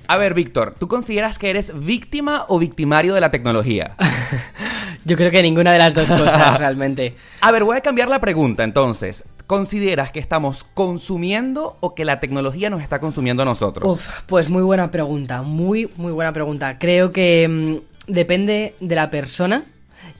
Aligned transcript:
A 0.08 0.16
ver, 0.16 0.34
Víctor, 0.34 0.74
¿tú 0.78 0.88
consideras 0.88 1.38
que 1.38 1.50
eres 1.50 1.72
víctima 1.84 2.44
o 2.48 2.58
victimario 2.58 3.14
de 3.14 3.20
la 3.20 3.30
tecnología? 3.30 3.96
Yo 5.04 5.16
creo 5.16 5.30
que 5.30 5.42
ninguna 5.42 5.72
de 5.72 5.78
las 5.78 5.94
dos 5.94 6.08
cosas 6.08 6.58
realmente. 6.58 7.16
A 7.40 7.50
ver, 7.50 7.64
voy 7.64 7.76
a 7.76 7.80
cambiar 7.80 8.08
la 8.08 8.20
pregunta 8.20 8.64
entonces. 8.64 9.24
¿Consideras 9.46 10.10
que 10.10 10.20
estamos 10.20 10.64
consumiendo 10.64 11.76
o 11.80 11.94
que 11.94 12.06
la 12.06 12.18
tecnología 12.18 12.70
nos 12.70 12.82
está 12.82 13.00
consumiendo 13.00 13.42
a 13.42 13.46
nosotros? 13.46 13.92
Uf, 13.92 14.22
pues 14.26 14.48
muy 14.48 14.62
buena 14.62 14.90
pregunta, 14.90 15.42
muy, 15.42 15.90
muy 15.96 16.12
buena 16.12 16.32
pregunta. 16.32 16.78
Creo 16.78 17.12
que 17.12 17.46
mm, 17.46 18.10
depende 18.10 18.74
de 18.80 18.94
la 18.94 19.10
persona 19.10 19.64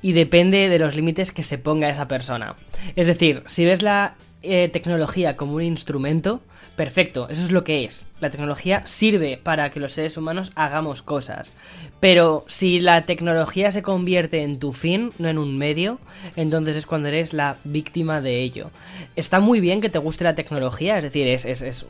y 0.03 0.13
depende 0.13 0.69
de 0.69 0.79
los 0.79 0.95
límites 0.95 1.33
que 1.33 1.43
se 1.43 1.57
ponga 1.57 1.89
esa 1.89 2.07
persona. 2.07 2.55
Es 2.97 3.07
decir, 3.07 3.43
si 3.47 3.65
ves 3.65 3.81
la 3.81 4.17
eh, 4.43 4.69
tecnología 4.71 5.39
como 5.39 5.55
un 5.55 5.63
instrumento, 5.63 6.43
perfecto, 6.77 7.29
eso 7.31 7.43
es 7.43 7.51
lo 7.51 7.65
que 7.65 7.85
es. 7.85 8.05
La 8.25 8.31
tecnología 8.31 8.87
sirve 8.87 9.37
para 9.37 9.69
que 9.69 9.81
los 9.81 9.93
seres 9.93 10.17
humanos 10.17 10.51
hagamos 10.55 11.03
cosas. 11.03 11.53
Pero 12.01 12.45
si 12.49 12.81
la 12.81 13.05
tecnología 13.05 13.71
se 13.71 13.83
convierte 13.83 14.43
en 14.43 14.59
tu 14.59 14.73
fin, 14.73 15.11
no 15.19 15.29
en 15.29 15.37
un 15.37 15.59
medio, 15.59 15.99
entonces 16.35 16.79
es 16.79 16.87
cuando 16.87 17.09
eres 17.09 17.35
la 17.35 17.57
víctima 17.65 18.23
de 18.23 18.43
ello. 18.43 18.71
Está 19.15 19.41
muy 19.41 19.61
bien 19.61 19.83
que 19.83 19.91
te 19.91 19.99
guste 19.99 20.25
la 20.25 20.35
tecnología, 20.35 20.97
es 20.97 21.05
decir, 21.05 21.29
es, 21.29 21.45
es, 21.45 21.61
es, 21.61 21.87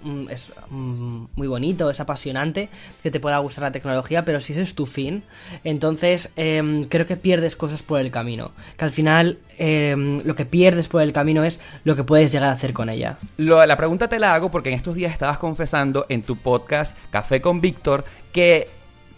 mm, 0.70 1.24
muy 1.37 1.47
bonito, 1.47 1.88
es 1.88 2.01
apasionante 2.01 2.69
que 3.05 3.12
te 3.12 3.21
pueda 3.21 3.38
gustar 3.38 3.62
la 3.62 3.73
tecnología, 3.73 4.24
pero 4.24 4.41
si 4.41 4.55
ese 4.55 4.62
es 4.62 4.74
tu 4.74 4.87
fin, 4.87 5.23
entonces 5.62 6.32
em, 6.35 6.82
creo 6.85 7.07
que 7.07 7.16
pierdes 7.16 7.55
cosas 7.55 7.85
por 7.85 8.01
el 8.01 8.10
camino. 8.10 8.51
Que 8.77 8.87
al 8.87 8.91
final 8.91 9.38
em, 9.59 10.21
lo 10.24 10.35
que 10.35 10.46
pierdes 10.46 10.88
por 10.88 11.01
el 11.02 11.12
camino 11.12 11.45
es 11.45 11.60
lo 11.85 11.95
que 11.95 12.02
puedes 12.02 12.32
llegar 12.32 12.48
a 12.48 12.52
hacer 12.52 12.73
con 12.73 12.88
ella. 12.88 13.19
La 13.37 13.77
pregunta 13.77 14.09
te 14.09 14.19
la 14.19 14.35
hago 14.35 14.51
porque 14.51 14.71
en 14.71 14.74
estos 14.74 14.96
días 14.96 15.12
estabas 15.12 15.38
confesando 15.38 16.07
en 16.09 16.23
tu 16.24 16.37
podcast 16.37 16.96
Café 17.10 17.41
con 17.41 17.60
Víctor 17.60 18.05
que 18.32 18.69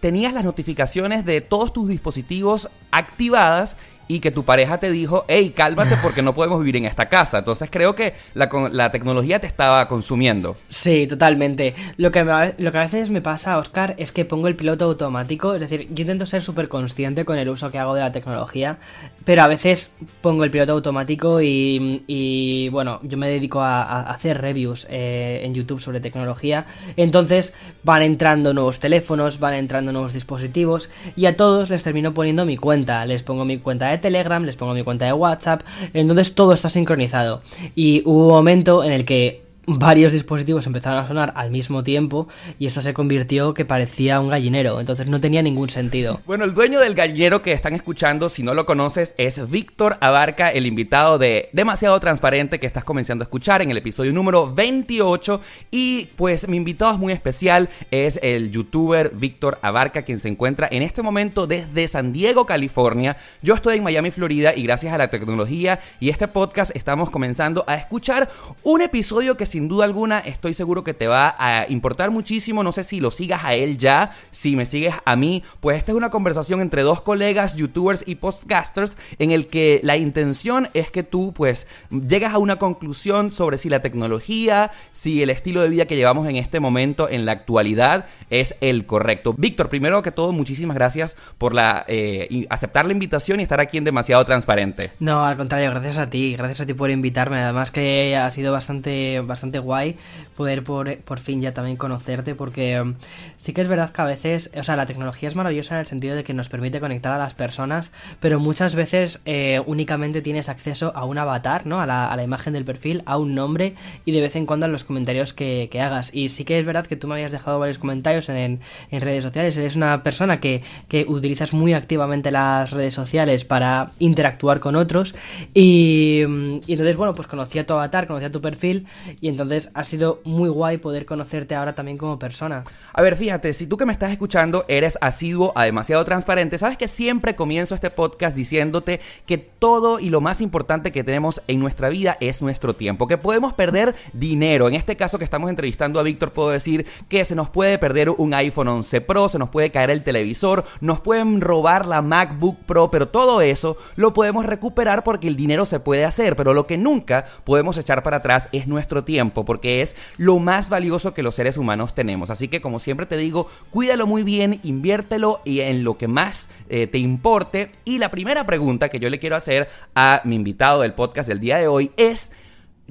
tenías 0.01 0.33
las 0.33 0.45
notificaciones 0.45 1.24
de 1.24 1.41
todos 1.41 1.73
tus 1.73 1.88
dispositivos 1.88 2.69
activadas 2.91 3.77
y 4.09 4.21
que 4.21 4.31
tu 4.31 4.45
pareja 4.45 4.79
te 4.79 4.91
dijo, 4.91 5.25
hey, 5.29 5.53
cálmate 5.55 5.97
porque 6.03 6.23
no 6.23 6.35
podemos 6.35 6.59
vivir 6.61 6.77
en 6.77 6.85
esta 6.85 7.09
casa. 7.09 7.39
Entonces 7.39 7.69
creo 7.71 7.95
que 7.95 8.15
la, 8.35 8.49
la 8.73 8.91
tecnología 8.91 9.41
te 9.41 9.47
estaba 9.47 9.89
consumiendo. 9.89 10.57
Sí, 10.69 11.07
totalmente. 11.07 11.75
Lo 11.97 12.11
que, 12.11 12.25
me- 12.25 12.55
lo 12.59 12.73
que 12.73 12.79
a 12.79 12.83
veces 12.83 13.11
me 13.11 13.21
pasa, 13.21 13.59
Oscar, 13.59 13.95
es 13.99 14.12
que 14.12 14.25
pongo 14.25 14.49
el 14.49 14.57
piloto 14.57 14.84
automático. 14.84 15.55
Es 15.55 15.61
decir, 15.61 15.89
yo 15.93 16.03
intento 16.03 16.27
ser 16.27 16.43
súper 16.43 16.69
consciente 16.69 17.25
con 17.25 17.39
el 17.39 17.49
uso 17.49 17.71
que 17.71 17.79
hago 17.79 17.95
de 17.95 18.01
la 18.03 18.12
tecnología, 18.12 18.79
pero 19.25 19.43
a 19.43 19.47
veces 19.49 19.91
pongo 20.21 20.45
el 20.45 20.51
piloto 20.51 20.73
automático 20.73 21.41
y, 21.43 22.05
y, 22.07 22.69
bueno, 22.69 23.01
yo 23.03 23.19
me 23.19 23.29
dedico 23.29 23.61
a, 23.61 23.83
a 23.83 24.01
hacer 24.03 24.41
reviews 24.41 24.87
eh, 24.91 25.41
en 25.43 25.55
YouTube 25.55 25.81
sobre 25.81 26.01
tecnología. 26.01 26.67
Entonces 26.97 27.55
van 27.83 28.03
entrando 28.03 28.53
nuevos 28.55 28.81
teléfonos, 28.81 29.39
van 29.41 29.55
entrando 29.55 29.93
nuevos 29.93 30.12
dispositivos 30.12 30.91
y 31.17 31.27
a 31.27 31.37
todos 31.37 31.71
les 31.71 31.83
termino 31.83 32.15
poniendo 32.15 32.45
mi 32.45 32.57
cuenta. 32.57 33.05
Les 33.07 33.23
pongo 33.23 33.45
mi 33.45 33.59
cuenta 33.59 33.89
de 33.89 33.95
Telegram, 34.00 34.44
les 34.44 34.56
pongo 34.56 34.75
mi 34.75 34.83
cuenta 34.83 35.06
de 35.06 35.12
WhatsApp. 35.12 35.62
Entonces 35.94 36.34
todo 36.34 36.52
está 36.52 36.70
sincronizado. 36.70 37.42
Y 37.75 38.03
hubo 38.05 38.27
un 38.27 38.33
momento 38.33 38.84
en 38.84 38.92
el 38.92 39.05
que 39.05 39.45
varios 39.67 40.12
dispositivos 40.12 40.67
empezaron 40.67 40.98
a 40.98 41.09
sonar 41.09 41.33
al 41.36 41.50
mismo 41.50 41.83
tiempo 41.83 42.28
y 42.59 42.67
eso 42.67 42.81
se 42.81 42.95
convirtió 42.95 43.53
que 43.53 43.64
parecía 43.64 44.20
un 44.20 44.28
gallinero, 44.28 44.81
entonces 44.81 45.09
no 45.09 45.20
tenía 45.20 45.42
ningún 45.42 45.70
sentido. 45.70 46.20
Bueno, 46.27 46.45
el 46.45 46.55
dueño 46.55 46.81
del 46.81 46.95
gallero 46.95 47.42
que 47.42 47.53
están 47.53 47.75
escuchando, 47.75 48.28
si 48.28 48.42
no 48.42 48.55
lo 48.55 48.64
conoces, 48.64 49.14
es 49.19 49.50
Víctor 49.50 49.97
Abarca, 50.00 50.50
el 50.50 50.67
invitado 50.67 51.19
de 51.19 51.50
Demasiado 51.53 51.98
Transparente 51.98 52.61
que 52.61 52.67
estás 52.67 52.84
comenzando 52.84 53.22
a 53.22 53.27
escuchar 53.27 53.62
en 53.62 53.70
el 53.70 53.77
episodio 53.77 54.12
número 54.12 54.53
28. 54.53 55.41
Y 55.70 56.06
pues 56.17 56.47
mi 56.48 56.56
invitado 56.56 56.92
es 56.92 56.98
muy 56.98 57.12
especial, 57.12 57.69
es 57.91 58.20
el 58.22 58.50
youtuber 58.50 59.11
Víctor 59.14 59.59
Abarca, 59.62 60.03
quien 60.03 60.20
se 60.20 60.28
encuentra 60.28 60.69
en 60.70 60.83
este 60.83 61.03
momento 61.03 61.47
desde 61.47 61.89
San 61.89 62.12
Diego, 62.12 62.47
California. 62.47 63.17
Yo 63.42 63.55
estoy 63.55 63.78
en 63.78 63.84
Miami, 63.84 64.11
Florida, 64.11 64.55
y 64.55 64.62
gracias 64.62 64.94
a 64.94 64.98
la 64.98 65.09
tecnología 65.09 65.81
y 65.98 66.11
este 66.11 66.28
podcast 66.28 66.71
estamos 66.75 67.10
comenzando 67.10 67.65
a 67.66 67.75
escuchar 67.75 68.28
un 68.62 68.83
episodio 68.83 69.37
que 69.37 69.47
sin 69.56 69.69
duda 69.69 69.87
alguna 69.87 70.19
estoy 70.19 70.53
seguro 70.53 70.84
que 70.84 70.93
te 70.93 71.06
va 71.06 71.34
a 71.39 71.65
importar 71.71 72.11
muchísimo. 72.11 72.62
No 72.62 72.72
sé 72.72 72.84
si 72.84 73.00
lo 73.00 73.11
sigas 73.11 73.43
a 73.43 73.55
él 73.55 73.78
ya, 73.78 74.11
si 74.31 74.55
me 74.55 74.67
sigues 74.67 74.93
a 75.03 75.17
mí, 75.17 75.43
pues 75.61 75.78
esta 75.78 75.93
es 75.93 75.97
una 75.97 76.11
conversación 76.11 76.61
entre 76.61 76.83
dos 76.83 77.00
colegas, 77.00 77.56
youtubers 77.56 78.05
y 78.06 78.16
podcasters, 78.16 78.99
en 79.19 79.31
el 79.31 79.47
que 79.47 79.81
la 79.83 79.97
intención 79.97 80.69
es 80.75 80.91
que 80.91 81.03
tú 81.03 81.33
pues 81.34 81.66
llegas 81.91 82.34
a 82.34 82.39
una 82.39 82.56
conclusión 82.56 83.31
sobre 83.31 83.56
si 83.56 83.71
la 83.71 83.81
tecnología, 83.81 84.72
si 84.93 85.22
el 85.22 85.31
estilo 85.31 85.62
de 85.62 85.71
vida 85.71 85.87
que 85.87 85.97
llevamos 85.97 86.28
en 86.28 86.37
este 86.37 86.61
momento, 86.61 87.09
en 87.09 87.25
la 87.25 87.33
actualidad, 87.33 88.05
es 88.28 88.56
el 88.61 88.84
correcto. 88.84 89.34
Víctor, 89.39 89.71
primero 89.71 90.03
que 90.03 90.11
todo, 90.11 90.33
muchísimas 90.33 90.77
gracias 90.77 91.16
por 91.39 91.55
la, 91.55 91.83
eh, 91.89 92.47
aceptar 92.50 92.84
la 92.84 92.93
invitación 92.93 93.41
y 93.41 93.45
estar 93.45 93.61
aquí 93.61 93.78
en 93.78 93.84
Demasiado 93.84 94.22
Transparente. 94.27 94.91
No, 95.00 95.25
al 95.25 95.39
contrario, 95.39 95.71
gracias 95.71 95.97
a 95.97 96.11
ti, 96.11 96.34
gracias 96.37 96.61
a 96.61 96.66
ti 96.66 96.75
por 96.75 96.91
invitarme, 96.91 97.39
además 97.39 97.71
que 97.71 98.19
ha 98.19 98.31
sido 98.31 98.53
bastante, 98.53 99.21
bastante 99.21 99.46
guay 99.59 99.97
poder 100.37 100.62
por, 100.62 100.99
por 100.99 101.19
fin 101.19 101.41
ya 101.41 101.53
también 101.55 101.77
conocerte, 101.77 102.34
porque 102.34 102.81
um, 102.81 102.95
sí 103.37 103.53
que 103.53 103.61
es 103.61 103.69
verdad 103.69 103.91
que 103.91 104.03
a 104.03 104.05
veces, 104.05 104.51
o 104.57 104.62
sea, 104.62 104.77
la 104.77 104.87
tecnología 104.87 105.29
es 105.29 105.34
maravillosa 105.34 105.75
en 105.75 105.81
el 105.81 105.87
sentido 105.87 106.15
de 106.15 106.25
que 106.25 106.34
nos 106.34 106.49
permite 106.49 106.81
conectar 106.81 107.12
a 107.12 107.19
las 107.19 107.34
personas, 107.34 107.93
pero 108.21 108.39
muchas 108.41 108.75
veces 108.75 109.21
eh, 109.25 109.61
únicamente 109.67 110.23
tienes 110.23 110.49
acceso 110.49 110.93
a 110.95 111.05
un 111.05 111.19
avatar, 111.19 111.67
¿no? 111.67 111.81
A 111.81 111.87
la, 111.87 112.07
a 112.07 112.17
la 112.17 112.23
imagen 112.23 112.53
del 112.53 112.65
perfil, 112.65 113.03
a 113.07 113.17
un 113.17 113.34
nombre 113.34 113.75
y 114.05 114.12
de 114.12 114.21
vez 114.21 114.37
en 114.37 114.47
cuando 114.47 114.67
a 114.67 114.69
los 114.69 114.84
comentarios 114.84 115.33
que, 115.33 115.69
que 115.71 115.81
hagas. 115.81 116.15
Y 116.15 116.28
sí 116.28 116.45
que 116.45 116.59
es 116.59 116.67
verdad 116.67 116.87
que 116.87 116.97
tú 116.97 117.09
me 117.09 117.15
habías 117.15 117.33
dejado 117.33 117.59
varios 117.59 117.78
comentarios 117.78 118.28
en, 118.28 118.61
en 118.91 119.01
redes 119.01 119.25
sociales, 119.25 119.57
eres 119.57 119.77
una 119.77 120.03
persona 120.03 120.41
que, 120.41 120.63
que 120.89 121.05
utilizas 121.09 121.53
muy 121.53 121.73
activamente 121.73 122.31
las 122.31 122.71
redes 122.71 122.95
sociales 122.95 123.45
para 123.45 123.91
interactuar 123.99 124.61
con 124.61 124.77
otros 124.77 125.15
y, 125.55 126.23
mm, 126.27 126.57
y 126.67 126.73
entonces, 126.73 126.97
bueno, 126.97 127.15
pues 127.15 127.27
conocí 127.27 127.59
a 127.59 127.67
tu 127.67 127.73
avatar, 127.75 128.07
conocí 128.07 128.25
a 128.25 128.33
tu 128.33 128.41
perfil 128.41 128.87
y 129.21 129.28
entonces 129.28 129.35
ha 129.74 129.84
sido 129.84 130.20
muy 130.24 130.48
guay 130.48 130.78
poder 130.78 131.06
conocerte 131.06 131.54
ahora 131.54 131.74
también 131.74 131.98
como 131.98 132.19
persona. 132.19 132.64
A 132.92 133.02
ver, 133.02 133.16
fíjate, 133.16 133.52
si 133.52 133.66
tú 133.66 133.76
que 133.76 133.86
me 133.86 133.92
estás 133.92 134.10
escuchando 134.10 134.64
eres 134.69 134.98
asiduo 135.00 135.52
a 135.54 135.64
demasiado 135.64 136.04
transparente, 136.04 136.58
sabes 136.58 136.78
que 136.78 136.88
siempre 136.88 137.36
comienzo 137.36 137.74
este 137.74 137.91
podcast 137.91 138.36
diciéndote 138.36 139.00
que 139.26 139.38
todo 139.38 140.00
y 140.00 140.10
lo 140.10 140.20
más 140.20 140.41
importante 140.41 140.92
que 140.92 141.04
tenemos 141.04 141.42
en 141.47 141.60
nuestra 141.60 141.88
vida 141.88 142.16
es 142.20 142.42
nuestro 142.42 142.74
tiempo, 142.74 143.06
que 143.06 143.19
podemos 143.19 143.54
perder 143.54 143.94
dinero. 144.12 144.69
En 144.69 144.74
este 144.74 144.97
caso 144.97 145.19
que 145.19 145.24
estamos 145.24 145.50
entrevistando 145.50 146.00
a 146.00 146.03
Víctor, 146.03 146.32
puedo 146.32 146.50
decir 146.50 146.86
que 147.08 147.24
se 147.24 147.34
nos 147.34 147.50
puede 147.50 147.78
perder 147.78 148.10
un 148.10 148.34
iPhone 148.34 148.68
11 148.68 149.00
Pro, 149.03 149.28
se 149.28 149.38
nos 149.38 149.50
puede 149.50 149.70
caer 149.70 149.91
el 149.91 150.03
televisor, 150.03 150.64
nos 150.80 151.00
pueden 151.00 151.41
robar 151.41 151.86
la 151.86 152.03
MacBook 152.03 152.58
Pro, 152.66 152.91
pero 152.91 153.08
todo 153.08 153.41
eso 153.41 153.76
lo 153.97 154.12
podemos 154.12 154.47
recuperar 154.47 155.04
porque 155.04 155.28
el 155.28 155.36
dinero 155.36 155.66
se 155.66 155.80
puede 155.80 156.04
hacer, 156.04 156.36
pero 156.36 156.54
lo 156.54 156.66
que 156.66 156.78
nunca 156.78 157.24
podemos 157.44 157.78
echar 157.78 158.03
para 158.03 158.18
atrás 158.18 158.48
es 158.53 158.66
nuestro 158.66 159.04
tiempo, 159.04 159.25
porque 159.31 159.82
es 159.82 159.97
lo 160.16 160.38
más 160.38 160.69
valioso 160.70 161.14
que 161.14 161.22
los 161.22 161.34
seres 161.34 161.56
humanos 161.56 161.94
tenemos. 161.94 162.31
Así 162.31 162.48
que 162.48 162.60
como 162.60 162.81
siempre 162.81 163.06
te 163.06 163.16
digo, 163.16 163.48
cuídalo 163.70 164.06
muy 164.06 164.22
bien, 164.22 164.60
inviértelo 164.62 165.41
y 165.44 165.60
en 165.60 165.84
lo 165.84 165.98
que 165.98 166.09
más 166.09 166.48
eh, 166.69 166.87
te 166.87 166.98
importe. 166.98 167.72
Y 167.84 167.98
la 167.98 168.10
primera 168.10 168.47
pregunta 168.47 168.88
que 168.88 169.00
yo 169.00 169.10
le 169.10 169.19
quiero 169.19 169.36
hacer 169.36 169.69
a 169.94 170.20
mi 170.25 170.36
invitado 170.36 170.82
del 170.82 170.94
podcast 170.94 171.28
del 171.28 171.41
día 171.41 171.59
de 171.59 171.69
hoy 171.69 171.91
es... 171.97 172.32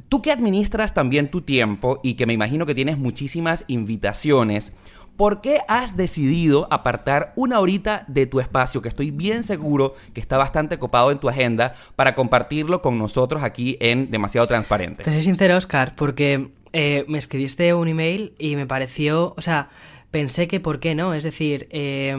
Tú 0.10 0.22
que 0.22 0.30
administras 0.30 0.94
también 0.94 1.32
tu 1.32 1.42
tiempo 1.42 2.02
y 2.04 2.16
que 2.16 2.26
me 2.26 2.34
imagino 2.34 2.66
que 2.66 2.76
tienes 2.76 2.98
muchísimas 2.98 3.64
invitaciones, 3.68 4.74
¿por 5.16 5.42
qué 5.42 5.60
has 5.68 5.98
decidido 5.98 6.68
apartar 6.72 7.34
una 7.36 7.60
horita 7.60 8.06
de 8.08 8.26
tu 8.26 8.40
espacio, 8.40 8.82
que 8.82 8.90
estoy 8.90 9.12
bien 9.12 9.44
seguro 9.44 9.96
que 10.14 10.22
está 10.22 10.38
bastante 10.38 10.80
copado 10.80 11.12
en 11.12 11.20
tu 11.20 11.30
agenda, 11.30 11.74
para 11.96 12.16
compartirlo 12.16 12.82
con 12.82 12.98
nosotros 12.98 13.44
aquí 13.44 13.78
en 13.80 14.12
Demasiado 14.12 14.48
Transparente? 14.48 15.04
Te 15.04 15.12
soy 15.12 15.22
sincero, 15.22 15.58
Oscar, 15.58 15.96
porque 15.96 16.52
eh, 16.74 17.06
me 17.08 17.18
escribiste 17.18 17.74
un 17.74 17.88
email 17.88 18.34
y 18.38 18.56
me 18.56 18.66
pareció, 18.66 19.34
o 19.38 19.42
sea, 19.42 19.70
pensé 20.12 20.48
que 20.48 20.60
por 20.60 20.80
qué 20.80 20.96
no, 20.96 21.14
es 21.14 21.24
decir, 21.24 21.68
eh, 21.72 22.16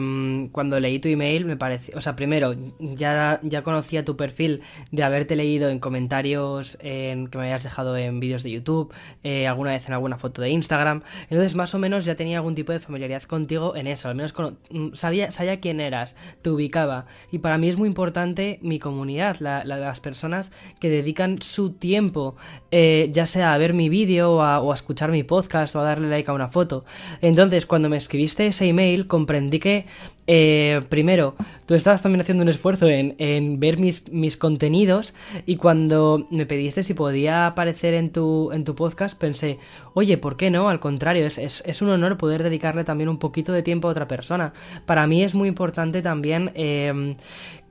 cuando 0.51 0.79
leí 0.79 0.99
tu 0.99 1.07
email 1.09 1.45
me 1.45 1.57
pareció, 1.57 1.97
o 1.97 2.01
sea, 2.01 2.15
primero, 2.15 2.51
ya, 2.79 3.39
ya 3.43 3.63
conocía 3.63 4.05
tu 4.05 4.15
perfil 4.15 4.61
de 4.91 5.03
haberte 5.03 5.35
leído 5.35 5.69
en 5.69 5.79
comentarios 5.79 6.77
en, 6.81 7.27
que 7.27 7.37
me 7.37 7.45
habías 7.45 7.63
dejado 7.63 7.97
en 7.97 8.19
vídeos 8.19 8.43
de 8.43 8.51
YouTube, 8.51 8.93
eh, 9.23 9.47
alguna 9.47 9.71
vez 9.71 9.87
en 9.87 9.93
alguna 9.93 10.17
foto 10.17 10.41
de 10.41 10.49
Instagram, 10.51 11.01
entonces 11.29 11.55
más 11.55 11.73
o 11.73 11.79
menos 11.79 12.05
ya 12.05 12.15
tenía 12.15 12.37
algún 12.37 12.55
tipo 12.55 12.71
de 12.71 12.79
familiaridad 12.79 13.23
contigo 13.23 13.75
en 13.75 13.87
eso, 13.87 14.09
al 14.09 14.15
menos 14.15 14.31
cono- 14.33 14.57
mm, 14.69 14.93
sabía, 14.93 15.31
sabía 15.31 15.59
quién 15.59 15.79
eras, 15.79 16.15
te 16.41 16.49
ubicaba, 16.51 17.05
y 17.31 17.39
para 17.39 17.57
mí 17.57 17.67
es 17.67 17.77
muy 17.77 17.87
importante 17.87 18.59
mi 18.61 18.77
comunidad, 18.79 19.37
la- 19.39 19.63
la- 19.63 19.77
las 19.77 19.99
personas 19.99 20.51
que 20.79 20.89
dedican 20.89 21.41
su 21.41 21.71
tiempo, 21.71 22.35
eh, 22.71 23.09
ya 23.11 23.25
sea 23.25 23.53
a 23.53 23.57
ver 23.57 23.73
mi 23.73 23.89
vídeo 23.89 24.33
o 24.33 24.37
o 24.47 24.71
a 24.71 24.75
escuchar 24.75 25.11
mi 25.11 25.23
podcast 25.23 25.75
o 25.75 25.79
a 25.79 25.83
darle 25.83 26.09
like 26.09 26.29
a 26.29 26.33
una 26.33 26.47
foto. 26.49 26.85
Entonces, 27.21 27.65
cuando 27.65 27.86
me 27.89 27.97
escribiste 27.97 28.47
ese 28.47 28.67
email 28.67 29.07
comprendí 29.07 29.59
que, 29.59 29.85
eh, 30.27 30.81
primero, 30.89 31.35
tú 31.65 31.73
estabas 31.73 32.01
también 32.01 32.21
haciendo 32.21 32.43
un 32.43 32.49
esfuerzo 32.49 32.87
en, 32.87 33.15
en, 33.17 33.59
ver 33.59 33.79
mis, 33.79 34.09
mis 34.11 34.37
contenidos 34.37 35.13
y 35.45 35.55
cuando 35.55 36.27
me 36.29 36.45
pediste 36.45 36.83
si 36.83 36.93
podía 36.93 37.47
aparecer 37.47 37.93
en 37.93 38.11
tu, 38.11 38.51
en 38.51 38.63
tu 38.63 38.75
podcast, 38.75 39.17
pensé, 39.17 39.59
oye, 39.93 40.17
¿por 40.17 40.37
qué 40.37 40.49
no? 40.51 40.69
Al 40.69 40.79
contrario, 40.79 41.25
es, 41.25 41.37
es, 41.37 41.63
es 41.65 41.81
un 41.81 41.89
honor 41.89 42.17
poder 42.17 42.43
dedicarle 42.43 42.83
también 42.83 43.09
un 43.09 43.19
poquito 43.19 43.53
de 43.53 43.63
tiempo 43.63 43.87
a 43.87 43.91
otra 43.91 44.07
persona. 44.07 44.53
Para 44.85 45.07
mí 45.07 45.23
es 45.23 45.35
muy 45.35 45.47
importante 45.47 46.01
también... 46.01 46.51
Eh, 46.55 47.15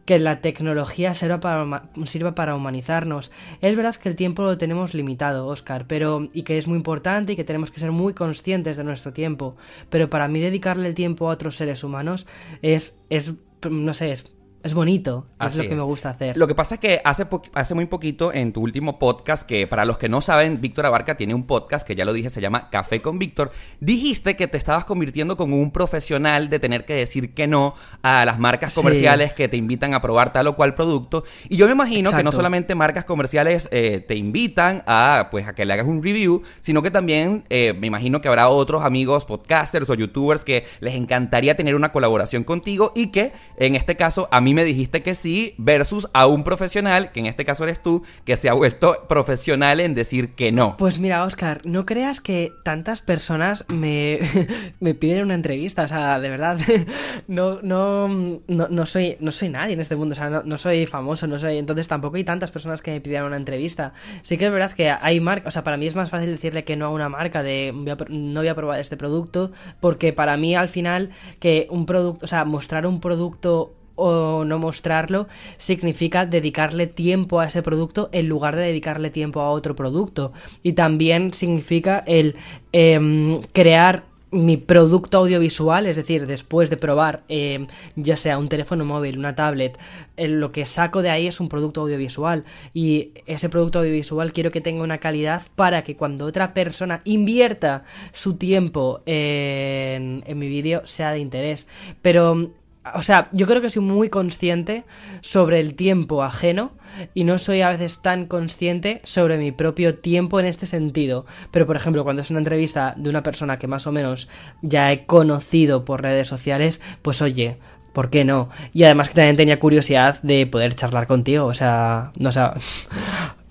que 0.07 0.19
la 0.21 0.41
tecnología 0.41 1.13
sirva 1.15 1.41
para, 1.41 2.55
humanizarnos. 2.55 3.33
Es 3.61 3.77
verdad 3.77 3.97
que 3.97 4.09
el 4.09 4.17
tiempo 4.17 4.43
lo 4.43 4.57
tenemos 4.57 4.95
limitado, 4.95 5.49
Oscar, 5.49 5.87
pero 5.87 6.29
y 6.33 6.45
que 6.45 6.59
es 6.59 6.69
muy 6.69 6.77
importante 6.77 7.33
y 7.33 7.37
que 7.37 7.45
tenemos 7.45 7.71
que 7.71 7.81
ser 7.81 7.91
muy 7.91 8.15
conscientes 8.15 8.77
de 8.77 8.85
nuestro 8.85 9.13
tiempo. 9.13 9.57
Pero 9.91 10.09
para 10.09 10.29
mí 10.29 10.41
dedicarle 10.41 10.89
el 10.89 10.95
tiempo 10.95 11.29
a 11.29 11.33
otros 11.33 11.57
seres 11.57 11.83
humanos 11.83 12.27
es, 12.63 13.01
es 13.11 13.35
no 13.69 13.95
sé, 13.95 14.13
es 14.13 14.36
es 14.67 14.75
bonito, 14.75 15.27
es 15.41 15.55
lo 15.55 15.63
que 15.63 15.77
me 15.77 15.83
gusta 15.83 16.11
hacer. 16.11 16.37
Lo 16.37 16.49
que 16.49 16.55
pasa 16.55 16.75
es 16.75 16.81
que 16.81 17.01
hace, 17.05 17.25
hace 17.55 17.75
muy 17.75 17.87
poquito 17.87 18.33
en 18.33 18.53
tu 18.53 18.61
último 18.61 18.99
podcast, 18.99 19.45
que 19.45 19.69
para 19.69 19.85
los 19.85 19.97
que 19.97 20.09
no 20.09 20.21
saben, 20.21 20.61
Víctor 20.61 20.87
Abarca 20.87 21.17
tiene 21.17 21.35
un 21.35 21.45
podcast 21.45 21.87
que 21.87 21.95
ya 21.95 22.05
lo 22.05 22.13
dije, 22.13 22.31
se 22.31 22.41
llama 22.41 22.69
Café 22.69 23.01
con 23.01 23.19
Víctor, 23.19 23.53
dijiste 23.79 24.35
que 24.35 24.49
te 24.49 24.59
estabas 24.59 24.85
convirtiendo 24.85 25.37
como 25.37 25.57
un 25.57 25.71
profesional 25.71 26.51
de 26.51 26.59
tener 26.59 26.85
que 26.85 26.95
decir 26.95 27.33
que 27.33 27.47
no 27.47 27.75
a 28.03 28.25
las 28.25 28.41
marcas 28.41 28.75
comerciales 28.75 29.33
que 29.33 29.47
te 29.47 29.57
invitan 29.57 29.95
a 29.95 30.03
probar 30.03 30.33
tal 30.33 30.49
o 30.49 30.57
cual 30.57 30.75
producto. 30.75 31.23
Y 31.49 31.57
yo 31.57 31.67
me 31.67 31.73
imagino 31.73 32.11
que 32.11 32.25
no 32.25 32.33
solamente 32.33 32.75
marcas 32.75 33.05
comerciales 33.05 33.69
eh, 33.71 34.05
te 34.07 34.17
invitan 34.17 34.83
a, 34.87 35.29
pues, 35.31 35.47
a 35.47 35.55
que 35.55 35.65
le 35.65 35.75
hagas 35.75 35.87
un 35.87 36.03
review, 36.03 36.43
sino 36.61 36.83
que 36.83 36.91
también 36.91 37.45
eh, 37.51 37.73
me 37.79 37.87
imagino 37.87 38.21
que 38.21 38.27
habrá 38.27 38.49
otros 38.49 38.83
amigos 38.83 39.25
podcasters 39.27 39.89
o 39.89 39.95
youtubers 39.95 40.45
que 40.45 40.65
les 40.81 40.97
encantaría 40.97 41.57
tener 41.57 41.77
una 41.77 41.93
colaboración 41.93 42.43
contigo 42.43 42.93
y 42.97 43.13
que 43.13 43.33
en 43.59 43.77
este 43.77 43.95
caso 43.95 44.29
a 44.33 44.41
mí 44.41 44.56
me 44.57 44.65
dijiste 44.65 45.03
que 45.03 45.15
sí, 45.15 45.55
versus 45.59 46.09
a 46.15 46.27
un 46.27 46.43
profesional, 46.43 47.13
que 47.13 47.21
en 47.21 47.27
este 47.27 47.45
caso 47.45 47.65
eres 47.65 47.83
tú, 47.83 48.05
que 48.25 48.39
se 48.39 48.49
ha 48.49 48.55
vuelto 48.55 49.05
profesional 49.07 49.81
en 49.81 49.95
decir 49.95 50.31
que 50.31 50.51
no. 50.51 50.79
Pues 50.79 50.99
mira, 50.99 51.25
Oscar, 51.25 51.61
no 51.67 51.85
creas 51.85 52.23
que 52.23 52.55
tantas 52.65 53.03
personas 53.03 53.67
me, 53.69 54.19
me 54.81 54.95
piden 54.95 55.25
una 55.25 55.35
entrevista, 55.35 55.83
o 55.83 55.89
sea, 55.89 56.19
de 56.21 56.31
verdad, 56.31 56.59
no, 57.29 57.61
no, 57.61 58.09
no, 58.49 58.87
soy, 58.87 59.19
no 59.21 59.31
soy 59.31 59.51
nadie 59.51 59.75
en 59.75 59.81
este 59.81 59.95
mundo, 59.95 60.15
o 60.15 60.17
sea, 60.17 60.43
no, 60.43 60.57
soy 60.57 60.87
famoso, 60.87 61.27
no 61.27 61.39
soy, 61.39 61.59
entonces 61.59 61.87
tampoco 61.87 62.17
hay 62.17 62.25
tantas 62.25 62.51
personas 62.51 62.81
que 62.81 62.93
me 62.93 63.03
pidieran 63.03 63.27
una 63.27 63.37
entrevista. 63.37 63.93
Sí 64.23 64.39
que 64.39 64.47
es 64.47 64.53
verdad 64.53 64.73
que 64.73 64.89
hay 64.89 65.21
marcas, 65.21 65.49
o 65.49 65.51
sea, 65.51 65.65
para 65.65 65.77
mí 65.77 65.85
es 65.85 65.95
más 65.95 66.09
fácil 66.09 66.31
decirle 66.31 66.65
que 66.65 66.77
no 66.77 66.87
a 66.87 66.89
una 66.89 67.11
marca 67.11 67.43
de 67.43 67.75
no 68.09 68.41
voy 68.41 68.49
a 68.49 68.55
probar 68.55 68.81
este 68.81 68.97
producto, 68.97 69.53
porque 69.81 70.15
para 70.15 70.39
mí 70.39 70.57
al 70.57 70.71
final 70.71 71.11
que 71.41 71.67
un 71.69 71.85
producto, 71.85 72.25
o 72.25 72.27
sea, 72.27 72.47
mostrar 72.47 72.87
un 72.87 73.01
producto 73.01 73.75
o 73.97 74.45
no 74.45 74.59
mostrarlo 74.59 75.27
significa 75.59 76.27
dedicarle 76.27 76.87
tiempo 76.87 77.41
a 77.41 77.47
ese 77.47 77.63
producto 77.63 78.09
en 78.13 78.29
lugar 78.29 78.55
de 78.55 78.63
dedicarle 78.63 79.11
tiempo 79.11 79.41
a 79.41 79.51
otro 79.51 79.75
producto. 79.75 80.33
Y 80.63 80.73
también 80.73 81.33
significa 81.33 82.05
el 82.07 82.37
em, 82.73 83.41
crear 83.53 84.05
mi 84.31 84.57
producto 84.57 85.19
audiovisual, 85.19 85.87
es 85.87 85.97
decir, 85.97 86.27
después 86.27 86.69
de 86.69 86.77
probar 86.77 87.23
em, 87.29 87.67
ya 87.95 88.17
sea 88.17 88.39
un 88.39 88.49
teléfono 88.49 88.85
móvil, 88.85 89.19
una 89.19 89.35
tablet, 89.35 89.79
lo 90.17 90.53
que 90.53 90.67
saco 90.67 91.01
de 91.03 91.11
ahí 91.11 91.27
es 91.27 91.41
un 91.41 91.49
producto 91.49 91.83
audiovisual 91.83 92.45
y 92.75 93.13
ese 93.27 93.49
producto 93.49 93.79
audiovisual 93.79 94.33
quiero 94.33 94.51
que 94.51 94.61
tenga 94.61 94.83
una 94.83 94.99
calidad 94.99 95.43
para 95.55 95.85
que 95.85 95.97
cuando 95.97 96.27
otra 96.27 96.55
persona 96.55 97.03
invierta 97.05 97.85
su 98.13 98.35
tiempo 98.35 99.01
en, 99.07 100.25
en 100.27 100.39
mi 100.39 100.49
vídeo 100.49 100.87
sea 100.87 101.13
de 101.13 101.21
interés. 101.21 101.69
Pero 102.03 102.51
o 102.95 103.03
sea, 103.03 103.29
yo 103.33 103.47
creo 103.47 103.61
que 103.61 103.71
soy 103.71 103.83
muy 103.83 104.09
consciente 104.09 104.85
sobre 105.21 105.61
el 105.61 105.75
tiempo 105.75 106.23
ajeno 106.23 106.73
y 107.15 107.25
no 107.25 107.39
soy 107.39 107.63
a 107.63 107.71
veces 107.71 108.01
tan 108.03 108.27
consciente 108.27 109.01
sobre 109.05 109.39
mi 109.39 109.53
propio 109.53 109.97
tiempo 109.97 110.41
en 110.41 110.47
este 110.47 110.67
sentido. 110.67 111.27
Pero, 111.51 111.67
por 111.67 111.77
ejemplo, 111.77 112.05
cuando 112.05 112.23
es 112.23 112.31
una 112.31 112.39
entrevista 112.39 112.95
de 112.97 113.11
una 113.11 113.23
persona 113.23 113.59
que 113.59 113.67
más 113.67 113.87
o 113.87 113.93
menos 113.93 114.29
ya 114.63 114.93
he 114.93 115.05
conocido 115.07 115.85
por 115.85 116.03
redes 116.03 116.29
sociales, 116.29 116.81
pues 117.03 117.23
oye, 117.23 117.59
¿por 117.93 118.11
qué 118.11 118.25
no? 118.25 118.51
Y 118.73 118.85
además 118.85 119.09
que 119.09 119.15
también 119.15 119.37
tenía 119.37 119.59
curiosidad 119.59 120.21
de 120.23 120.47
poder 120.47 120.75
charlar 120.75 121.07
contigo, 121.07 121.47
o 121.47 121.55
sea, 121.55 122.13
no 122.19 122.31
sé, 122.31 122.41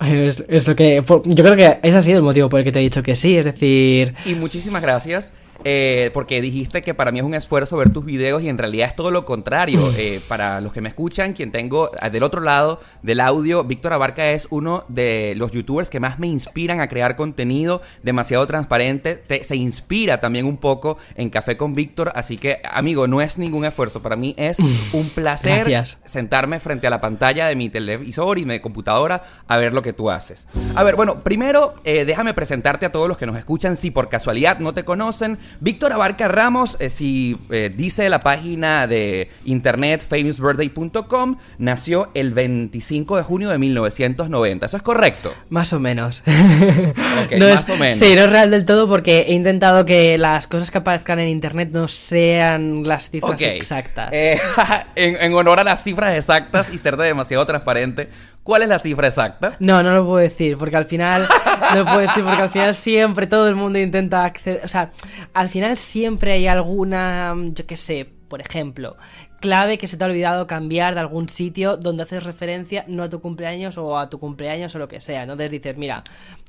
es, 0.00 0.44
es, 0.48 0.68
lo 0.68 0.76
que... 0.76 1.02
Yo 1.24 1.44
creo 1.44 1.56
que 1.56 1.78
ese 1.82 1.96
ha 1.96 2.02
sido 2.02 2.18
el 2.18 2.22
motivo 2.22 2.48
por 2.48 2.60
el 2.60 2.64
que 2.64 2.72
te 2.72 2.78
he 2.78 2.82
dicho 2.82 3.02
que 3.02 3.16
sí, 3.16 3.36
es 3.36 3.44
decir... 3.44 4.14
Y 4.24 4.34
muchísimas 4.34 4.82
gracias. 4.82 5.32
Eh, 5.68 6.12
porque 6.14 6.40
dijiste 6.40 6.80
que 6.80 6.94
para 6.94 7.10
mí 7.10 7.18
es 7.18 7.24
un 7.24 7.34
esfuerzo 7.34 7.76
ver 7.76 7.90
tus 7.90 8.04
videos 8.04 8.40
y 8.40 8.48
en 8.48 8.56
realidad 8.56 8.86
es 8.86 8.94
todo 8.94 9.10
lo 9.10 9.24
contrario. 9.24 9.80
Eh, 9.98 10.20
para 10.28 10.60
los 10.60 10.74
que 10.74 10.82
me 10.82 10.90
escuchan, 10.90 11.32
quien 11.32 11.50
tengo 11.50 11.90
eh, 12.02 12.10
del 12.10 12.22
otro 12.22 12.42
lado 12.42 12.80
del 13.02 13.18
audio, 13.18 13.64
Víctor 13.64 13.94
Abarca 13.94 14.30
es 14.30 14.46
uno 14.50 14.84
de 14.88 15.32
los 15.36 15.52
youtubers 15.52 15.88
que 15.88 16.00
más 16.00 16.18
me 16.18 16.26
inspiran 16.26 16.80
a 16.80 16.88
crear 16.88 17.16
contenido 17.16 17.80
demasiado 18.02 18.46
transparente. 18.46 19.22
se 19.42 19.56
inspira 19.56 20.20
también 20.20 20.44
un 20.44 20.58
poco 20.58 20.98
en 21.14 21.30
Café 21.30 21.56
con 21.56 21.72
Víctor, 21.72 22.12
así 22.14 22.36
que 22.36 22.60
amigo, 22.70 23.06
no 23.06 23.22
es 23.22 23.38
ningún 23.38 23.64
esfuerzo. 23.64 24.02
Para 24.02 24.16
mí 24.16 24.34
es 24.36 24.58
un 24.92 25.08
placer 25.08 25.86
sentarme 26.04 26.60
frente 26.60 26.86
a 26.86 26.90
la 26.90 27.00
pantalla 27.00 27.46
de 27.46 27.56
mi 27.56 27.70
televisor 27.70 28.38
y 28.38 28.44
mi 28.44 28.60
computadora 28.60 29.24
a 29.48 29.56
ver 29.56 29.72
lo 29.72 29.80
que 29.80 29.94
tú 29.94 30.10
haces. 30.10 30.46
A 30.74 30.82
ver, 30.82 30.94
bueno, 30.94 31.20
primero 31.20 31.74
déjame 31.84 32.34
presentarte 32.34 32.84
a 32.84 32.92
todos 32.92 33.08
los 33.08 33.16
que 33.16 33.26
nos 33.26 33.38
escuchan. 33.38 33.78
Si 33.78 33.90
por 33.90 34.10
casualidad 34.10 34.58
no 34.58 34.74
te 34.74 34.84
conocen, 34.84 35.38
Víctor 35.60 35.92
Abarca 35.92 36.28
Ramos, 36.28 36.76
eh, 36.80 36.90
si 36.90 37.36
eh, 37.50 37.72
dice 37.74 38.08
la 38.08 38.18
página 38.20 38.86
de 38.86 39.30
internet 39.44 40.02
famousbirthday.com, 40.06 41.36
nació 41.58 42.10
el 42.14 42.32
25 42.32 43.16
de 43.16 43.22
junio 43.22 43.48
de 43.48 43.58
1990. 43.58 44.66
¿Eso 44.66 44.76
es 44.76 44.82
correcto? 44.82 45.32
Más 45.48 45.72
o 45.72 45.80
menos. 45.80 46.22
más 46.26 47.70
o 47.70 47.76
menos. 47.76 47.98
Sí, 47.98 48.14
no 48.14 48.22
es 48.22 48.30
real 48.30 48.50
del 48.50 48.64
todo 48.64 48.88
porque 48.88 49.26
he 49.28 49.32
intentado 49.32 49.84
que 49.84 50.18
las 50.18 50.46
cosas 50.46 50.70
que 50.70 50.78
aparezcan 50.78 51.18
en 51.18 51.28
internet 51.28 51.70
no 51.72 51.88
sean 51.88 52.86
las 52.86 53.10
cifras 53.10 53.40
exactas. 53.40 54.10
Eh, 54.12 54.38
en, 54.94 55.16
en 55.16 55.34
honor 55.34 55.60
a 55.60 55.64
las 55.64 55.82
cifras 55.82 56.16
exactas 56.16 56.72
y 56.72 56.78
ser 56.78 56.96
de 56.96 57.06
demasiado 57.06 57.46
transparente, 57.46 58.08
¿Cuál 58.46 58.62
es 58.62 58.68
la 58.68 58.78
cifra 58.78 59.08
exacta? 59.08 59.56
No, 59.58 59.82
no 59.82 59.92
lo 59.92 60.06
puedo 60.06 60.18
decir, 60.18 60.56
porque 60.56 60.76
al 60.76 60.84
final. 60.84 61.26
No 61.72 61.80
lo 61.80 61.84
puedo 61.84 61.98
decir, 61.98 62.22
porque 62.22 62.42
al 62.42 62.48
final 62.48 62.76
siempre 62.76 63.26
todo 63.26 63.48
el 63.48 63.56
mundo 63.56 63.76
intenta 63.80 64.24
acceder. 64.24 64.60
O 64.64 64.68
sea, 64.68 64.92
al 65.34 65.48
final 65.48 65.76
siempre 65.76 66.30
hay 66.30 66.46
alguna. 66.46 67.34
Yo 67.48 67.66
qué 67.66 67.76
sé, 67.76 68.08
por 68.28 68.40
ejemplo, 68.40 68.96
clave 69.40 69.78
que 69.78 69.88
se 69.88 69.96
te 69.96 70.04
ha 70.04 70.06
olvidado 70.06 70.46
cambiar 70.46 70.94
de 70.94 71.00
algún 71.00 71.28
sitio 71.28 71.76
donde 71.76 72.04
haces 72.04 72.22
referencia 72.22 72.84
no 72.86 73.02
a 73.02 73.08
tu 73.08 73.20
cumpleaños 73.20 73.78
o 73.78 73.98
a 73.98 74.08
tu 74.08 74.20
cumpleaños 74.20 74.72
o 74.76 74.78
lo 74.78 74.86
que 74.86 75.00
sea. 75.00 75.22
Entonces 75.22 75.50
dices, 75.50 75.76
mira, 75.76 76.04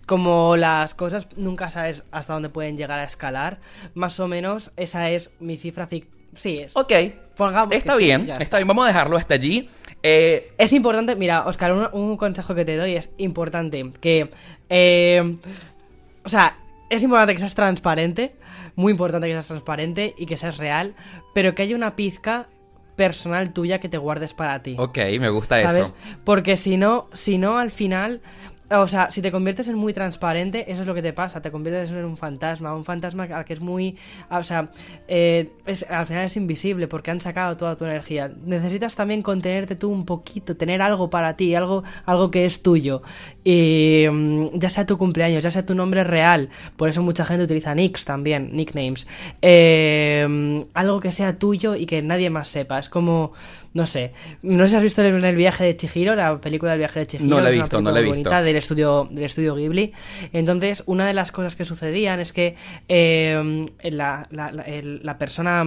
como 0.05 0.55
las 0.55 0.93
cosas 0.93 1.27
nunca 1.35 1.71
sabes 1.71 2.03
hasta 2.11 2.33
dónde 2.33 2.49
pueden 2.49 2.77
llegar 2.77 2.99
a 2.99 3.05
escalar, 3.05 3.57
más 3.95 4.19
o 4.19 4.27
menos 4.27 4.71
esa 4.77 5.09
es 5.09 5.31
mi 5.39 5.57
cifra 5.57 5.87
ficticia. 5.87 6.16
Sí, 6.35 6.59
es. 6.59 6.75
Ok. 6.75 6.91
está 7.71 7.95
bien, 7.95 8.29
está 8.39 8.57
bien. 8.57 8.67
Vamos 8.67 8.85
a 8.85 8.87
dejarlo 8.87 9.17
hasta 9.17 9.35
allí. 9.35 9.69
Eh, 10.03 10.53
es 10.57 10.73
importante, 10.73 11.15
mira, 11.15 11.45
Oscar, 11.45 11.91
un, 11.91 12.17
consejo 12.17 12.55
que 12.55 12.65
te 12.65 12.77
doy 12.77 12.95
es 12.95 13.13
importante 13.17 13.91
que... 13.99 14.29
Eh, 14.69 15.37
o 16.23 16.29
sea, 16.29 16.57
es 16.89 17.03
importante 17.03 17.33
que 17.33 17.39
seas 17.39 17.55
transparente, 17.55 18.35
muy 18.75 18.91
importante 18.91 19.27
que 19.27 19.33
seas 19.33 19.47
transparente 19.47 20.13
y 20.17 20.25
que 20.25 20.37
seas 20.37 20.57
real, 20.57 20.95
pero 21.33 21.55
que 21.55 21.63
haya 21.63 21.75
una 21.75 21.95
pizca 21.95 22.47
personal 22.95 23.53
tuya 23.53 23.79
que 23.79 23.89
te 23.89 23.97
guardes 23.97 24.33
para 24.33 24.61
ti. 24.61 24.75
Ok, 24.77 24.97
me 25.19 25.29
gusta 25.29 25.59
¿sabes? 25.61 25.85
eso. 25.85 25.95
Porque 26.23 26.57
si 26.57 26.77
no, 26.77 27.07
si 27.13 27.37
no, 27.37 27.59
al 27.59 27.71
final 27.71 28.21
o 28.69 28.87
sea, 28.87 29.11
si 29.11 29.21
te 29.21 29.31
conviertes 29.31 29.67
en 29.69 29.75
muy 29.75 29.93
transparente, 29.93 30.69
eso 30.71 30.81
es 30.81 30.87
lo 30.87 30.93
que 30.93 31.01
te 31.01 31.13
pasa. 31.13 31.41
Te 31.41 31.51
conviertes 31.51 31.91
en 31.91 32.03
un 32.03 32.17
fantasma. 32.17 32.75
Un 32.75 32.83
fantasma 32.83 33.23
al 33.23 33.45
que 33.45 33.53
es 33.53 33.61
muy. 33.61 33.97
O 34.29 34.43
sea, 34.43 34.69
eh, 35.07 35.51
al 35.89 36.05
final 36.05 36.25
es 36.25 36.35
invisible 36.35 36.87
porque 36.87 37.11
han 37.11 37.21
sacado 37.21 37.55
toda 37.55 37.77
tu 37.77 37.85
energía. 37.85 38.31
Necesitas 38.45 38.95
también 38.95 39.21
contenerte 39.21 39.75
tú 39.75 39.89
un 39.89 40.05
poquito, 40.05 40.57
tener 40.57 40.81
algo 40.81 41.09
para 41.09 41.37
ti, 41.37 41.55
algo, 41.55 41.83
algo 42.05 42.29
que 42.29 42.45
es 42.45 42.61
tuyo. 42.61 43.01
Y 43.43 44.05
mm, 44.11 44.59
ya 44.59 44.69
sea 44.69 44.85
tu 44.85 44.97
cumpleaños, 44.97 45.43
ya 45.43 45.51
sea 45.51 45.65
tu 45.65 45.73
nombre 45.73 46.03
real. 46.03 46.49
Por 46.75 46.89
eso 46.89 47.01
mucha 47.01 47.25
gente 47.25 47.45
utiliza 47.45 47.73
nicks 47.73 48.03
también, 48.03 48.49
nicknames. 48.51 49.07
Eh, 49.41 50.65
algo 50.73 50.99
que 50.99 51.11
sea 51.13 51.37
tuyo 51.37 51.75
y 51.75 51.85
que 51.85 52.01
nadie 52.01 52.29
más 52.29 52.49
sepa. 52.49 52.79
Es 52.79 52.89
como 52.89 53.31
no 53.77 53.85
sé. 53.85 54.11
No 54.41 54.63
sé 54.63 54.69
si 54.69 54.75
has 54.75 54.83
visto 54.83 55.03
el, 55.03 55.23
el 55.23 55.35
viaje 55.35 55.63
de 55.63 55.77
Chihiro, 55.77 56.15
la 56.15 56.41
película 56.41 56.71
del 56.71 56.79
viaje 56.79 57.01
de 57.01 57.07
Chihiro. 57.07 57.29
No 57.29 57.39
la 57.39 57.51
he 57.51 57.53
visto, 57.53 57.79
no 57.79 57.91
la 57.91 57.99
he 57.99 58.03
visto. 58.03 58.29
del 58.41 58.55
estudio, 58.55 59.05
del 59.11 59.23
estudio 59.23 59.53
Ghibli. 59.53 59.93
Entonces, 60.33 60.83
una 60.87 61.05
de 61.05 61.13
las 61.13 61.31
cosas 61.31 61.55
que 61.55 61.63
sucedían 61.63 62.19
es 62.19 62.33
que 62.33 62.55
eh, 62.89 63.67
la, 63.83 64.27
la, 64.31 64.51
la, 64.51 65.17
persona, 65.19 65.63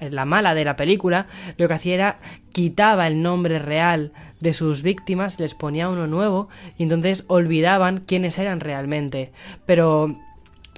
la 0.00 0.24
mala 0.26 0.54
de 0.54 0.64
la 0.66 0.76
película, 0.76 1.28
lo 1.56 1.66
que 1.66 1.74
hacía 1.74 1.94
era 1.94 2.18
quitaba 2.52 3.06
el 3.06 3.22
nombre 3.22 3.58
real 3.58 4.12
de 4.40 4.52
sus 4.52 4.82
víctimas, 4.82 5.40
les 5.40 5.54
ponía 5.54 5.88
uno 5.88 6.06
nuevo 6.06 6.50
y 6.76 6.82
entonces 6.82 7.24
olvidaban 7.26 8.00
quiénes 8.06 8.38
eran 8.38 8.60
realmente. 8.60 9.32
Pero 9.64 10.14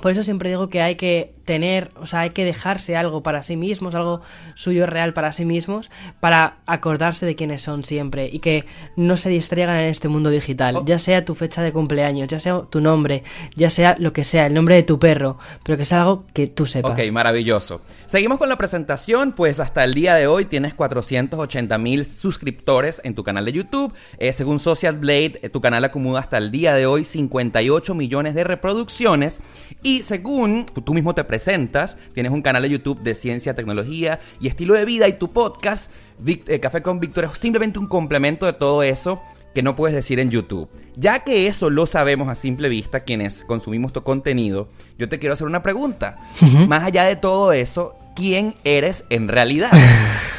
por 0.00 0.12
eso 0.12 0.22
siempre 0.22 0.50
digo 0.50 0.68
que 0.68 0.80
hay 0.80 0.94
que 0.94 1.34
tener, 1.48 1.90
o 1.98 2.06
sea, 2.06 2.20
hay 2.20 2.30
que 2.30 2.44
dejarse 2.44 2.94
algo 2.94 3.22
para 3.22 3.40
sí 3.42 3.56
mismos, 3.56 3.94
algo 3.94 4.20
suyo 4.54 4.84
real 4.84 5.14
para 5.14 5.32
sí 5.32 5.46
mismos, 5.46 5.88
para 6.20 6.58
acordarse 6.66 7.24
de 7.24 7.36
quiénes 7.36 7.62
son 7.62 7.84
siempre 7.84 8.28
y 8.30 8.40
que 8.40 8.66
no 8.96 9.16
se 9.16 9.30
distraigan 9.30 9.78
en 9.80 9.86
este 9.86 10.08
mundo 10.08 10.28
digital, 10.28 10.76
Oh. 10.76 10.84
ya 10.84 10.98
sea 10.98 11.24
tu 11.24 11.34
fecha 11.34 11.62
de 11.62 11.72
cumpleaños, 11.72 12.28
ya 12.28 12.38
sea 12.38 12.60
tu 12.68 12.82
nombre, 12.82 13.22
ya 13.56 13.70
sea 13.70 13.96
lo 13.98 14.12
que 14.12 14.24
sea, 14.24 14.44
el 14.44 14.52
nombre 14.52 14.74
de 14.74 14.82
tu 14.82 14.98
perro, 14.98 15.38
pero 15.64 15.78
que 15.78 15.86
sea 15.86 16.02
algo 16.02 16.26
que 16.34 16.48
tú 16.48 16.66
sepas. 16.66 16.92
Ok, 16.92 17.10
maravilloso. 17.12 17.80
Seguimos 18.04 18.36
con 18.38 18.50
la 18.50 18.56
presentación, 18.56 19.32
pues 19.32 19.58
hasta 19.58 19.84
el 19.84 19.94
día 19.94 20.16
de 20.16 20.26
hoy 20.26 20.44
tienes 20.44 20.74
480 20.74 21.78
mil 21.78 22.04
suscriptores 22.04 23.00
en 23.04 23.14
tu 23.14 23.24
canal 23.24 23.46
de 23.46 23.52
YouTube. 23.52 23.94
Eh, 24.18 24.34
según 24.34 24.58
Social 24.60 24.98
Blade, 24.98 25.40
eh, 25.40 25.48
tu 25.48 25.62
canal 25.62 25.82
acumula 25.82 26.20
hasta 26.20 26.36
el 26.36 26.50
día 26.50 26.74
de 26.74 26.84
hoy 26.84 27.06
58 27.06 27.94
millones 27.94 28.34
de 28.34 28.44
reproducciones. 28.44 29.40
Y 29.82 30.02
según 30.02 30.66
tú 30.84 30.92
mismo 30.92 31.14
te 31.14 31.24
presentas, 31.24 31.37
tienes 32.14 32.32
un 32.32 32.42
canal 32.42 32.62
de 32.62 32.70
YouTube 32.70 33.00
de 33.00 33.14
ciencia, 33.14 33.54
tecnología 33.54 34.20
y 34.40 34.48
estilo 34.48 34.74
de 34.74 34.84
vida 34.84 35.08
y 35.08 35.14
tu 35.14 35.32
podcast, 35.32 35.90
Vic- 36.18 36.48
eh, 36.48 36.60
Café 36.60 36.82
con 36.82 37.00
Víctor, 37.00 37.24
es 37.32 37.38
simplemente 37.38 37.78
un 37.78 37.86
complemento 37.86 38.46
de 38.46 38.52
todo 38.52 38.82
eso 38.82 39.22
que 39.54 39.62
no 39.62 39.74
puedes 39.74 39.94
decir 39.94 40.20
en 40.20 40.30
YouTube. 40.30 40.68
Ya 40.96 41.20
que 41.24 41.46
eso 41.46 41.70
lo 41.70 41.86
sabemos 41.86 42.28
a 42.28 42.34
simple 42.34 42.68
vista 42.68 43.00
quienes 43.00 43.42
consumimos 43.42 43.92
tu 43.92 44.02
contenido, 44.02 44.68
yo 44.98 45.08
te 45.08 45.18
quiero 45.18 45.32
hacer 45.32 45.46
una 45.46 45.62
pregunta. 45.62 46.18
Más 46.68 46.82
allá 46.84 47.04
de 47.04 47.16
todo 47.16 47.52
eso, 47.52 47.96
¿quién 48.14 48.54
eres 48.64 49.04
en 49.10 49.28
realidad? 49.28 49.70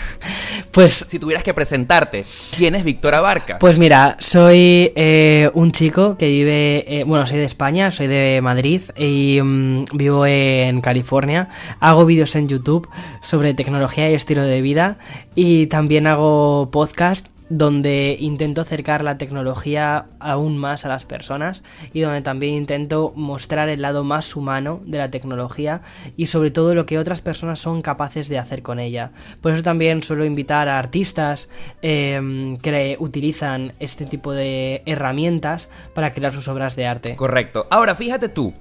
Pues 0.72 1.06
si 1.08 1.20
tuvieras 1.20 1.44
que 1.44 1.54
presentarte, 1.54 2.26
¿quién 2.56 2.76
es 2.76 2.84
Víctor 2.84 3.16
Abarca? 3.16 3.60
Pues 3.60 3.78
mira, 3.78 4.18
soy 4.20 4.92
eh, 4.96 5.50
un 5.54 5.72
chico 5.72 6.16
que 6.18 6.28
vive, 6.28 7.00
eh, 7.00 7.04
bueno, 7.04 7.26
soy 7.26 7.40
de 7.40 7.46
España, 7.46 7.92
soy 7.92 8.08
de 8.08 8.40
Madrid 8.42 8.82
y 8.96 9.42
mm, 9.42 9.86
vivo 9.94 10.26
en 10.26 10.82
California. 10.82 11.50
Hago 11.80 12.06
vídeos 12.06 12.36
en 12.36 12.48
YouTube 12.48 12.88
sobre 13.22 13.54
tecnología 13.54 14.10
y 14.10 14.14
estilo 14.14 14.44
de 14.44 14.62
vida 14.62 15.00
y 15.36 15.68
también 15.68 16.06
hago 16.06 16.70
podcast 16.72 17.28
donde 17.50 18.16
intento 18.20 18.62
acercar 18.62 19.04
la 19.04 19.18
tecnología 19.18 20.06
aún 20.20 20.58
más 20.58 20.86
a 20.86 20.90
las 20.90 21.06
personas 21.06 21.64
y 21.94 22.02
donde 22.02 22.22
también 22.22 22.54
intento 22.54 23.12
mostrar 23.16 23.70
el 23.70 23.82
lado 23.82 24.04
más 24.04 24.36
humano 24.36 24.82
de 24.86 25.00
la 25.00 25.12
tecnología 25.12 25.82
y 26.16 26.28
sobre 26.28 26.52
todo 26.52 26.76
lo 26.76 26.86
que 26.86 27.00
otras 27.00 27.22
personas 27.22 27.60
son 27.60 27.82
capaces 27.82 28.30
de 28.30 28.38
hacer 28.38 28.62
con 28.62 28.80
ella. 28.80 29.12
Por 29.42 29.54
eso 29.54 29.64
también 29.64 30.04
suelo 30.04 30.26
invitar 30.26 30.70
a 30.70 30.80
artistas 30.80 31.50
eh, 31.82 32.58
que 32.62 32.98
utilizan 33.00 33.74
este 33.80 34.06
tipo 34.06 34.32
de 34.32 34.84
herramientas 34.86 35.70
para 35.94 36.14
crear 36.14 36.34
sus 36.34 36.48
obras 36.48 36.76
de 36.76 36.86
arte. 36.86 37.16
Correcto. 37.16 37.68
Ahora, 37.70 37.96
fíjate 37.96 38.30
tú, 38.30 38.54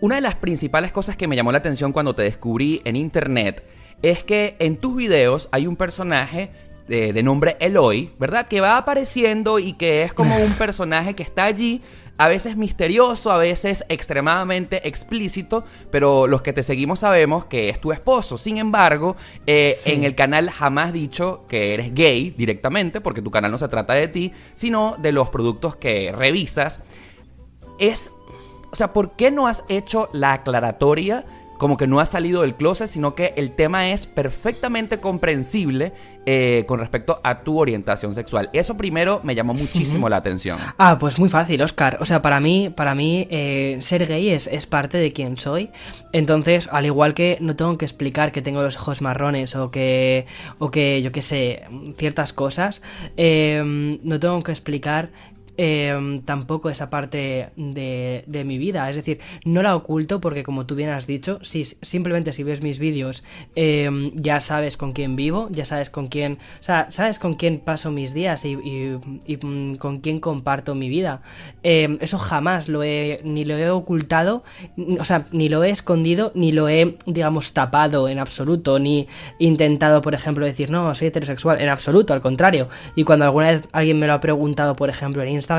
una 0.00 0.16
de 0.16 0.20
las 0.20 0.34
principales 0.34 0.90
cosas 0.90 1.16
que 1.16 1.28
me 1.28 1.36
llamó 1.36 1.52
la 1.52 1.58
atención 1.58 1.92
cuando 1.92 2.14
te 2.14 2.22
descubrí 2.22 2.82
en 2.84 2.96
internet 2.96 3.62
es 4.02 4.24
que 4.24 4.56
en 4.58 4.76
tus 4.76 4.96
videos 4.96 5.48
hay 5.52 5.68
un 5.68 5.76
personaje 5.76 6.50
de, 6.92 7.14
de 7.14 7.22
nombre 7.22 7.56
Eloy, 7.58 8.10
¿verdad? 8.18 8.46
Que 8.48 8.60
va 8.60 8.76
apareciendo 8.76 9.58
y 9.58 9.72
que 9.72 10.02
es 10.02 10.12
como 10.12 10.36
un 10.36 10.52
personaje 10.58 11.14
que 11.14 11.22
está 11.22 11.44
allí, 11.44 11.80
a 12.18 12.28
veces 12.28 12.56
misterioso, 12.58 13.32
a 13.32 13.38
veces 13.38 13.82
extremadamente 13.88 14.86
explícito, 14.86 15.64
pero 15.90 16.26
los 16.26 16.42
que 16.42 16.52
te 16.52 16.62
seguimos 16.62 16.98
sabemos 16.98 17.46
que 17.46 17.70
es 17.70 17.80
tu 17.80 17.92
esposo. 17.92 18.36
Sin 18.36 18.58
embargo, 18.58 19.16
eh, 19.46 19.74
Sí. 19.74 19.92
en 19.92 20.04
el 20.04 20.14
canal 20.14 20.50
jamás 20.50 20.92
dicho 20.92 21.46
que 21.48 21.72
eres 21.72 21.94
gay 21.94 22.28
directamente, 22.36 23.00
porque 23.00 23.22
tu 23.22 23.30
canal 23.30 23.50
no 23.50 23.56
se 23.56 23.68
trata 23.68 23.94
de 23.94 24.08
ti, 24.08 24.32
sino 24.54 24.96
de 24.98 25.12
los 25.12 25.30
productos 25.30 25.76
que 25.76 26.12
revisas 26.12 26.80
es, 27.78 28.12
o 28.70 28.76
sea, 28.76 28.92
¿por 28.92 29.16
qué 29.16 29.30
no 29.30 29.46
has 29.46 29.64
hecho 29.68 30.10
la 30.12 30.34
aclaratoria 30.34 31.24
como 31.62 31.76
que 31.76 31.86
no 31.86 32.00
has 32.00 32.08
salido 32.08 32.42
del 32.42 32.56
closet, 32.56 32.88
sino 32.88 33.14
que 33.14 33.34
el 33.36 33.52
tema 33.52 33.90
es 33.90 34.08
perfectamente 34.08 34.98
comprensible 34.98 35.92
eh, 36.26 36.64
con 36.66 36.80
respecto 36.80 37.20
a 37.22 37.44
tu 37.44 37.60
orientación 37.60 38.16
sexual? 38.16 38.50
Eso 38.52 38.76
primero 38.76 39.20
me 39.22 39.36
llamó 39.36 39.54
muchísimo 39.54 40.08
la 40.08 40.16
atención. 40.16 40.58
Ah, 40.76 40.98
pues 40.98 41.20
muy 41.20 41.28
fácil, 41.28 41.62
Oscar. 41.62 41.98
O 42.00 42.04
sea, 42.04 42.20
para 42.20 42.40
mí, 42.40 42.68
para 42.68 42.96
mí, 42.96 43.28
eh, 43.30 43.76
ser 43.78 44.08
gay 44.08 44.30
es, 44.30 44.48
es 44.48 44.66
parte 44.66 44.98
de 44.98 45.12
quien 45.12 45.36
soy. 45.36 45.70
Entonces, 46.12 46.68
al 46.72 46.84
igual 46.84 47.14
que 47.14 47.38
no 47.40 47.54
tengo 47.54 47.78
que 47.78 47.84
explicar 47.84 48.32
que 48.32 48.42
tengo 48.42 48.60
los 48.60 48.74
ojos 48.76 49.00
marrones 49.00 49.54
o 49.54 49.70
que, 49.70 50.26
o 50.58 50.72
que 50.72 51.00
yo 51.00 51.12
qué 51.12 51.22
sé, 51.22 51.62
ciertas 51.96 52.32
cosas, 52.32 52.82
eh, 53.16 53.98
no 54.02 54.18
tengo 54.18 54.42
que 54.42 54.50
explicar 54.50 55.10
eh, 55.64 56.20
tampoco 56.24 56.70
esa 56.70 56.90
parte 56.90 57.50
de, 57.54 58.24
de 58.26 58.42
mi 58.42 58.58
vida. 58.58 58.90
Es 58.90 58.96
decir, 58.96 59.20
no 59.44 59.62
la 59.62 59.76
oculto 59.76 60.20
porque, 60.20 60.42
como 60.42 60.66
tú 60.66 60.74
bien 60.74 60.90
has 60.90 61.06
dicho, 61.06 61.38
si 61.42 61.64
simplemente 61.64 62.32
si 62.32 62.42
ves 62.42 62.62
mis 62.62 62.80
vídeos, 62.80 63.22
eh, 63.54 63.88
ya 64.14 64.40
sabes 64.40 64.76
con 64.76 64.90
quién 64.90 65.14
vivo, 65.14 65.46
ya 65.52 65.64
sabes 65.64 65.88
con 65.88 66.08
quién, 66.08 66.38
o 66.60 66.64
sea, 66.64 66.90
sabes 66.90 67.20
con 67.20 67.36
quién 67.36 67.60
paso 67.60 67.92
mis 67.92 68.12
días 68.12 68.44
y, 68.44 68.56
mm, 68.56 69.76
con 69.76 70.00
quién 70.00 70.18
comparto 70.18 70.74
mi 70.74 70.88
vida. 70.88 71.22
Eh, 71.62 71.96
eso 72.00 72.18
jamás 72.18 72.68
lo 72.68 72.82
he, 72.82 73.20
ni 73.22 73.44
lo 73.44 73.56
he 73.56 73.70
ocultado, 73.70 74.42
o 74.98 75.04
sea, 75.04 75.26
ni 75.30 75.48
lo 75.48 75.62
he 75.62 75.70
escondido, 75.70 76.32
ni 76.34 76.50
lo 76.50 76.68
he, 76.68 76.96
digamos, 77.06 77.52
tapado 77.52 78.08
en 78.08 78.18
absoluto, 78.18 78.80
ni 78.80 79.06
intentado, 79.38 80.02
por 80.02 80.14
ejemplo, 80.14 80.44
decir, 80.44 80.70
no, 80.70 80.92
soy 80.96 81.06
heterosexual, 81.06 81.60
en 81.60 81.68
absoluto, 81.68 82.14
al 82.14 82.20
contrario. 82.20 82.68
Y 82.96 83.04
cuando 83.04 83.26
alguna 83.26 83.52
vez 83.52 83.68
alguien 83.70 84.00
me 84.00 84.08
lo 84.08 84.14
ha 84.14 84.20
preguntado, 84.20 84.74
por 84.74 84.90
ejemplo, 84.90 85.22
en 85.22 85.28
Instagram, 85.28 85.51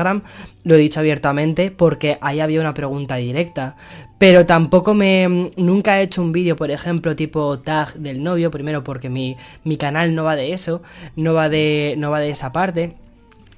lo 0.64 0.74
he 0.74 0.78
dicho 0.78 1.00
abiertamente 1.00 1.70
porque 1.70 2.18
ahí 2.20 2.40
había 2.40 2.60
una 2.60 2.74
pregunta 2.74 3.16
directa. 3.16 3.76
Pero 4.18 4.46
tampoco 4.46 4.94
me. 4.94 5.50
Nunca 5.56 6.00
he 6.00 6.02
hecho 6.04 6.22
un 6.22 6.32
vídeo, 6.32 6.56
por 6.56 6.70
ejemplo, 6.70 7.14
tipo 7.14 7.58
tag 7.60 7.94
del 7.94 8.22
novio, 8.22 8.50
primero 8.50 8.82
porque 8.82 9.08
mi, 9.10 9.36
mi 9.64 9.76
canal 9.76 10.14
no 10.14 10.24
va 10.24 10.36
de 10.36 10.52
eso, 10.52 10.82
no 11.16 11.34
va 11.34 11.48
de, 11.48 11.94
no 11.98 12.10
va 12.10 12.20
de 12.20 12.30
esa 12.30 12.52
parte. 12.52 12.94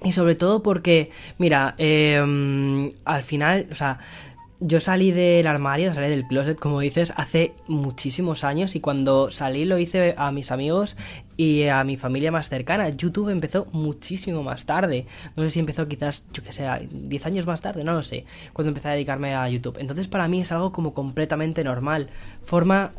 Y 0.02 0.12
sobre 0.12 0.35
todo 0.35 0.62
porque, 0.62 1.11
mira, 1.38 1.75
eh, 1.78 2.93
al 3.05 3.23
final, 3.23 3.66
o 3.71 3.75
sea, 3.75 3.99
yo 4.66 4.80
salí 4.80 5.12
del 5.12 5.46
armario, 5.46 5.94
salí 5.94 6.08
del 6.08 6.26
closet, 6.26 6.58
como 6.58 6.80
dices, 6.80 7.12
hace 7.16 7.54
muchísimos 7.68 8.42
años 8.42 8.75
y 8.75 8.80
cuando 8.80 9.30
salí 9.30 9.64
lo 9.64 9.78
hice 9.78 10.14
a 10.18 10.32
mis 10.32 10.50
amigos 10.50 10.96
y 11.37 11.68
a 11.68 11.85
mi 11.85 11.96
familia 11.96 12.32
más 12.32 12.49
cercana. 12.49 12.88
YouTube 12.88 13.28
empezó 13.28 13.68
muchísimo 13.70 14.42
más 14.42 14.66
tarde. 14.66 15.06
No 15.37 15.44
sé 15.44 15.50
si 15.50 15.61
empezó 15.61 15.87
quizás, 15.87 16.26
yo 16.32 16.42
que 16.42 16.50
sé, 16.50 16.66
10 16.90 17.26
años 17.26 17.46
más 17.46 17.61
tarde, 17.61 17.85
no 17.85 17.92
lo 17.92 18.02
sé, 18.02 18.25
cuando 18.52 18.70
empecé 18.70 18.88
a 18.88 18.92
dedicarme 18.92 19.37
a 19.37 19.49
YouTube. 19.49 19.78
Entonces 19.78 20.08
para 20.08 20.26
mí 20.26 20.40
es 20.40 20.50
algo 20.50 20.73
como 20.73 20.94
completamente 20.94 21.62
normal. 21.62 22.08
Forma 22.42 22.90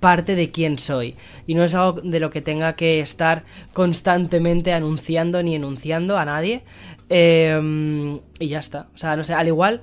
parte 0.00 0.36
de 0.36 0.50
quién 0.50 0.78
soy 0.78 1.16
y 1.46 1.54
no 1.54 1.64
es 1.64 1.74
algo 1.74 2.02
de 2.02 2.20
lo 2.20 2.28
que 2.28 2.42
tenga 2.42 2.74
que 2.74 3.00
estar 3.00 3.44
constantemente 3.72 4.74
anunciando 4.74 5.42
ni 5.42 5.54
enunciando 5.54 6.18
a 6.18 6.26
nadie 6.26 6.62
Eh, 7.08 8.20
y 8.38 8.48
ya 8.48 8.58
está 8.58 8.88
o 8.94 8.98
sea 8.98 9.14
no 9.16 9.24
sé 9.24 9.34
al 9.34 9.46
igual 9.46 9.82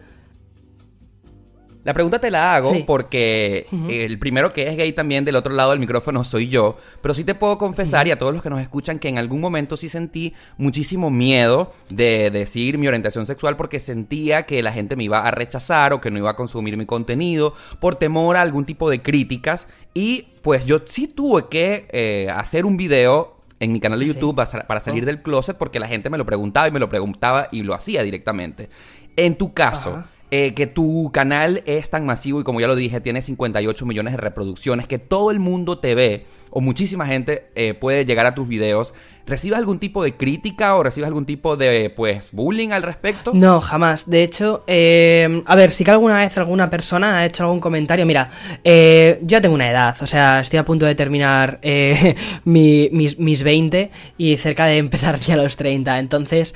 La 1.83 1.93
pregunta 1.95 2.19
te 2.19 2.29
la 2.29 2.53
hago 2.55 2.69
Sí. 2.71 2.83
porque 2.85 3.65
el 3.89 4.19
primero 4.19 4.53
que 4.53 4.67
es 4.67 4.77
gay 4.77 4.93
también 4.93 5.25
del 5.25 5.35
otro 5.35 5.51
lado 5.53 5.71
del 5.71 5.79
micrófono 5.79 6.23
soy 6.23 6.47
yo, 6.47 6.77
pero 7.01 7.15
sí 7.15 7.23
te 7.23 7.33
puedo 7.33 7.57
confesar 7.57 8.07
y 8.07 8.11
a 8.11 8.19
todos 8.19 8.33
los 8.33 8.43
que 8.43 8.51
nos 8.51 8.61
escuchan 8.61 8.99
que 8.99 9.07
en 9.09 9.17
algún 9.17 9.41
momento 9.41 9.75
sí 9.77 9.89
sentí 9.89 10.33
muchísimo 10.57 11.09
miedo 11.09 11.73
de 11.89 12.29
decir 12.29 12.77
mi 12.77 12.87
orientación 12.87 13.25
sexual 13.25 13.57
porque 13.57 13.79
sentía 13.79 14.45
que 14.45 14.61
la 14.61 14.71
gente 14.71 14.95
me 14.95 15.05
iba 15.05 15.19
a 15.25 15.31
rechazar 15.31 15.91
o 15.93 16.01
que 16.01 16.11
no 16.11 16.19
iba 16.19 16.29
a 16.29 16.35
consumir 16.35 16.77
mi 16.77 16.85
contenido 16.85 17.55
por 17.79 17.95
temor 17.95 18.37
a 18.37 18.41
algún 18.41 18.65
tipo 18.65 18.87
de 18.89 19.01
críticas 19.01 19.67
y 19.95 20.27
pues 20.43 20.65
yo 20.67 20.81
sí 20.85 21.07
tuve 21.07 21.47
que 21.49 21.87
eh, 21.91 22.27
hacer 22.35 22.65
un 22.67 22.77
video 22.77 23.37
en 23.59 23.71
mi 23.73 23.79
canal 23.79 23.99
de. 23.99 24.05
YouTube 24.05 24.35
para, 24.35 24.67
para 24.67 24.79
salir 24.81 25.01
Oh. 25.03 25.05
del 25.07 25.21
closet 25.23 25.57
porque 25.57 25.79
la 25.79 25.87
gente 25.87 26.09
me 26.11 26.17
lo 26.19 26.25
preguntaba 26.27 26.67
y 26.67 26.71
me 26.71 26.79
lo 26.79 26.89
preguntaba 26.89 27.47
y 27.51 27.63
lo 27.63 27.73
hacía 27.73 28.03
directamente. 28.03 28.69
En 29.15 29.35
tu 29.35 29.53
caso, 29.53 29.89
Ajá. 29.97 30.09
Eh, 30.33 30.53
que 30.53 30.65
tu 30.65 31.11
canal 31.13 31.61
es 31.65 31.89
tan 31.89 32.05
masivo 32.05 32.39
y 32.39 32.43
como 32.43 32.61
ya 32.61 32.67
lo 32.67 32.75
dije, 32.75 33.01
tiene 33.01 33.21
58 33.21 33.85
millones 33.85 34.13
de 34.13 34.17
reproducciones, 34.17 34.87
que 34.87 34.97
todo 34.97 35.29
el 35.29 35.39
mundo 35.39 35.79
te 35.79 35.93
ve 35.93 36.25
o 36.49 36.61
muchísima 36.61 37.05
gente 37.05 37.47
eh, 37.55 37.73
puede 37.73 38.05
llegar 38.05 38.25
a 38.25 38.33
tus 38.33 38.47
videos, 38.47 38.93
¿recibes 39.31 39.57
algún 39.57 39.79
tipo 39.79 40.03
de 40.03 40.15
crítica 40.15 40.75
o 40.75 40.83
recibes 40.83 41.07
algún 41.07 41.25
tipo 41.25 41.57
de, 41.57 41.89
pues, 41.89 42.29
bullying 42.31 42.69
al 42.69 42.83
respecto? 42.83 43.31
No, 43.33 43.59
jamás. 43.61 44.07
De 44.09 44.21
hecho, 44.23 44.63
eh, 44.67 45.41
a 45.47 45.55
ver, 45.55 45.71
sí 45.71 45.83
que 45.83 45.89
alguna 45.91 46.19
vez 46.19 46.37
alguna 46.37 46.69
persona 46.69 47.17
ha 47.17 47.25
hecho 47.25 47.43
algún 47.45 47.59
comentario. 47.59 48.05
Mira, 48.05 48.29
eh, 48.63 49.19
yo 49.23 49.41
tengo 49.41 49.55
una 49.55 49.71
edad, 49.71 49.95
o 50.01 50.05
sea, 50.05 50.39
estoy 50.41 50.59
a 50.59 50.65
punto 50.65 50.85
de 50.85 50.93
terminar 50.95 51.59
eh, 51.63 52.15
mi- 52.45 52.89
mis, 52.91 53.17
mis 53.17 53.41
20 53.43 53.89
y 54.17 54.37
cerca 54.37 54.65
de 54.65 54.77
empezar 54.77 55.17
ya 55.19 55.35
los 55.35 55.55
30. 55.57 55.97
Entonces, 55.99 56.53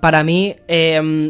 para 0.00 0.22
mí, 0.24 0.54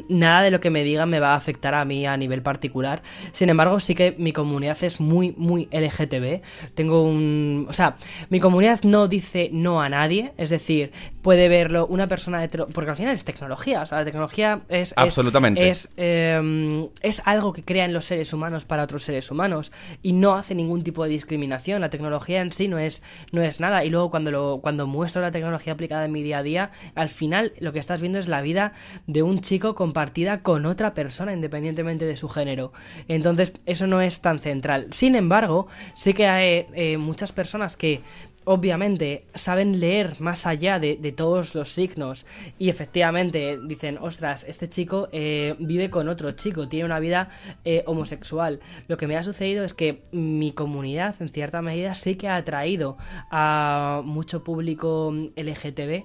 nada 0.09 0.43
de 0.43 0.51
lo 0.51 0.61
que 0.61 0.71
me 0.71 0.85
digan 0.85 1.09
me 1.11 1.21
va 1.21 1.33
a 1.33 1.37
afectar 1.37 1.75
a 1.75 1.85
mí 1.85 2.07
a 2.07 2.17
nivel 2.17 2.43
particular. 2.43 3.03
Sin 3.33 3.49
embargo, 3.51 3.81
sí 3.81 3.95
que 3.95 4.15
mi 4.19 4.33
comunidad 4.33 4.77
es 4.83 5.01
muy, 5.01 5.35
muy 5.37 5.69
LGTB. 5.73 6.43
Tengo 6.75 7.03
un. 7.03 7.67
O 7.69 7.73
sea, 7.73 7.97
mi 8.29 8.39
comunidad 8.41 8.81
no 8.85 9.09
dice 9.09 9.51
no 9.53 9.81
a 9.83 9.89
nadie. 9.89 10.12
Nadie, 10.13 10.33
es 10.37 10.51
decir, 10.51 10.93
puede 11.23 11.49
verlo 11.49 11.87
una 11.87 12.07
persona 12.09 12.43
hetero, 12.45 12.69
porque 12.69 12.91
al 12.91 12.97
final 12.97 13.15
es 13.15 13.25
tecnología, 13.25 13.83
o 13.83 13.87
sea, 13.87 13.99
la 13.99 14.05
tecnología 14.05 14.61
es... 14.69 14.91
es- 14.93 14.95
Absolutamente. 14.99 15.69
Es, 15.69 15.93
eh, 15.97 16.89
es 17.03 17.23
algo 17.25 17.53
que 17.53 17.63
crean 17.65 17.93
los 17.93 18.05
seres 18.05 18.33
humanos 18.33 18.65
para 18.65 18.83
otros 18.85 19.05
seres 19.05 19.31
humanos 19.31 19.73
y 20.03 20.13
no 20.13 20.35
hace 20.35 20.55
ningún 20.55 20.83
tipo 20.83 21.05
de 21.05 21.11
discriminación, 21.11 21.81
la 21.81 21.91
tecnología 21.91 22.41
en 22.41 22.53
sí 22.53 22.69
no 22.69 22.79
es, 22.79 23.03
no 23.33 23.43
es 23.43 23.61
nada 23.61 23.85
y 23.85 23.91
luego 23.91 24.11
cuando, 24.11 24.31
lo, 24.31 24.61
cuando 24.63 24.87
muestro 24.87 25.23
la 25.23 25.31
tecnología 25.31 25.73
aplicada 25.73 26.05
en 26.05 26.13
mi 26.13 26.23
día 26.23 26.39
a 26.39 26.43
día, 26.43 26.71
al 26.95 27.09
final 27.09 27.53
lo 27.61 27.73
que 27.73 27.79
estás 27.79 28.01
viendo 28.01 28.19
es 28.19 28.29
la 28.29 28.41
vida 28.43 28.73
de 29.07 29.23
un 29.23 29.41
chico 29.41 29.75
compartida 29.75 30.43
con 30.43 30.67
otra 30.67 30.95
persona 30.95 31.33
independientemente 31.33 32.05
de 32.05 32.17
su 32.17 32.29
género. 32.29 32.73
Entonces 33.09 33.53
eso 33.67 33.87
no 33.87 34.01
es 34.01 34.21
tan 34.21 34.39
central. 34.41 34.89
Sin 34.91 35.15
embargo, 35.17 35.67
sí 35.95 36.15
que 36.15 36.27
hay 36.27 36.67
eh, 36.75 36.97
muchas 36.99 37.33
personas 37.33 37.77
que 37.77 38.01
obviamente 38.45 39.27
saben 39.35 39.81
leer 39.81 40.21
más 40.21 40.47
allá 40.47 40.79
de, 40.79 40.97
todos 41.17 41.55
los 41.55 41.71
signos 41.71 42.27
y 42.59 42.69
efectivamente 42.69 43.59
dicen, 43.63 43.99
ostras, 43.99 44.45
este 44.49 44.69
chico 44.69 45.09
eh, 45.13 45.57
vive 45.59 45.91
con 45.91 46.09
otro 46.09 46.33
chico, 46.33 46.69
tiene 46.69 46.87
una 46.87 46.99
vida 46.99 47.29
eh, 47.65 47.83
homosexual. 47.87 48.61
Lo 48.89 48.97
que 48.97 49.07
me 49.07 49.17
ha 49.17 49.23
sucedido 49.23 49.65
es 49.65 49.75
que 49.75 50.03
mi 50.13 50.53
comunidad 50.53 51.21
en 51.21 51.29
cierta 51.29 51.63
medida 51.63 51.95
sí 51.95 52.17
que 52.17 52.29
ha 52.29 52.37
atraído 52.37 52.97
a 53.31 54.03
mucho 54.05 54.43
público 54.45 55.11
mm, 55.13 55.29
LGTB 55.37 56.05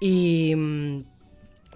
y... 0.00 0.54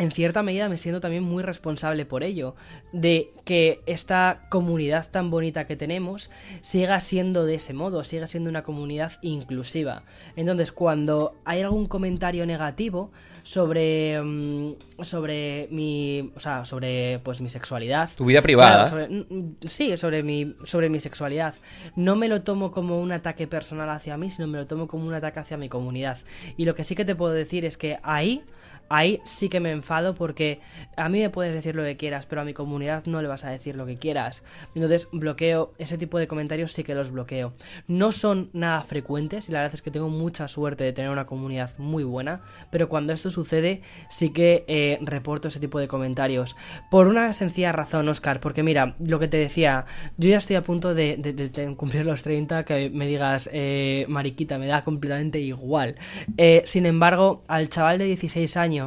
en 0.01 0.11
cierta 0.11 0.43
medida 0.43 0.69
me 0.69 0.79
siento 0.79 1.01
también 1.01 1.23
muy 1.23 1.43
responsable 1.45 2.05
por 2.07 2.25
ello, 2.25 2.57
de 2.93 3.31
que 3.45 3.81
esta 3.87 4.47
comunidad 4.49 5.09
tan 5.11 5.31
bonita 5.31 5.67
que 5.67 5.77
tenemos 5.77 6.31
siga 6.63 6.99
siendo 7.01 7.45
de 7.45 7.55
ese 7.57 7.75
modo, 7.75 8.03
siga 8.03 8.27
siendo 8.27 8.51
una 8.51 8.63
comunidad 8.65 9.13
inclusiva. 9.23 10.03
Entonces, 10.37 10.73
cuando 10.73 11.37
hay 11.45 11.61
algún 11.61 11.87
comentario 11.87 12.47
negativo 12.47 13.13
sobre 13.43 14.21
mm, 14.23 14.73
sobre 15.03 15.69
mi, 15.71 16.31
o 16.35 16.41
sea, 16.41 16.65
sobre 16.65 17.19
pues 17.21 17.41
mi 17.41 17.49
sexualidad, 17.49 18.11
Tu 18.17 18.25
vida 18.25 18.43
privada. 18.43 18.89
Claro, 18.91 18.91
sobre- 18.91 19.09
mm, 19.09 19.57
sí, 19.67 19.97
sobre 19.97 20.23
mi, 20.23 20.55
sobre 20.65 20.89
mi 20.89 21.01
sexualidad. 21.01 21.55
No 21.97 22.17
me 22.17 22.29
lo 22.29 22.43
tomo 22.43 22.71
como 22.71 23.01
un 23.01 23.13
ataque 23.13 23.47
personal 23.47 23.89
hacia 23.91 24.17
mí, 24.17 24.31
sino 24.31 24.47
me 24.47 24.59
lo 24.59 24.67
tomo 24.67 24.89
como 24.89 25.07
un 25.07 25.15
ataque 25.15 25.41
hacia 25.41 25.57
mi 25.57 25.69
comunidad. 25.69 26.19
Y 26.57 26.65
lo 26.65 26.75
que 26.75 26.85
sí 26.85 26.95
que 26.95 27.05
te 27.05 27.15
puedo 27.15 27.33
decir 27.33 27.65
es 27.65 27.77
que 27.77 27.99
ahí, 28.03 28.43
ahí 28.91 29.21
sí 29.25 29.49
que 29.49 29.61
me 29.61 29.71
enfado 29.71 30.15
porque 30.15 30.61
a 30.97 31.09
mí 31.09 31.21
me 31.21 31.31
puedes 31.31 31.55
decir 31.55 31.77
lo 31.77 31.85
que 31.85 31.97
quieras, 31.97 32.27
pero 32.27 32.43
a 32.43 32.45
mi 32.45 32.53
comunidad 32.53 33.05
no 33.07 33.23
le 33.23 33.29
vas 33.29 33.45
a 33.45 33.51
decir 33.51 33.77
lo 33.77 33.87
que 33.87 33.97
quieras. 33.97 34.43
Entonces 34.75 35.09
bloqueo, 35.13 35.73
ese 35.79 35.97
tipo 35.97 36.19
de 36.19 36.27
comentarios 36.27 36.73
sí 36.73 36.83
que 36.83 36.95
los 36.95 37.11
bloqueo. 37.13 37.55
No 37.87 38.13
son 38.13 38.51
nada 38.53 38.83
frecuentes 38.83 39.49
y 39.49 39.53
la 39.53 39.61
verdad 39.61 39.75
es 39.75 39.83
que 39.83 39.93
tengo 39.93 40.09
mucha 40.09 40.49
suerte 40.49 40.85
de 40.85 40.93
tener 40.93 41.11
una 41.11 41.27
comunidad 41.27 41.79
muy 41.79 42.03
buena, 42.03 42.43
pero 42.71 42.89
cuando 42.89 43.13
esto 43.13 43.31
sucede 43.31 43.81
sí 44.11 44.31
que 44.31 44.65
eh, 44.67 44.99
reporto 45.03 45.49
ese 45.49 45.61
tipo 45.61 45.79
de 45.79 45.87
comentarios. 45.87 46.57
Por 46.91 47.07
una 47.07 47.33
sencilla 47.33 47.71
razón, 47.71 48.09
Oscar, 48.09 48.41
porque 48.41 48.65
mira, 48.65 48.97
lo 48.99 49.21
que 49.21 49.29
te 49.29 49.37
decía, 49.37 49.87
yo 50.17 50.31
ya 50.31 50.39
estoy 50.39 50.57
a 50.57 50.63
punto 50.63 50.95
de, 50.95 51.75
cumplir 51.77 52.05
los 52.05 52.25
30, 52.25 52.65
que 52.65 52.91
me 52.91 53.07
digas, 53.07 53.49
eh, 53.53 54.05
mariquita, 54.09 54.59
me 54.59 54.67
da 54.67 54.83
completamente 54.83 55.39
igual. 55.39 55.95
Eh, 56.37 56.63
sin 56.67 56.87
embargo, 56.87 57.45
al 57.47 57.69
chaval 57.69 57.99
de 57.99 58.07
16 58.07 58.57
años 58.57 58.80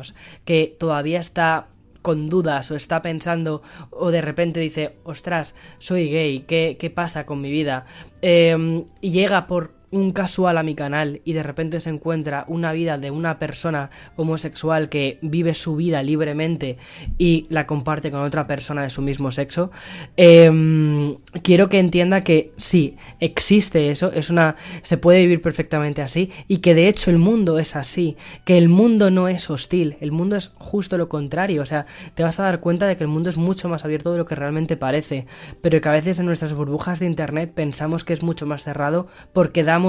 que 0.46 0.76
todavía 0.80 1.20
está 1.20 1.68
con 2.02 2.30
dudas 2.30 2.70
o 2.70 2.76
está 2.76 3.02
pensando 3.02 3.62
o 3.90 4.12
de 4.12 4.22
repente 4.22 4.60
dice, 4.60 4.98
ostras, 5.04 5.56
soy 5.80 6.10
gay, 6.10 6.42
¿qué, 6.42 6.78
qué 6.80 6.90
pasa 6.90 7.26
con 7.26 7.42
mi 7.42 7.50
vida? 7.50 7.86
Eh, 8.22 8.86
y 9.02 9.12
llega 9.12 9.48
por 9.48 9.83
un 9.94 10.12
casual 10.12 10.58
a 10.58 10.64
mi 10.64 10.74
canal 10.74 11.22
y 11.24 11.34
de 11.34 11.44
repente 11.44 11.80
se 11.80 11.92
encuentra 11.92 12.46
una 12.48 12.74
vida 12.74 12.98
de 12.98 13.12
una 13.12 13.38
persona 13.38 13.92
homosexual 14.16 14.90
que 14.90 15.20
vive 15.22 15.54
su 15.54 15.76
vida 15.76 16.02
libremente 16.02 16.78
y 17.20 17.46
la 17.50 17.68
comparte 17.68 18.10
con 18.10 18.22
otra 18.22 18.46
persona 18.48 18.82
de 18.82 18.90
su 18.90 19.04
mismo 19.04 19.30
sexo, 19.30 19.70
eh, 20.18 21.16
quiero 21.44 21.70
que 21.70 21.78
entienda 21.78 22.24
que 22.24 22.54
sí, 22.58 22.98
existe 23.20 23.92
eso, 23.92 24.12
es 24.12 24.32
una, 24.32 24.56
se 24.82 24.98
puede 24.98 25.20
vivir 25.20 25.42
perfectamente 25.42 26.02
así 26.02 26.32
y 26.48 26.58
que 26.58 26.74
de 26.74 26.88
hecho 26.88 27.12
el 27.12 27.20
mundo 27.20 27.60
es 27.60 27.76
así, 27.76 28.18
que 28.46 28.58
el 28.58 28.70
mundo 28.70 29.12
no 29.12 29.28
es 29.28 29.50
hostil, 29.52 29.98
el 30.02 30.12
mundo 30.12 30.36
es 30.36 30.54
justo 30.56 30.98
lo 30.98 31.08
contrario, 31.08 31.62
o 31.62 31.66
sea, 31.68 31.86
te 32.16 32.24
vas 32.24 32.40
a 32.40 32.44
dar 32.44 32.62
cuenta 32.62 32.88
de 32.88 32.98
que 32.98 33.04
el 33.04 33.10
mundo 33.10 33.30
es 33.30 33.38
mucho 33.38 33.70
más 33.70 33.86
abierto 33.86 34.12
de 34.12 34.18
lo 34.18 34.26
que 34.26 34.34
realmente 34.34 34.76
parece, 34.76 35.28
pero 35.62 35.80
que 35.82 35.90
a 35.90 35.92
veces 35.92 36.18
en 36.18 36.26
nuestras 36.26 36.54
burbujas 36.56 37.00
de 37.00 37.06
internet 37.06 37.52
pensamos 37.54 38.04
que 38.04 38.14
es 38.14 38.24
mucho 38.24 38.48
más 38.48 38.64
cerrado 38.64 39.08
porque 39.34 39.64
damos 39.64 39.83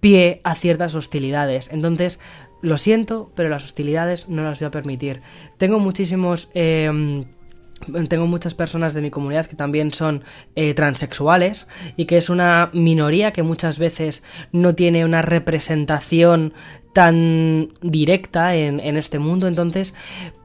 pie 0.00 0.40
a 0.44 0.54
ciertas 0.54 0.94
hostilidades. 0.94 1.70
Entonces, 1.72 2.20
lo 2.62 2.76
siento, 2.78 3.32
pero 3.34 3.48
las 3.48 3.64
hostilidades 3.64 4.28
no 4.28 4.42
las 4.42 4.60
voy 4.60 4.66
a 4.66 4.70
permitir. 4.70 5.20
Tengo 5.58 5.78
muchísimos... 5.78 6.50
eh, 6.54 7.24
tengo 8.08 8.26
muchas 8.26 8.54
personas 8.54 8.94
de 8.94 9.02
mi 9.02 9.10
comunidad 9.10 9.44
que 9.44 9.54
también 9.54 9.92
son 9.92 10.24
eh, 10.54 10.72
transexuales 10.72 11.68
y 11.94 12.06
que 12.06 12.16
es 12.16 12.30
una 12.30 12.70
minoría 12.72 13.32
que 13.32 13.42
muchas 13.42 13.78
veces 13.78 14.24
no 14.50 14.74
tiene 14.74 15.04
una 15.04 15.20
representación 15.20 16.54
tan 16.94 17.74
directa 17.82 18.56
en 18.56 18.96
este 18.96 19.18
mundo. 19.18 19.46
Entonces, 19.46 19.94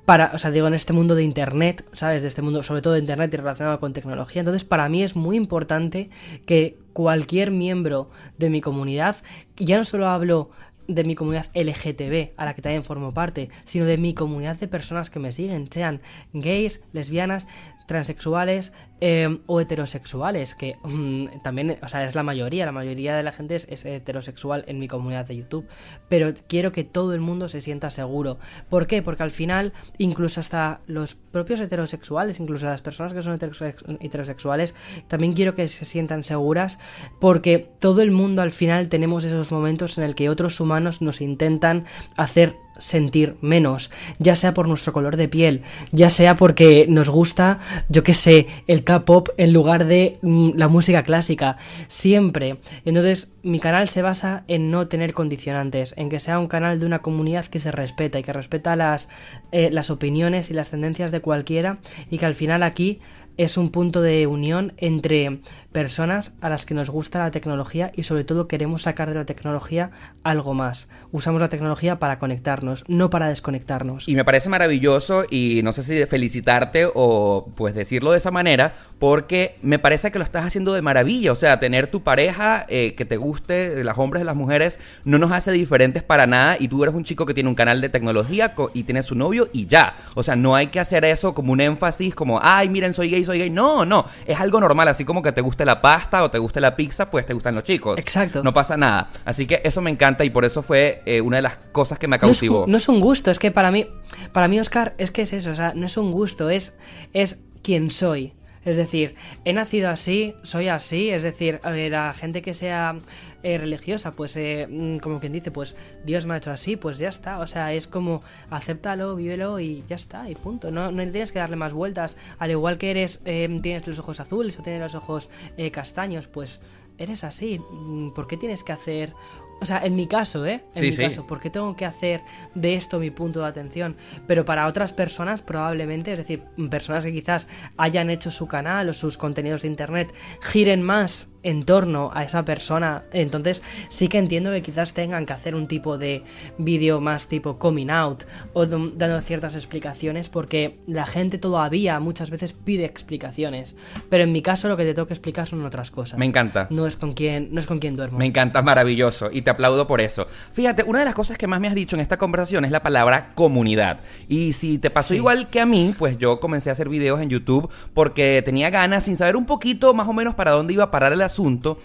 para, 0.04 0.32
o 0.34 0.38
sea, 0.38 0.52
digo, 0.52 0.68
en 0.68 0.74
este 0.74 0.92
mundo 0.92 1.16
de 1.16 1.24
internet, 1.24 1.86
¿sabes? 1.94 2.22
De 2.22 2.28
este 2.28 2.42
mundo, 2.42 2.64
sobre 2.64 2.82
todo 2.82 2.94
de 2.94 3.00
internet 3.00 3.34
y 3.34 3.38
relacionado 3.38 3.80
con 3.80 3.94
tecnología. 3.94 4.42
Entonces, 4.42 4.66
para 4.66 4.90
mí 4.90 5.02
es 5.02 5.16
muy 5.16 5.38
importante 5.38 6.10
que 6.46 6.81
cualquier 6.94 7.52
miembro 7.52 8.10
de 8.38 8.50
mi 8.50 8.62
comunidad, 8.62 9.18
ya 9.58 9.78
no 9.78 9.84
solo 9.84 10.08
hablo 10.08 10.50
de 10.88 11.04
mi 11.04 11.16
comunidad 11.16 11.48
LGTB, 11.54 12.34
a 12.38 12.46
la 12.46 12.54
que 12.54 12.62
también 12.62 12.84
formo 12.84 13.14
parte, 13.14 13.50
sino 13.66 13.86
de 13.86 13.98
mi 13.98 14.14
comunidad 14.14 14.58
de 14.58 14.68
personas 14.68 15.10
que 15.10 15.20
me 15.20 15.32
siguen, 15.32 15.72
sean 15.72 16.02
gays, 16.34 16.84
lesbianas, 16.92 17.48
transexuales 17.92 18.72
eh, 19.02 19.40
o 19.48 19.60
heterosexuales, 19.60 20.56
que 20.56 20.78
mm, 20.84 21.42
también, 21.44 21.78
o 21.82 21.88
sea, 21.90 22.06
es 22.06 22.16
la 22.16 22.24
mayoría, 22.24 22.66
la 22.66 22.72
mayoría 22.72 23.18
de 23.18 23.24
la 23.24 23.34
gente 23.34 23.56
es, 23.56 23.68
es 23.70 23.84
heterosexual 23.84 24.64
en 24.68 24.80
mi 24.80 24.88
comunidad 24.88 25.26
de 25.28 25.36
YouTube, 25.36 25.68
pero 26.08 26.34
quiero 26.48 26.72
que 26.72 26.86
todo 26.86 27.14
el 27.14 27.20
mundo 27.20 27.50
se 27.50 27.60
sienta 27.60 27.90
seguro. 27.90 28.38
¿Por 28.70 28.88
qué? 28.88 29.02
Porque 29.02 29.24
al 29.24 29.32
final, 29.32 29.74
incluso 29.98 30.40
hasta 30.40 30.80
los 30.88 31.16
propios 31.16 31.60
heterosexuales, 31.60 32.40
incluso 32.40 32.66
las 32.66 32.82
personas 32.82 33.14
que 33.14 33.22
son 33.22 33.38
heterosex- 33.38 33.98
heterosexuales, 34.00 34.74
también 35.10 35.34
quiero 35.34 35.54
que 35.54 35.68
se 35.68 35.84
sientan 35.84 36.24
seguras, 36.24 36.80
porque 37.20 37.70
todo 37.80 38.02
el 38.02 38.12
mundo 38.12 38.42
al 38.42 38.52
final 38.52 38.88
tenemos 38.88 39.26
esos 39.26 39.52
momentos 39.52 39.98
en 39.98 40.06
el 40.06 40.16
que 40.16 40.30
otros 40.30 40.60
humanos 40.62 41.02
nos 41.02 41.20
intentan 41.20 41.86
hacer 42.16 42.56
sentir 42.82 43.36
menos, 43.42 43.92
ya 44.20 44.36
sea 44.36 44.54
por 44.54 44.68
nuestro 44.68 44.92
color 44.92 45.16
de 45.16 45.30
piel, 45.30 45.62
ya 45.92 46.10
sea 46.10 46.36
porque 46.36 46.86
nos 46.90 47.10
gusta, 47.10 47.60
yo 47.88 48.04
que 48.04 48.14
sé, 48.14 48.48
el 48.68 48.84
K-pop 48.84 49.30
en 49.38 49.54
lugar 49.54 49.86
de 49.86 50.18
mm, 50.22 50.52
la 50.56 50.68
música 50.68 51.04
clásica, 51.04 51.58
siempre. 51.88 52.58
Entonces, 52.84 53.34
mi 53.44 53.60
canal 53.60 53.88
se 53.88 54.02
basa 54.02 54.44
en 54.48 54.72
no 54.72 54.88
tener 54.88 55.14
condicionantes, 55.14 55.94
en 55.98 56.10
que 56.10 56.20
sea 56.20 56.40
un 56.40 56.48
canal 56.48 56.80
de 56.80 56.86
una 56.86 57.00
comunidad 57.00 57.46
que 57.46 57.60
se 57.60 57.72
respeta 57.72 58.20
y 58.20 58.24
que 58.24 58.34
respeta 58.34 58.76
las, 58.76 59.10
eh, 59.52 59.70
las 59.72 59.90
opiniones 59.90 60.50
y 60.50 60.54
las 60.54 60.72
tendencias 60.72 61.12
de 61.12 61.22
cualquiera 61.22 61.80
y 62.10 62.18
que 62.18 62.26
al 62.26 62.36
final 62.36 62.64
aquí 62.64 63.00
es 63.44 63.58
un 63.58 63.72
punto 63.72 64.02
de 64.02 64.28
unión 64.28 64.74
entre 64.78 65.40
personas 65.72 66.36
a 66.42 66.50
las 66.50 66.68
que 66.68 66.76
nos 66.76 66.92
gusta 66.92 67.20
la 67.20 67.32
tecnología 67.32 67.92
y 67.96 68.04
sobre 68.04 68.24
todo 68.24 68.48
queremos 68.48 68.84
sacar 68.84 69.10
de 69.10 69.16
la 69.16 69.26
tecnología 69.26 69.90
algo 70.24 70.54
más. 70.54 70.90
Usamos 71.12 71.42
la 71.42 71.50
tecnología 71.50 71.98
para 71.98 72.20
conectarnos, 72.20 72.84
no 72.88 73.10
para 73.10 73.30
desconectarnos. 73.30 74.08
Y 74.08 74.16
me 74.16 74.26
parece 74.26 74.48
maravilloso 74.48 75.24
y 75.30 75.62
no 75.64 75.74
sé 75.74 75.82
si 75.82 76.06
felicitarte 76.06 76.88
o 76.94 77.52
pues 77.56 77.74
decirlo 77.74 78.12
de 78.12 78.20
esa 78.20 78.30
manera, 78.30 78.76
porque 79.00 79.58
me 79.64 79.80
parece 79.80 80.12
que 80.12 80.20
lo 80.20 80.24
estás 80.24 80.46
haciendo 80.46 80.74
de 80.74 80.84
maravilla. 80.84 81.32
O 81.32 81.36
sea, 81.36 81.60
tener 81.60 81.88
tu 81.88 82.04
pareja 82.04 82.68
eh, 82.70 82.94
que 82.96 83.06
te 83.06 83.18
guste, 83.18 83.84
las 83.84 83.98
hombres 83.98 84.22
y 84.22 84.26
las 84.26 84.36
mujeres, 84.36 84.78
no 85.04 85.18
nos 85.18 85.32
hace 85.32 85.52
diferentes 85.52 86.04
para 86.04 86.28
nada. 86.28 86.58
Y 86.60 86.68
tú 86.68 86.84
eres 86.84 86.94
un 86.94 87.04
chico 87.04 87.26
que 87.26 87.34
tiene 87.34 87.50
un 87.50 87.56
canal 87.56 87.82
de 87.82 87.90
tecnología 87.90 88.54
y 88.74 88.84
tiene 88.84 89.02
su 89.02 89.16
novio 89.16 89.50
y 89.52 89.66
ya. 89.66 89.96
O 90.14 90.22
sea, 90.22 90.36
no 90.36 90.56
hay 90.56 90.68
que 90.68 90.80
hacer 90.80 91.06
eso 91.06 91.34
como 91.34 91.54
un 91.54 91.62
énfasis, 91.62 92.14
como, 92.14 92.40
ay, 92.44 92.70
miren, 92.70 92.94
soy 92.94 93.10
gay, 93.10 93.26
soy 93.32 93.40
gay. 93.40 93.50
No, 93.50 93.86
no, 93.86 94.06
es 94.26 94.40
algo 94.40 94.60
normal. 94.60 94.88
Así 94.88 95.06
como 95.06 95.22
que 95.22 95.32
te 95.32 95.42
guste 95.42 95.66
la 95.66 95.82
pasta 95.82 96.24
o 96.24 96.30
te 96.32 96.38
guste 96.38 96.60
la 96.62 96.76
pizza, 96.76 97.10
pues 97.10 97.26
te 97.26 97.34
gustan 97.34 97.56
los 97.56 97.64
chicos. 97.64 97.98
Exacto. 97.98 98.44
No 98.44 98.54
pasa 98.54 98.78
nada. 98.78 99.10
Así 99.26 99.46
que 99.48 99.62
eso 99.64 99.82
me 99.82 99.90
encanta 99.92 100.24
y 100.24 100.30
por 100.30 100.46
eso 100.46 100.62
fue 100.62 101.02
eh, 101.06 101.22
una 101.22 101.38
de 101.38 101.42
las 101.44 101.56
cosas 101.72 101.98
que 101.98 102.08
me 102.08 102.18
No 102.18 102.28
es, 102.28 102.40
cautivó. 102.40 102.66
no 102.68 102.78
es 102.78 102.90
un 102.90 103.00
gusto, 103.00 103.32
es 103.32 103.40
que 103.40 103.52
para 103.52 103.72
mí, 103.72 103.88
para 104.34 104.48
mí 104.48 104.60
Oscar, 104.60 104.94
es 104.98 105.12
que 105.12 105.22
es 105.24 105.34
eso, 105.34 105.52
o 105.52 105.56
sea, 105.56 105.74
no 105.76 105.86
es 105.86 105.98
un 105.98 106.12
gusto, 106.12 106.50
es, 106.50 106.76
es 107.14 107.40
quien 107.64 107.92
soy. 107.92 108.34
Es 108.64 108.78
decir, 108.78 109.16
he 109.44 109.54
nacido 109.54 109.90
así, 109.90 110.36
soy 110.44 110.68
así, 110.68 111.10
es 111.10 111.24
decir, 111.24 111.60
a 111.64 111.72
ver, 111.72 111.92
la 111.92 112.14
gente 112.14 112.44
que 112.44 112.54
sea 112.54 112.96
eh, 113.44 113.58
religiosa, 113.58 114.12
pues 114.12 114.36
eh, 114.38 114.68
mm, 114.70 114.98
como 114.98 115.20
quien 115.20 115.34
dice, 115.34 115.52
pues 115.52 115.76
Dios 116.06 116.26
me 116.26 116.34
ha 116.34 116.38
hecho 116.38 116.52
así, 116.52 116.76
pues 116.76 116.98
ya 116.98 117.10
está, 117.10 117.40
o 117.40 117.48
sea, 117.48 117.74
es 117.74 117.88
como 117.88 118.22
acéptalo, 118.50 119.16
vívelo 119.16 119.60
y 119.60 119.84
ya 119.88 119.96
está, 119.96 120.30
y 120.30 120.36
punto, 120.36 120.72
no, 120.72 120.92
no 120.92 121.02
tienes 121.12 121.32
que 121.32 121.40
darle 121.40 121.56
más 121.56 121.74
vueltas, 121.74 122.18
al 122.40 122.52
igual 122.52 122.78
que 122.78 122.92
eres, 122.92 123.22
eh, 123.26 123.48
tienes 123.62 123.88
los 123.88 124.00
ojos 124.00 124.20
azules 124.20 124.58
o 124.60 124.64
tienes 124.64 124.82
los 124.82 124.96
ojos 124.96 125.30
eh, 125.58 125.72
castaños, 125.72 126.28
pues 126.28 126.62
eres 126.98 127.24
así, 127.24 127.60
Mm, 127.72 128.12
¿por 128.12 128.28
qué 128.28 128.38
tienes 128.38 128.64
que 128.64 128.72
hacer 128.74 129.14
o 129.60 129.66
sea, 129.66 129.86
en 129.86 129.96
mi 129.96 130.08
caso, 130.08 130.44
¿eh? 130.48 130.64
En 130.74 130.80
Sí, 130.82 130.86
mi 130.88 130.92
sí. 130.92 131.04
caso, 131.04 131.28
¿por 131.28 131.40
qué 131.40 131.52
tengo 131.52 131.76
que 131.76 131.86
hacer 131.86 132.22
de 132.56 132.74
esto 132.74 132.98
mi 132.98 133.12
punto 133.12 133.42
de 133.42 133.46
atención? 133.46 133.96
Pero 134.26 134.44
para 134.44 134.66
otras 134.66 134.92
personas, 134.92 135.44
probablemente, 135.44 136.12
es 136.14 136.18
decir, 136.18 136.42
personas 136.72 137.06
que 137.06 137.14
quizás 137.14 137.48
hayan 137.78 138.10
hecho 138.10 138.32
su 138.32 138.48
canal 138.48 138.90
o 138.90 138.94
sus 138.94 139.20
contenidos 139.20 139.62
de 139.62 139.68
internet 139.68 140.12
giren 140.42 140.82
más 140.82 141.30
en 141.44 141.64
torno 141.66 142.12
a 142.14 142.24
esa 142.24 142.46
persona, 142.46 143.04
entonces 143.14 143.64
sí 143.90 144.08
que 144.08 144.18
entiendo 144.18 144.52
que 144.52 144.62
quizás 144.62 144.94
tengan 144.94 145.26
que 145.26 145.34
hacer 145.34 145.56
un 145.56 145.68
tipo 145.68 145.98
de 145.98 146.24
vídeo 146.58 147.02
más 147.02 147.28
tipo 147.28 147.58
coming 147.58 147.90
out 147.90 148.24
o 148.54 148.66
dando 148.66 149.22
ciertas 149.22 149.56
explicaciones 149.56 150.30
porque 150.30 150.78
la 150.88 151.06
gente 151.06 151.38
todavía 151.38 152.00
muchas 152.00 152.30
veces 152.30 152.54
pide 152.54 152.86
explicaciones, 152.86 153.76
pero 154.10 154.24
en 154.24 154.32
mi 154.32 154.42
caso 154.42 154.68
lo 154.70 154.78
que 154.78 154.84
te 154.84 154.94
tengo 154.94 155.08
que 155.08 155.14
explicar 155.14 155.48
son 155.48 155.66
otras 155.66 155.92
cosas. 155.92 156.20
Me 156.20 156.26
encanta. 156.26 156.68
No 156.70 156.86
es 156.88 156.96
con 156.96 157.14
quién, 157.14 157.50
no 157.52 157.60
es 157.60 157.66
con 157.68 157.80
quién 157.80 157.96
duermo. 157.96 158.18
Me 158.18 158.26
encanta, 158.26 158.62
maravilloso. 158.62 159.30
Y 159.32 159.42
te 159.42 159.50
aplaudo 159.50 159.88
por 159.88 160.02
eso. 160.02 160.28
Fíjate, 160.54 160.84
una 160.84 161.00
de 161.00 161.06
las 161.06 161.14
cosas 161.16 161.38
que 161.38 161.48
más 161.48 161.60
me 161.60 161.68
has 161.68 161.76
dicho 161.76 161.96
en 161.96 162.02
esta 162.02 162.18
conversación 162.18 162.66
es 162.66 162.72
la 162.72 162.84
palabra 162.84 163.32
comunidad. 163.36 164.00
Y 164.28 164.54
si 164.54 164.78
te 164.78 164.90
pasó 164.90 165.10
Sí. 165.10 165.16
igual 165.18 165.50
que 165.50 165.60
a 165.60 165.66
mí, 165.66 165.94
pues 165.98 166.18
yo 166.18 166.40
comencé 166.40 166.70
a 166.70 166.74
hacer 166.74 166.88
videos 166.90 167.20
en 167.22 167.30
YouTube 167.30 167.70
porque 167.94 168.42
tenía 168.46 168.70
ganas, 168.70 169.06
sin 169.06 169.18
saber 169.18 169.36
un 169.36 169.46
poquito 169.46 169.94
más 169.94 170.08
o 170.08 170.14
menos 170.14 170.36
para 170.36 170.52
dónde 170.52 170.74
iba 170.74 170.86
a 170.86 170.92
parar 170.92 171.12
el 171.14 171.22
asunto. 171.32 171.78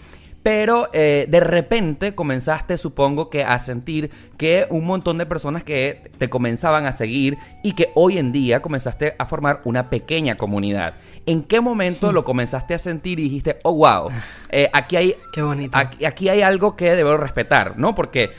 Pero 0.47 0.87
eh, 0.93 1.25
de 1.27 1.41
repente 1.41 2.15
comenzaste, 2.15 2.77
supongo 2.77 3.29
que, 3.29 3.43
a 3.43 3.59
sentir 3.59 4.09
que 4.37 4.65
un 4.69 4.85
montón 4.85 5.17
de 5.17 5.25
personas 5.25 5.61
que 5.61 6.09
te 6.17 6.29
comenzaban 6.29 6.85
a 6.85 6.93
seguir 6.93 7.37
y 7.63 7.73
que 7.73 7.91
hoy 7.95 8.17
en 8.17 8.31
día 8.31 8.61
comenzaste 8.61 9.15
a 9.19 9.25
formar 9.25 9.59
una 9.65 9.89
pequeña 9.89 10.37
comunidad. 10.37 10.93
¿En 11.25 11.43
qué 11.43 11.59
momento 11.59 12.13
lo 12.13 12.23
comenzaste 12.23 12.73
a 12.73 12.77
sentir 12.77 13.19
y 13.19 13.23
dijiste, 13.23 13.57
oh, 13.63 13.73
wow, 13.73 14.09
eh, 14.49 14.69
aquí 14.71 14.95
hay 14.95 15.15
Qué 15.33 15.41
bonito. 15.41 15.77
Aquí, 15.77 16.05
aquí 16.05 16.29
hay 16.29 16.41
algo 16.41 16.77
que 16.77 16.95
debo 16.95 17.17
respetar, 17.17 17.77
¿no? 17.77 17.93
Porque, 17.93 18.29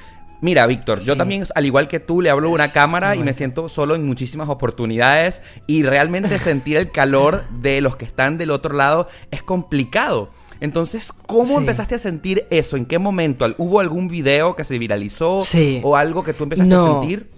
mira, 0.40 0.66
Víctor, 0.66 1.00
yo 1.00 1.14
también, 1.14 1.44
al 1.54 1.66
igual 1.66 1.88
que 1.88 2.00
tú, 2.00 2.22
le 2.22 2.30
hablo 2.30 2.48
a 2.48 2.52
una 2.52 2.72
cámara 2.72 3.16
y 3.16 3.18
me 3.18 3.34
siento 3.34 3.68
solo 3.68 3.94
en 3.94 4.06
muchísimas 4.06 4.48
oportunidades 4.48 5.42
y 5.66 5.82
realmente 5.82 6.38
sentir 6.38 6.78
el 6.78 6.90
calor 6.90 7.44
de 7.50 7.82
los 7.82 7.96
que 7.96 8.06
están 8.06 8.38
del 8.38 8.50
otro 8.50 8.74
lado 8.74 9.08
es 9.30 9.42
complicado. 9.42 10.30
Entonces, 10.60 11.12
¿cómo 11.26 11.44
Sí. 11.46 11.54
empezaste 11.54 11.94
a 11.94 11.98
sentir 11.98 12.46
eso? 12.50 12.76
¿En 12.76 12.84
qué 12.86 12.98
momento? 12.98 13.44
¿Al- 13.44 13.54
¿Hubo 13.58 13.80
algún 13.80 14.08
video 14.08 14.56
que 14.56 14.64
se 14.64 14.78
viralizó? 14.78 15.42
Sí. 15.44 15.80
¿O 15.84 15.96
algo 15.96 16.24
que 16.24 16.34
tú 16.34 16.44
empezaste 16.44 16.74
a 16.74 16.84
sentir? 16.84 17.28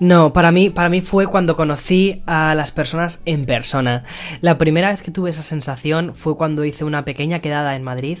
No, 0.00 0.32
para 0.32 0.50
mí, 0.50 0.70
para 0.70 0.88
mí 0.88 1.02
fue 1.02 1.26
cuando 1.26 1.54
conocí 1.54 2.22
a 2.24 2.54
las 2.54 2.72
personas 2.72 3.20
en 3.26 3.44
persona. 3.44 4.04
La 4.40 4.56
primera 4.56 4.88
vez 4.88 5.02
que 5.02 5.10
tuve 5.10 5.28
esa 5.28 5.42
sensación 5.42 6.14
fue 6.14 6.38
cuando 6.38 6.64
hice 6.64 6.84
una 6.84 7.04
pequeña 7.04 7.40
quedada 7.40 7.76
en 7.76 7.82
Madrid. 7.82 8.18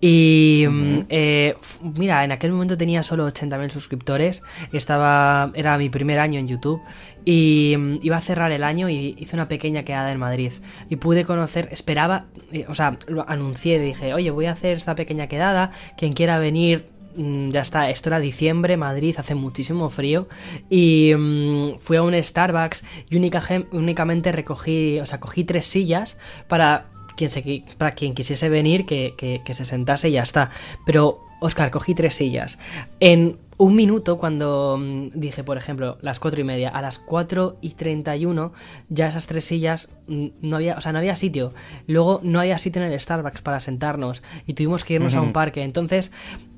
Y 0.00 0.66
mm, 0.70 0.98
eh, 1.08 1.56
mira, 1.82 2.22
en 2.22 2.30
aquel 2.30 2.52
momento 2.52 2.78
tenía 2.78 3.02
solo 3.02 3.26
80.000 3.26 3.70
suscriptores. 3.70 4.44
Estaba. 4.72 5.50
Era 5.54 5.76
mi 5.78 5.90
primer 5.90 6.20
año 6.20 6.38
en 6.38 6.46
YouTube. 6.46 6.80
Y 7.24 7.74
mm, 7.76 7.98
iba 8.02 8.16
a 8.18 8.20
cerrar 8.20 8.52
el 8.52 8.62
año 8.62 8.88
y 8.88 9.16
hice 9.18 9.34
una 9.34 9.48
pequeña 9.48 9.82
quedada 9.82 10.12
en 10.12 10.20
Madrid. 10.20 10.52
Y 10.88 10.94
pude 10.94 11.24
conocer. 11.24 11.68
Esperaba. 11.72 12.26
eh, 12.52 12.66
o 12.68 12.74
sea, 12.76 12.98
lo 13.08 13.28
anuncié, 13.28 13.80
dije, 13.80 14.14
oye, 14.14 14.30
voy 14.30 14.46
a 14.46 14.52
hacer 14.52 14.76
esta 14.76 14.94
pequeña 14.94 15.26
quedada. 15.26 15.72
Quien 15.96 16.12
quiera 16.12 16.38
venir 16.38 16.95
ya 17.16 17.62
está, 17.62 17.90
esto 17.90 18.08
era 18.10 18.20
diciembre, 18.20 18.76
Madrid, 18.76 19.14
hace 19.18 19.34
muchísimo 19.34 19.88
frío 19.90 20.28
y 20.68 21.12
mm, 21.16 21.78
fui 21.78 21.96
a 21.96 22.02
un 22.02 22.14
Starbucks 22.20 22.84
y 23.10 23.16
única, 23.16 23.42
únicamente 23.72 24.32
recogí, 24.32 25.00
o 25.00 25.06
sea, 25.06 25.20
cogí 25.20 25.44
tres 25.44 25.66
sillas 25.66 26.18
para 26.48 26.86
quien, 27.16 27.30
se, 27.30 27.64
para 27.78 27.92
quien 27.92 28.14
quisiese 28.14 28.48
venir 28.48 28.84
que, 28.86 29.14
que- 29.16 29.40
que 29.44 29.54
se 29.54 29.64
sentase 29.64 30.08
y 30.10 30.12
ya 30.12 30.22
está. 30.22 30.50
Pero, 30.84 31.20
Oscar, 31.40 31.70
cogí 31.70 31.94
tres 31.94 32.14
sillas. 32.14 32.58
En 33.00 33.38
un 33.58 33.74
minuto, 33.74 34.18
cuando 34.18 34.76
mm, 34.78 35.08
dije, 35.14 35.42
por 35.42 35.56
ejemplo, 35.56 35.96
las 36.02 36.20
cuatro 36.20 36.40
y 36.40 36.44
media, 36.44 36.68
a 36.68 36.82
las 36.82 36.98
4 36.98 37.54
y 37.60 37.70
31, 37.70 38.52
ya 38.88 39.08
esas 39.08 39.26
tres 39.26 39.44
sillas 39.44 39.88
mm, 40.08 40.26
no 40.42 40.56
había, 40.56 40.76
o 40.76 40.80
sea, 40.80 40.92
no 40.92 40.98
había 40.98 41.16
sitio. 41.16 41.52
Luego 41.86 42.20
no 42.22 42.40
había 42.40 42.58
sitio 42.58 42.82
en 42.82 42.92
el 42.92 43.00
Starbucks 43.00 43.42
para 43.42 43.60
sentarnos 43.60 44.22
y 44.46 44.54
tuvimos 44.54 44.84
que 44.84 44.94
irnos 44.94 45.14
a 45.14 45.22
un 45.22 45.32
parque. 45.32 45.62
Entonces, 45.62 46.12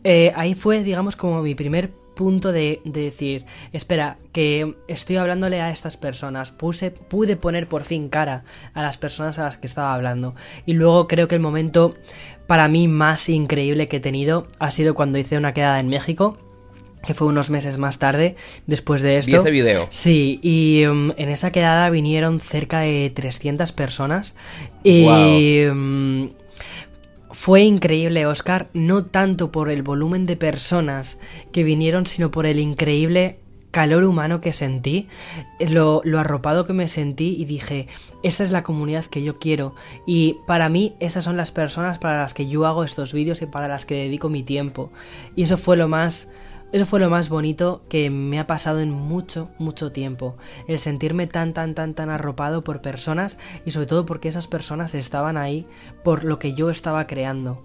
eh, 0.04 0.32
ahí 0.34 0.54
fue, 0.54 0.82
digamos, 0.82 1.14
como 1.16 1.42
mi 1.42 1.54
primer 1.54 1.90
punto 2.16 2.50
de, 2.50 2.80
de 2.84 3.02
decir, 3.02 3.44
espera, 3.72 4.16
que 4.32 4.74
estoy 4.88 5.18
hablándole 5.18 5.60
a 5.60 5.70
estas 5.70 5.96
personas, 5.96 6.50
puse, 6.50 6.90
pude 6.90 7.36
poner 7.36 7.68
por 7.68 7.84
fin 7.84 8.08
cara 8.08 8.42
a 8.74 8.82
las 8.82 8.98
personas 8.98 9.38
a 9.38 9.44
las 9.44 9.56
que 9.56 9.68
estaba 9.68 9.94
hablando. 9.94 10.34
Y 10.66 10.72
luego 10.72 11.06
creo 11.06 11.28
que 11.28 11.36
el 11.36 11.40
momento 11.40 11.94
para 12.48 12.66
mí 12.66 12.88
más 12.88 13.28
increíble 13.28 13.86
que 13.86 13.98
he 13.98 14.00
tenido 14.00 14.48
ha 14.58 14.72
sido 14.72 14.94
cuando 14.96 15.18
hice 15.18 15.36
una 15.36 15.54
quedada 15.54 15.78
en 15.78 15.88
México, 15.88 16.38
que 17.08 17.14
fue 17.14 17.26
unos 17.26 17.48
meses 17.48 17.78
más 17.78 17.98
tarde, 17.98 18.36
después 18.66 19.00
de 19.00 19.16
esto. 19.16 19.30
Vi 19.30 19.38
ese 19.38 19.50
video. 19.50 19.86
Sí, 19.88 20.40
y 20.42 20.84
um, 20.84 21.12
en 21.16 21.30
esa 21.30 21.50
quedada 21.50 21.88
vinieron 21.88 22.38
cerca 22.38 22.80
de 22.80 23.10
300 23.14 23.72
personas. 23.72 24.36
Y 24.84 25.64
um, 25.64 26.28
fue 27.30 27.62
increíble, 27.62 28.26
Oscar, 28.26 28.68
no 28.74 29.06
tanto 29.06 29.50
por 29.50 29.70
el 29.70 29.82
volumen 29.82 30.26
de 30.26 30.36
personas 30.36 31.18
que 31.50 31.62
vinieron, 31.62 32.04
sino 32.04 32.30
por 32.30 32.44
el 32.44 32.58
increíble 32.58 33.38
calor 33.70 34.04
humano 34.04 34.42
que 34.42 34.52
sentí, 34.52 35.08
lo, 35.58 36.02
lo 36.04 36.20
arropado 36.20 36.66
que 36.66 36.74
me 36.74 36.88
sentí 36.88 37.36
y 37.38 37.46
dije, 37.46 37.88
esta 38.22 38.44
es 38.44 38.50
la 38.50 38.62
comunidad 38.62 39.06
que 39.06 39.22
yo 39.22 39.38
quiero 39.38 39.74
y 40.06 40.36
para 40.46 40.68
mí 40.68 40.94
estas 41.00 41.24
son 41.24 41.36
las 41.38 41.52
personas 41.52 41.98
para 41.98 42.20
las 42.20 42.34
que 42.34 42.48
yo 42.48 42.66
hago 42.66 42.84
estos 42.84 43.14
vídeos 43.14 43.40
y 43.40 43.46
para 43.46 43.68
las 43.68 43.86
que 43.86 43.94
dedico 43.94 44.28
mi 44.28 44.42
tiempo. 44.42 44.90
Y 45.36 45.44
eso 45.44 45.56
fue 45.56 45.78
lo 45.78 45.88
más 45.88 46.28
eso 46.70 46.84
fue 46.84 47.00
lo 47.00 47.08
más 47.08 47.30
bonito 47.30 47.82
que 47.88 48.10
me 48.10 48.38
ha 48.38 48.46
pasado 48.46 48.80
en 48.80 48.90
mucho, 48.90 49.48
mucho 49.58 49.90
tiempo. 49.90 50.36
El 50.66 50.78
sentirme 50.78 51.26
tan, 51.26 51.54
tan, 51.54 51.74
tan, 51.74 51.94
tan 51.94 52.10
arropado 52.10 52.62
por 52.62 52.82
personas 52.82 53.38
y 53.64 53.70
sobre 53.70 53.86
todo 53.86 54.04
porque 54.04 54.28
esas 54.28 54.48
personas 54.48 54.94
estaban 54.94 55.38
ahí 55.38 55.66
por 56.04 56.24
lo 56.24 56.38
que 56.38 56.52
yo 56.52 56.68
estaba 56.68 57.06
creando. 57.06 57.62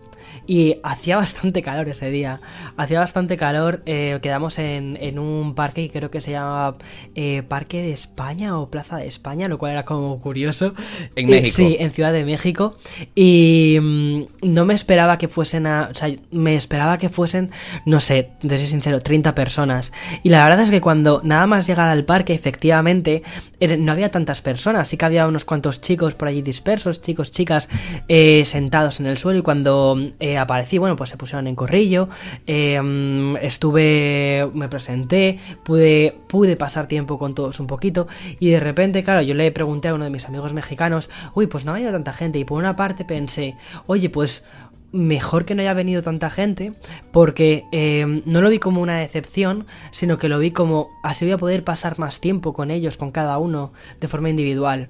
Y 0.47 0.77
hacía 0.83 1.15
bastante 1.17 1.62
calor 1.62 1.88
ese 1.89 2.09
día. 2.09 2.39
Hacía 2.77 2.99
bastante 2.99 3.38
calor. 3.38 3.81
eh, 3.86 4.19
quedamos 4.21 4.59
en, 4.59 4.97
en 5.01 5.19
un 5.19 5.55
parque 5.55 5.88
que 5.89 5.97
creo 5.99 6.12
que 6.12 6.21
se 6.21 6.31
llama 6.31 6.75
eh, 7.15 7.43
Parque 7.47 7.81
de 7.81 7.91
España 7.91 8.57
o 8.59 8.69
Plaza 8.69 8.97
de 8.97 9.07
España, 9.07 9.47
lo 9.47 9.57
cual 9.57 9.71
era 9.73 9.86
como 9.86 10.19
curioso. 10.19 10.73
En 11.15 11.27
Eh, 11.27 11.31
México. 11.41 11.55
sí, 11.57 11.75
en 11.79 11.91
Ciudad 11.91 12.13
de 12.13 12.25
México. 12.25 12.75
Y 13.15 13.77
mm, 13.81 14.21
no 14.43 14.65
me 14.65 14.73
esperaba 14.73 15.17
que 15.17 15.27
fuesen 15.27 15.67
a. 15.67 15.89
O 15.91 15.95
sea, 15.95 16.09
me 16.31 16.55
esperaba 16.55 16.97
que 16.97 17.09
fuesen, 17.09 17.51
no 17.86 17.99
sé, 17.99 18.29
de 18.41 18.57
ser 18.57 18.67
sincero, 18.67 18.99
30 18.99 19.36
personas. 19.36 19.91
Y 20.23 20.29
la 20.29 20.43
verdad 20.47 20.62
es 20.63 20.69
que 20.71 20.81
cuando 20.81 21.21
nada 21.23 21.47
más 21.47 21.67
llegar 21.67 21.89
al 21.89 22.05
parque, 22.05 22.33
efectivamente, 22.33 23.23
er- 23.59 23.77
no 23.79 23.91
había 23.91 24.12
tantas 24.12 24.41
personas. 24.41 24.88
Sí 24.88 24.97
que 24.97 25.05
había 25.05 25.27
unos 25.27 25.45
cuantos 25.45 25.81
chicos 25.81 26.15
por 26.15 26.27
allí 26.27 26.41
dispersos, 26.41 27.01
chicos, 27.01 27.31
chicas, 27.31 27.69
eh, 28.07 28.43
sentados 28.45 28.99
en 28.99 29.05
el 29.07 29.17
suelo. 29.17 29.39
Y 29.39 29.41
cuando 29.41 29.95
eh, 30.19 30.38
aparecí, 30.38 30.78
bueno, 30.78 30.95
pues 30.95 31.10
se 31.10 31.17
pusieron 31.17 31.47
en 31.47 31.56
corrillo. 31.56 32.10
eh, 32.47 33.36
estuve. 33.41 34.49
Me 34.54 34.69
presenté. 34.69 35.39
Pude, 35.63 36.15
pude 36.28 36.56
pasar 36.56 36.88
tiempo 36.88 37.17
con 37.17 37.36
todos 37.36 37.60
un 37.60 37.67
poquito. 37.67 38.08
Y 38.39 38.49
de 38.49 38.60
repente, 38.60 39.04
claro, 39.04 39.21
yo 39.21 39.34
le 39.34 39.52
pregunté 39.52 39.88
a 39.88 39.93
uno 39.93 40.04
de 40.04 40.10
mis 40.10 40.28
amigos 40.28 40.54
mexicanos, 40.54 41.10
uy, 41.34 41.47
pues 41.47 41.65
no 41.65 41.71
ha 41.71 41.76
venido 41.76 41.91
tanta 41.91 42.13
gente. 42.13 42.39
Y 42.39 42.45
por 42.45 42.58
una 42.58 42.76
parte 42.76 43.06
pensé, 43.06 43.56
oye, 43.88 44.10
pues 44.10 44.45
mejor 44.93 45.43
que 45.43 45.56
no 45.56 45.62
haya 45.62 45.73
venido 45.73 46.04
tanta 46.04 46.30
gente, 46.30 46.73
porque 47.12 47.65
eh, 47.71 48.21
no 48.26 48.41
lo 48.41 48.49
vi 48.49 48.60
como 48.60 48.80
una 48.80 48.99
decepción, 48.99 49.65
sino 49.91 50.17
que 50.17 50.30
lo 50.30 50.39
vi 50.39 50.52
como 50.52 50.91
así 51.04 51.26
voy 51.26 51.34
a 51.34 51.38
poder 51.38 51.63
pasar 51.63 51.99
más 51.99 52.21
tiempo 52.21 52.54
con 52.54 52.71
ellos, 52.71 52.95
con 52.95 53.12
cada 53.12 53.38
uno, 53.39 53.73
de 53.99 54.08
forma 54.08 54.30
individual. 54.30 54.89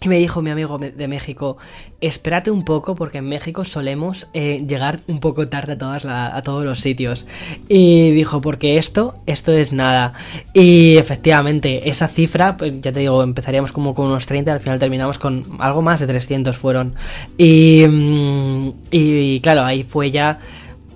Y 0.00 0.08
me 0.08 0.18
dijo 0.18 0.42
mi 0.42 0.50
amigo 0.50 0.78
de 0.78 1.08
México, 1.08 1.56
espérate 2.02 2.50
un 2.50 2.64
poco 2.64 2.94
porque 2.94 3.18
en 3.18 3.28
México 3.28 3.64
solemos 3.64 4.28
eh, 4.34 4.62
llegar 4.68 5.00
un 5.06 5.20
poco 5.20 5.48
tarde 5.48 5.76
a, 5.80 6.42
todos 6.42 6.64
los 6.64 6.80
sitios. 6.80 7.26
Y 7.68 8.10
dijo, 8.10 8.42
porque 8.42 8.76
esto, 8.76 9.14
esto 9.24 9.52
es 9.52 9.72
nada. 9.72 10.12
Y 10.52 10.96
efectivamente, 10.98 11.88
esa 11.88 12.08
cifra, 12.08 12.56
pues, 12.58 12.78
ya 12.82 12.92
te 12.92 13.00
digo, 13.00 13.22
empezaríamos 13.22 13.72
como 13.72 13.94
con 13.94 14.06
unos 14.06 14.26
30 14.26 14.50
y 14.50 14.54
al 14.54 14.60
final 14.60 14.78
terminamos 14.78 15.18
con 15.18 15.44
algo 15.58 15.80
más 15.80 16.00
de 16.00 16.06
300 16.06 16.56
fueron. 16.56 16.94
Y, 17.38 17.86
mm, 17.88 18.72
y 18.90 19.40
claro, 19.40 19.64
ahí 19.64 19.82
fue 19.82 20.10
ya 20.10 20.38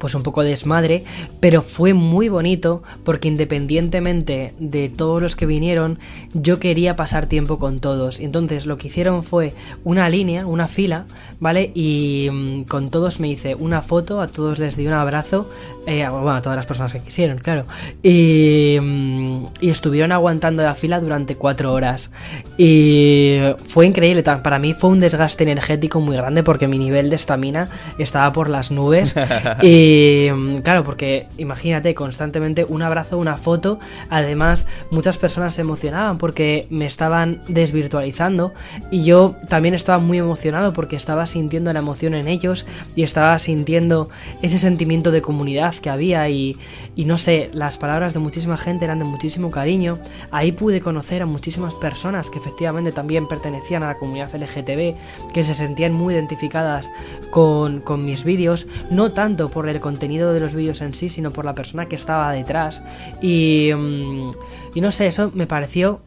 pues 0.01 0.15
un 0.15 0.23
poco 0.23 0.43
desmadre, 0.43 1.05
pero 1.39 1.63
fue 1.63 1.95
muy 1.95 2.29
bonito 2.29 2.83
porque 3.05 3.29
independientemente 3.29 4.55
de 4.59 4.89
todos 4.89 5.23
los 5.23 5.37
que 5.37 5.47
vinieron, 5.47 5.99
yo 6.33 6.59
quería 6.59 6.97
pasar 6.97 7.27
tiempo 7.27 7.59
con 7.59 7.81
todos. 7.81 8.19
Entonces 8.19 8.67
lo 8.67 8.79
que 8.79 8.89
hicieron 8.89 9.23
fue 9.23 9.55
una 9.85 10.09
línea, 10.09 10.47
una 10.47 10.67
fila, 10.67 11.05
¿vale? 11.39 11.71
Y 11.75 12.29
mm, 12.33 12.63
con 12.63 12.91
todos 12.91 13.21
me 13.21 13.29
hice 13.29 13.55
una 13.55 13.83
foto, 13.83 14.23
a 14.23 14.29
todos 14.29 14.59
les 14.59 14.77
di 14.77 14.87
un 14.87 14.95
abrazo, 14.95 15.49
eh, 15.91 16.09
bueno, 16.09 16.41
todas 16.41 16.57
las 16.57 16.67
personas 16.67 16.93
que 16.93 17.01
quisieron, 17.01 17.39
claro. 17.39 17.65
Y, 18.03 18.79
mm, 18.81 19.47
y 19.61 19.71
estuvieron 19.71 20.13
aguantando 20.13 20.63
la 20.63 20.75
fila 20.75 21.01
durante 21.01 21.35
cuatro 21.35 21.73
horas. 21.73 22.13
Y 22.57 23.39
fue 23.67 23.87
increíble, 23.87 24.23
para 24.23 24.59
mí 24.59 24.75
fue 24.75 24.91
un 24.91 25.01
desgaste 25.01 25.43
energético 25.43 26.01
muy 26.01 26.17
grande 26.17 26.43
porque 26.43 26.69
mi 26.69 26.79
nivel 26.79 27.11
de 27.11 27.17
estamina 27.17 27.69
estaba 27.99 28.33
por 28.33 28.49
las 28.49 28.71
nubes. 28.71 29.17
y 29.63 29.71
Y 29.81 30.31
mm, 30.31 30.59
claro, 30.59 30.85
porque 30.85 31.27
imagínate 31.39 31.95
constantemente 31.95 32.65
un 32.69 32.83
abrazo, 32.83 33.19
una 33.19 33.37
foto. 33.37 33.79
Además, 34.09 34.67
muchas 34.91 35.19
personas 35.19 35.55
se 35.55 35.63
emocionaban 35.63 36.19
porque 36.19 36.67
me 36.71 36.87
estaban 36.87 37.43
desvirtualizando. 37.49 38.53
Y 38.91 39.05
yo 39.05 39.37
también 39.49 39.75
estaba 39.75 39.99
muy 39.99 40.19
emocionado 40.19 40.73
porque 40.73 40.97
estaba 40.97 41.27
sintiendo 41.27 41.73
la 41.73 41.79
emoción 41.79 42.15
en 42.15 42.29
ellos 42.29 42.67
y 42.97 43.03
estaba 43.03 43.39
sintiendo 43.39 44.09
ese 44.43 44.59
sentimiento 44.59 45.11
de 45.11 45.23
comunidad 45.23 45.75
que 45.81 45.91
había. 45.91 46.29
Y, 46.29 46.57
y 46.97 47.05
no 47.05 47.19
sé, 47.19 47.51
las 47.53 47.79
palabras 47.79 48.15
de 48.15 48.21
muchísima 48.21 48.57
gente 48.57 48.85
eran 48.85 48.99
de 48.99 49.05
muchísimo 49.05 49.51
cariño. 49.51 49.99
Ahí 50.31 50.53
pude 50.53 50.81
conocer 50.81 51.23
a 51.23 51.27
muchísimas 51.27 51.75
personas 51.75 52.31
que 52.31 52.39
efectivamente 52.39 52.93
también 52.93 53.27
pertenecían 53.27 53.83
a 53.83 53.89
la 53.89 53.99
comunidad 53.99 54.35
LGTB, 54.35 55.33
que 55.33 55.45
se 55.45 55.55
sentían 55.55 55.93
muy 55.93 56.15
identificadas 56.15 56.91
con, 57.31 57.81
con 57.81 58.05
mis 58.05 58.25
vídeos, 58.25 58.67
no 58.91 59.13
tanto 59.13 59.49
por 59.49 59.69
el 59.69 59.81
contenido 59.81 60.33
de 60.33 60.41
los 60.41 60.55
vídeos 60.55 60.81
en 60.81 60.95
sí, 60.95 61.09
sino 61.09 61.31
por 61.31 61.45
la 61.45 61.55
persona 61.55 61.87
que 61.87 61.97
estaba 61.97 62.33
detrás. 62.33 62.83
Y, 63.21 63.71
mm, 63.75 64.31
y 64.75 64.81
no 64.81 64.93
sé, 64.93 65.07
eso 65.07 65.31
me 65.35 65.47
pareció, 65.47 66.01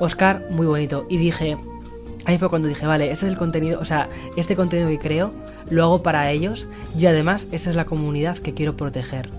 Oscar, 0.00 0.46
muy 0.50 0.66
bonito. 0.66 1.06
Y 1.08 1.18
dije, 1.18 1.56
ahí 2.28 2.36
fue 2.36 2.50
cuando 2.50 2.68
dije, 2.68 2.86
vale, 2.86 3.10
este 3.10 3.24
es 3.24 3.32
el 3.32 3.38
contenido, 3.38 3.80
o 3.80 3.86
sea, 3.86 4.10
este 4.36 4.54
contenido 4.54 4.88
que 4.90 4.98
creo, 4.98 5.32
lo 5.70 5.82
hago 5.82 6.02
para 6.02 6.30
ellos 6.30 6.66
y 6.96 7.06
además 7.06 7.48
esta 7.52 7.70
es 7.70 7.76
la 7.76 7.86
comunidad 7.86 8.36
que 8.36 8.52
quiero 8.52 8.76
proteger. 8.76 9.30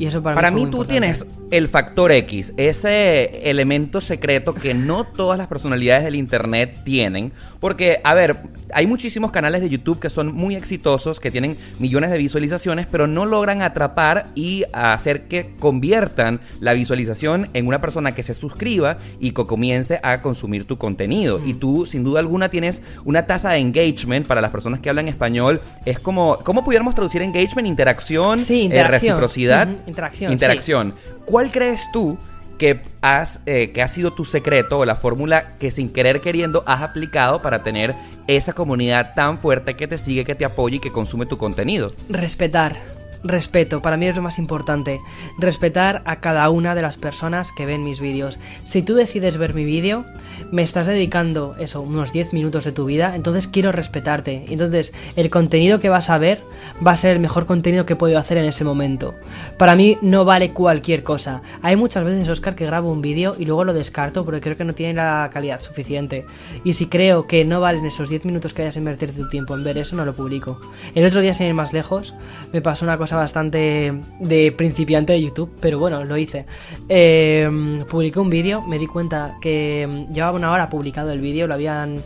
Y 0.00 0.06
eso 0.06 0.20
para, 0.20 0.34
Para 0.34 0.50
mí, 0.50 0.62
tú 0.62 0.82
importante. 0.82 0.92
tienes 0.92 1.26
el 1.50 1.68
factor 1.68 2.12
X, 2.12 2.52
ese 2.56 3.48
elemento 3.50 4.00
secreto 4.00 4.54
que 4.54 4.74
no 4.74 5.04
todas 5.04 5.38
las 5.38 5.46
personalidades 5.46 6.04
del 6.04 6.14
Internet 6.14 6.80
tienen. 6.84 7.32
Porque, 7.60 8.00
a 8.04 8.14
ver, 8.14 8.36
hay 8.72 8.86
muchísimos 8.86 9.32
canales 9.32 9.60
de 9.60 9.68
YouTube 9.68 9.98
que 9.98 10.10
son 10.10 10.32
muy 10.32 10.54
exitosos, 10.54 11.18
que 11.18 11.32
tienen 11.32 11.56
millones 11.80 12.10
de 12.10 12.18
visualizaciones, 12.18 12.86
pero 12.86 13.08
no 13.08 13.26
logran 13.26 13.62
atrapar 13.62 14.26
y 14.36 14.64
hacer 14.72 15.22
que 15.22 15.50
conviertan 15.58 16.40
la 16.60 16.72
visualización 16.74 17.48
en 17.54 17.66
una 17.66 17.80
persona 17.80 18.14
que 18.14 18.22
se 18.22 18.34
suscriba 18.34 18.98
y 19.18 19.32
que 19.32 19.44
comience 19.46 19.98
a 20.04 20.22
consumir 20.22 20.66
tu 20.66 20.78
contenido. 20.78 21.40
Y 21.44 21.54
tú, 21.54 21.84
sin 21.84 22.04
duda 22.04 22.20
alguna, 22.20 22.48
tienes 22.48 22.80
una 23.04 23.26
tasa 23.26 23.50
de 23.50 23.58
engagement 23.58 24.26
para 24.26 24.40
las 24.40 24.52
personas 24.52 24.78
que 24.78 24.88
hablan 24.90 25.08
español. 25.08 25.60
Es 25.84 25.98
como, 25.98 26.38
¿cómo 26.44 26.64
pudiéramos 26.64 26.94
traducir 26.94 27.22
engagement? 27.22 27.66
Interacción, 27.66 28.38
Sí, 28.38 28.60
eh, 28.60 28.64
interacción. 28.64 29.16
reciprocidad. 29.16 29.68
Interacción, 29.86 30.32
Interacción. 30.32 30.94
¿Cuál 31.28 31.50
crees 31.50 31.92
tú 31.92 32.16
que, 32.56 32.80
has, 33.02 33.40
eh, 33.44 33.72
ha 33.82 33.88
sido 33.88 34.12
tu 34.14 34.24
secreto 34.24 34.78
o 34.78 34.84
la 34.86 34.94
fórmula 34.94 35.58
que 35.58 35.70
sin 35.70 35.92
querer 35.92 36.22
queriendo 36.22 36.64
has 36.66 36.80
aplicado 36.80 37.42
para 37.42 37.62
tener 37.62 37.94
esa 38.26 38.54
comunidad 38.54 39.12
tan 39.14 39.38
fuerte 39.38 39.76
que 39.76 39.86
te 39.86 39.98
sigue, 39.98 40.24
que 40.24 40.34
te 40.34 40.46
apoya 40.46 40.76
y 40.76 40.80
que 40.80 40.90
consume 40.90 41.26
tu 41.26 41.36
contenido? 41.36 41.88
Respetar. 42.08 42.97
Respeto, 43.28 43.82
para 43.82 43.98
mí 43.98 44.06
es 44.06 44.16
lo 44.16 44.22
más 44.22 44.38
importante. 44.38 45.02
Respetar 45.36 46.00
a 46.06 46.16
cada 46.16 46.48
una 46.48 46.74
de 46.74 46.80
las 46.80 46.96
personas 46.96 47.52
que 47.52 47.66
ven 47.66 47.84
mis 47.84 48.00
vídeos. 48.00 48.38
Si 48.64 48.80
tú 48.80 48.94
decides 48.94 49.36
ver 49.36 49.52
mi 49.52 49.66
vídeo, 49.66 50.06
me 50.50 50.62
estás 50.62 50.86
dedicando 50.86 51.54
eso, 51.58 51.82
unos 51.82 52.10
10 52.14 52.32
minutos 52.32 52.64
de 52.64 52.72
tu 52.72 52.86
vida, 52.86 53.14
entonces 53.14 53.46
quiero 53.46 53.70
respetarte. 53.70 54.46
Entonces, 54.48 54.94
el 55.14 55.28
contenido 55.28 55.78
que 55.78 55.90
vas 55.90 56.08
a 56.08 56.16
ver 56.16 56.40
va 56.84 56.92
a 56.92 56.96
ser 56.96 57.10
el 57.10 57.20
mejor 57.20 57.44
contenido 57.44 57.84
que 57.84 57.96
puedo 57.96 58.18
hacer 58.18 58.38
en 58.38 58.46
ese 58.46 58.64
momento. 58.64 59.14
Para 59.58 59.76
mí 59.76 59.98
no 60.00 60.24
vale 60.24 60.52
cualquier 60.54 61.02
cosa. 61.02 61.42
Hay 61.60 61.76
muchas 61.76 62.04
veces, 62.04 62.26
Oscar, 62.30 62.54
que 62.54 62.64
grabo 62.64 62.90
un 62.90 63.02
vídeo 63.02 63.36
y 63.38 63.44
luego 63.44 63.64
lo 63.64 63.74
descarto 63.74 64.24
porque 64.24 64.40
creo 64.40 64.56
que 64.56 64.64
no 64.64 64.72
tiene 64.72 64.94
la 64.94 65.28
calidad 65.30 65.60
suficiente. 65.60 66.24
Y 66.64 66.72
si 66.72 66.86
creo 66.86 67.26
que 67.26 67.44
no 67.44 67.60
valen 67.60 67.84
esos 67.84 68.08
10 68.08 68.24
minutos 68.24 68.54
que 68.54 68.62
hayas 68.62 68.78
invertido 68.78 69.12
tu 69.12 69.28
tiempo 69.28 69.54
en 69.54 69.64
ver 69.64 69.76
eso, 69.76 69.96
no 69.96 70.06
lo 70.06 70.14
publico. 70.14 70.58
El 70.94 71.04
otro 71.04 71.20
día, 71.20 71.34
sin 71.34 71.48
ir 71.48 71.52
más 71.52 71.74
lejos, 71.74 72.14
me 72.54 72.62
pasó 72.62 72.86
una 72.86 72.96
cosa 72.96 73.17
bastante 73.18 73.92
de 74.20 74.52
principiante 74.52 75.12
de 75.12 75.22
YouTube, 75.22 75.50
pero 75.60 75.78
bueno, 75.78 76.04
lo 76.04 76.16
hice. 76.16 76.46
Eh, 76.88 77.84
publiqué 77.88 78.20
un 78.20 78.30
vídeo, 78.30 78.62
me 78.62 78.78
di 78.78 78.86
cuenta 78.86 79.36
que 79.40 79.88
mm, 79.88 80.12
llevaba 80.12 80.36
una 80.36 80.52
hora 80.52 80.68
publicado 80.68 81.12
el 81.12 81.20
vídeo, 81.20 81.46
lo 81.46 81.54
habían... 81.54 82.02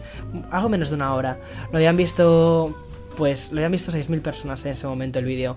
algo 0.51 0.69
menos 0.69 0.89
de 0.89 0.95
una 0.97 1.15
hora. 1.15 1.39
Lo 1.71 1.79
habían 1.79 1.97
visto... 1.97 2.75
Pues 3.17 3.53
lo 3.53 3.59
habían 3.59 3.73
visto 3.73 3.93
6.000 3.93 4.23
personas 4.23 4.65
en 4.65 4.73
ese 4.73 4.87
momento 4.87 5.19
el 5.19 5.27
vídeo. 5.27 5.57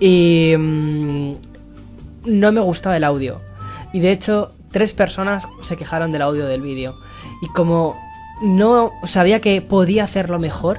Y... 0.00 0.54
mm, 0.56 1.34
no 2.24 2.52
me 2.52 2.60
gustaba 2.60 2.96
el 2.96 3.04
audio. 3.04 3.40
Y 3.92 4.00
de 4.00 4.12
hecho, 4.12 4.52
tres 4.70 4.92
personas 4.92 5.46
se 5.62 5.76
quejaron 5.76 6.12
del 6.12 6.22
audio 6.22 6.46
del 6.46 6.62
vídeo. 6.62 6.96
Y 7.42 7.48
como 7.48 7.96
no 8.42 8.90
sabía 9.04 9.40
que 9.40 9.60
podía 9.60 10.04
hacerlo 10.04 10.38
mejor, 10.38 10.78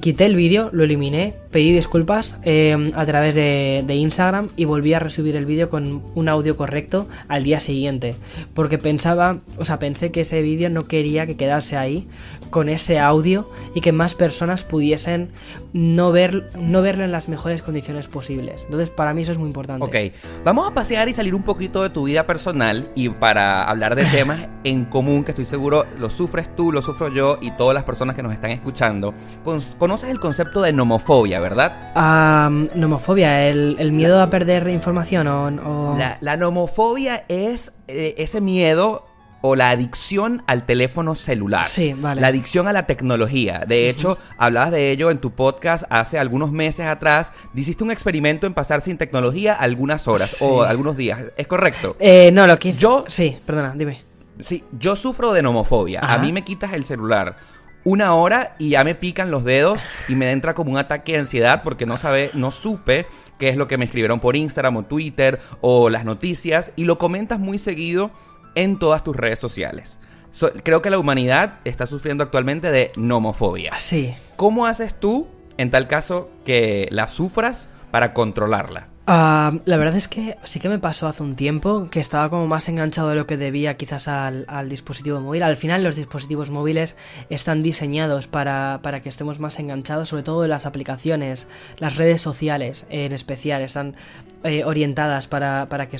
quité 0.00 0.26
el 0.26 0.36
vídeo, 0.36 0.70
lo 0.72 0.84
eliminé, 0.84 1.34
pedí 1.50 1.72
disculpas 1.72 2.36
eh, 2.42 2.92
a 2.94 3.06
través 3.06 3.34
de, 3.34 3.84
de 3.86 3.94
Instagram 3.94 4.48
y 4.56 4.64
volví 4.64 4.94
a 4.94 4.98
resubir 4.98 5.36
el 5.36 5.46
vídeo 5.46 5.70
con 5.70 6.02
un 6.14 6.28
audio 6.28 6.56
correcto 6.56 7.08
al 7.28 7.44
día 7.44 7.60
siguiente. 7.60 8.14
Porque 8.54 8.78
pensaba, 8.78 9.38
o 9.56 9.64
sea, 9.64 9.78
pensé 9.78 10.10
que 10.10 10.22
ese 10.22 10.42
vídeo 10.42 10.70
no 10.70 10.86
quería 10.86 11.26
que 11.26 11.36
quedase 11.36 11.76
ahí 11.76 12.06
con 12.48 12.68
ese 12.68 12.98
audio 12.98 13.48
y 13.74 13.80
que 13.80 13.92
más 13.92 14.14
personas 14.14 14.64
pudiesen 14.64 15.30
no, 15.72 16.12
ver, 16.12 16.48
no 16.58 16.82
verlo 16.82 17.04
en 17.04 17.12
las 17.12 17.28
mejores 17.28 17.62
condiciones 17.62 18.08
posibles. 18.08 18.62
Entonces, 18.64 18.90
para 18.90 19.12
mí 19.14 19.22
eso 19.22 19.32
es 19.32 19.38
muy 19.38 19.48
importante. 19.48 19.84
Ok, 19.84 20.14
vamos 20.44 20.68
a 20.68 20.74
pasear 20.74 21.08
y 21.08 21.12
salir 21.12 21.34
un 21.34 21.42
poquito 21.42 21.82
de 21.82 21.90
tu 21.90 22.04
vida 22.04 22.26
personal 22.26 22.90
y 22.94 23.08
para 23.10 23.64
hablar 23.64 23.94
de 23.94 24.04
temas 24.06 24.46
en 24.64 24.84
común 24.86 25.24
que 25.24 25.32
estoy 25.32 25.44
seguro 25.44 25.84
lo 25.98 26.10
sufres 26.10 26.54
tú, 26.56 26.72
lo 26.72 26.82
sufro 26.82 27.08
yo 27.08 27.38
y 27.40 27.50
todas 27.52 27.74
las 27.74 27.84
personas 27.84 28.16
que 28.16 28.22
nos 28.22 28.32
están 28.32 28.50
escuchando. 28.50 29.14
Con- 29.44 29.58
Conoces 29.78 30.10
el 30.10 30.20
concepto 30.20 30.62
de 30.62 30.72
nomofobia, 30.72 31.40
¿verdad? 31.40 31.92
Ah, 31.94 32.50
nomofobia, 32.74 33.48
el, 33.48 33.76
el 33.78 33.92
miedo 33.92 34.20
a 34.22 34.30
perder 34.30 34.68
información 34.68 35.26
o... 35.28 35.46
o- 35.92 35.96
La, 35.98 36.16
la 36.20 36.36
nomofobia 36.36 37.24
es 37.28 37.72
eh, 37.88 38.14
ese 38.18 38.40
miedo 38.40 39.04
o 39.40 39.54
la 39.56 39.70
adicción 39.70 40.42
al 40.46 40.66
teléfono 40.66 41.14
celular. 41.14 41.66
Sí, 41.66 41.94
vale. 41.96 42.20
La 42.20 42.26
adicción 42.28 42.66
a 42.68 42.72
la 42.72 42.86
tecnología. 42.86 43.64
De 43.66 43.88
hecho, 43.88 44.18
hablabas 44.36 44.70
de 44.72 44.90
ello 44.90 45.10
en 45.10 45.18
tu 45.18 45.30
podcast 45.32 45.84
hace 45.90 46.18
algunos 46.18 46.50
meses 46.52 46.86
atrás. 46.86 47.30
Hiciste 47.54 47.84
un 47.84 47.90
experimento 47.90 48.46
en 48.46 48.54
pasar 48.54 48.80
sin 48.80 48.98
tecnología 48.98 49.54
algunas 49.54 50.08
horas 50.08 50.30
Sí. 50.38 50.44
o 50.46 50.62
algunos 50.62 50.96
días. 50.96 51.20
¿Es 51.36 51.46
correcto? 51.46 51.96
Eh, 52.00 52.30
no, 52.32 52.46
lo 52.46 52.58
que 52.58 52.72
Yo- 52.72 53.04
Sí, 53.06 53.38
perdona, 53.46 53.72
dime. 53.76 54.04
Sí, 54.40 54.64
yo 54.72 54.94
sufro 54.96 55.32
de 55.32 55.42
nomofobia. 55.42 56.00
A 56.00 56.18
mí 56.18 56.32
me 56.32 56.42
quitas 56.42 56.72
el 56.72 56.84
celular 56.84 57.36
una 57.84 58.14
hora 58.14 58.54
y 58.58 58.70
ya 58.70 58.84
me 58.84 58.94
pican 58.94 59.30
los 59.30 59.44
dedos 59.44 59.80
y 60.08 60.14
me 60.14 60.30
entra 60.32 60.54
como 60.54 60.72
un 60.72 60.78
ataque 60.78 61.12
de 61.12 61.20
ansiedad 61.20 61.62
porque 61.62 61.86
no 61.86 61.96
sabe, 61.96 62.30
no 62.34 62.50
supe 62.50 63.06
qué 63.38 63.48
es 63.48 63.56
lo 63.56 63.66
que 63.66 63.78
me 63.78 63.84
escribieron 63.86 64.20
por 64.20 64.36
Instagram 64.36 64.76
o 64.76 64.82
Twitter 64.84 65.40
o 65.60 65.88
las 65.88 66.04
noticias 66.04 66.72
y 66.76 66.84
lo 66.84 66.98
comentas 66.98 67.38
muy 67.38 67.58
seguido 67.58 68.10
en 68.58 68.78
todas 68.78 69.04
tus 69.04 69.16
redes 69.16 69.38
sociales. 69.38 69.98
So- 70.30 70.52
creo 70.62 70.82
que 70.82 70.90
la 70.90 70.98
humanidad 70.98 71.60
está 71.64 71.86
sufriendo 71.86 72.24
actualmente 72.24 72.70
de 72.70 72.90
nomofobia. 72.96 73.72
Sí. 73.78 74.14
¿Cómo 74.36 74.66
haces 74.66 74.94
tú, 74.94 75.28
en 75.56 75.70
tal 75.70 75.88
caso, 75.88 76.30
que 76.44 76.88
la 76.90 77.08
sufras 77.08 77.68
para 77.90 78.12
controlarla? 78.12 78.88
Ah, 79.10 79.52
la 79.64 79.78
verdad 79.78 79.96
es 79.96 80.06
que 80.06 80.36
sí 80.42 80.60
que 80.60 80.68
me 80.68 80.78
pasó 80.78 81.08
hace 81.08 81.22
un 81.22 81.34
tiempo 81.34 81.88
que 81.90 81.98
estaba 81.98 82.28
como 82.28 82.46
más 82.46 82.68
enganchado 82.68 83.08
de 83.08 83.14
lo 83.14 83.26
que 83.26 83.38
debía 83.38 83.78
quizás 83.78 84.06
al, 84.06 84.44
al 84.48 84.68
dispositivo 84.68 85.18
móvil. 85.18 85.42
Al 85.44 85.56
final 85.56 85.82
los 85.82 85.96
dispositivos 85.96 86.50
móviles 86.50 86.94
están 87.30 87.62
diseñados 87.62 88.26
para, 88.26 88.80
para 88.82 89.00
que 89.00 89.08
estemos 89.08 89.40
más 89.40 89.58
enganchados, 89.60 90.10
sobre 90.10 90.24
todo 90.24 90.46
las 90.46 90.66
aplicaciones, 90.66 91.48
las 91.78 91.96
redes 91.96 92.20
sociales 92.20 92.86
en 92.90 93.12
especial, 93.14 93.62
están 93.62 93.96
eh, 94.44 94.64
orientadas 94.64 95.26
para, 95.26 95.68
para 95.70 95.88
que 95.88 95.96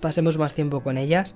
pasemos 0.00 0.38
más 0.38 0.54
tiempo 0.54 0.80
con 0.80 0.98
ellas 0.98 1.34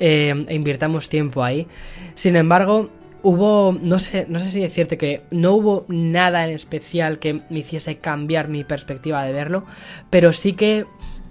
eh, 0.00 0.44
e 0.48 0.54
invirtamos 0.54 1.08
tiempo 1.08 1.42
ahí. 1.42 1.66
Sin 2.14 2.36
embargo, 2.36 2.90
hubo, 3.22 3.76
no 3.82 3.98
sé, 3.98 4.26
no 4.28 4.38
sé 4.38 4.50
si 4.50 4.60
decirte 4.60 4.98
que 4.98 5.22
no 5.30 5.52
hubo 5.52 5.84
nada 5.88 6.44
en 6.44 6.50
especial 6.50 7.18
que 7.18 7.40
me 7.48 7.60
hiciese 7.60 7.96
cambiar 7.96 8.48
mi 8.48 8.64
perspectiva 8.64 9.24
de 9.24 9.32
verlo, 9.32 9.64
pero 10.10 10.32
sí 10.32 10.52
que 10.52 10.84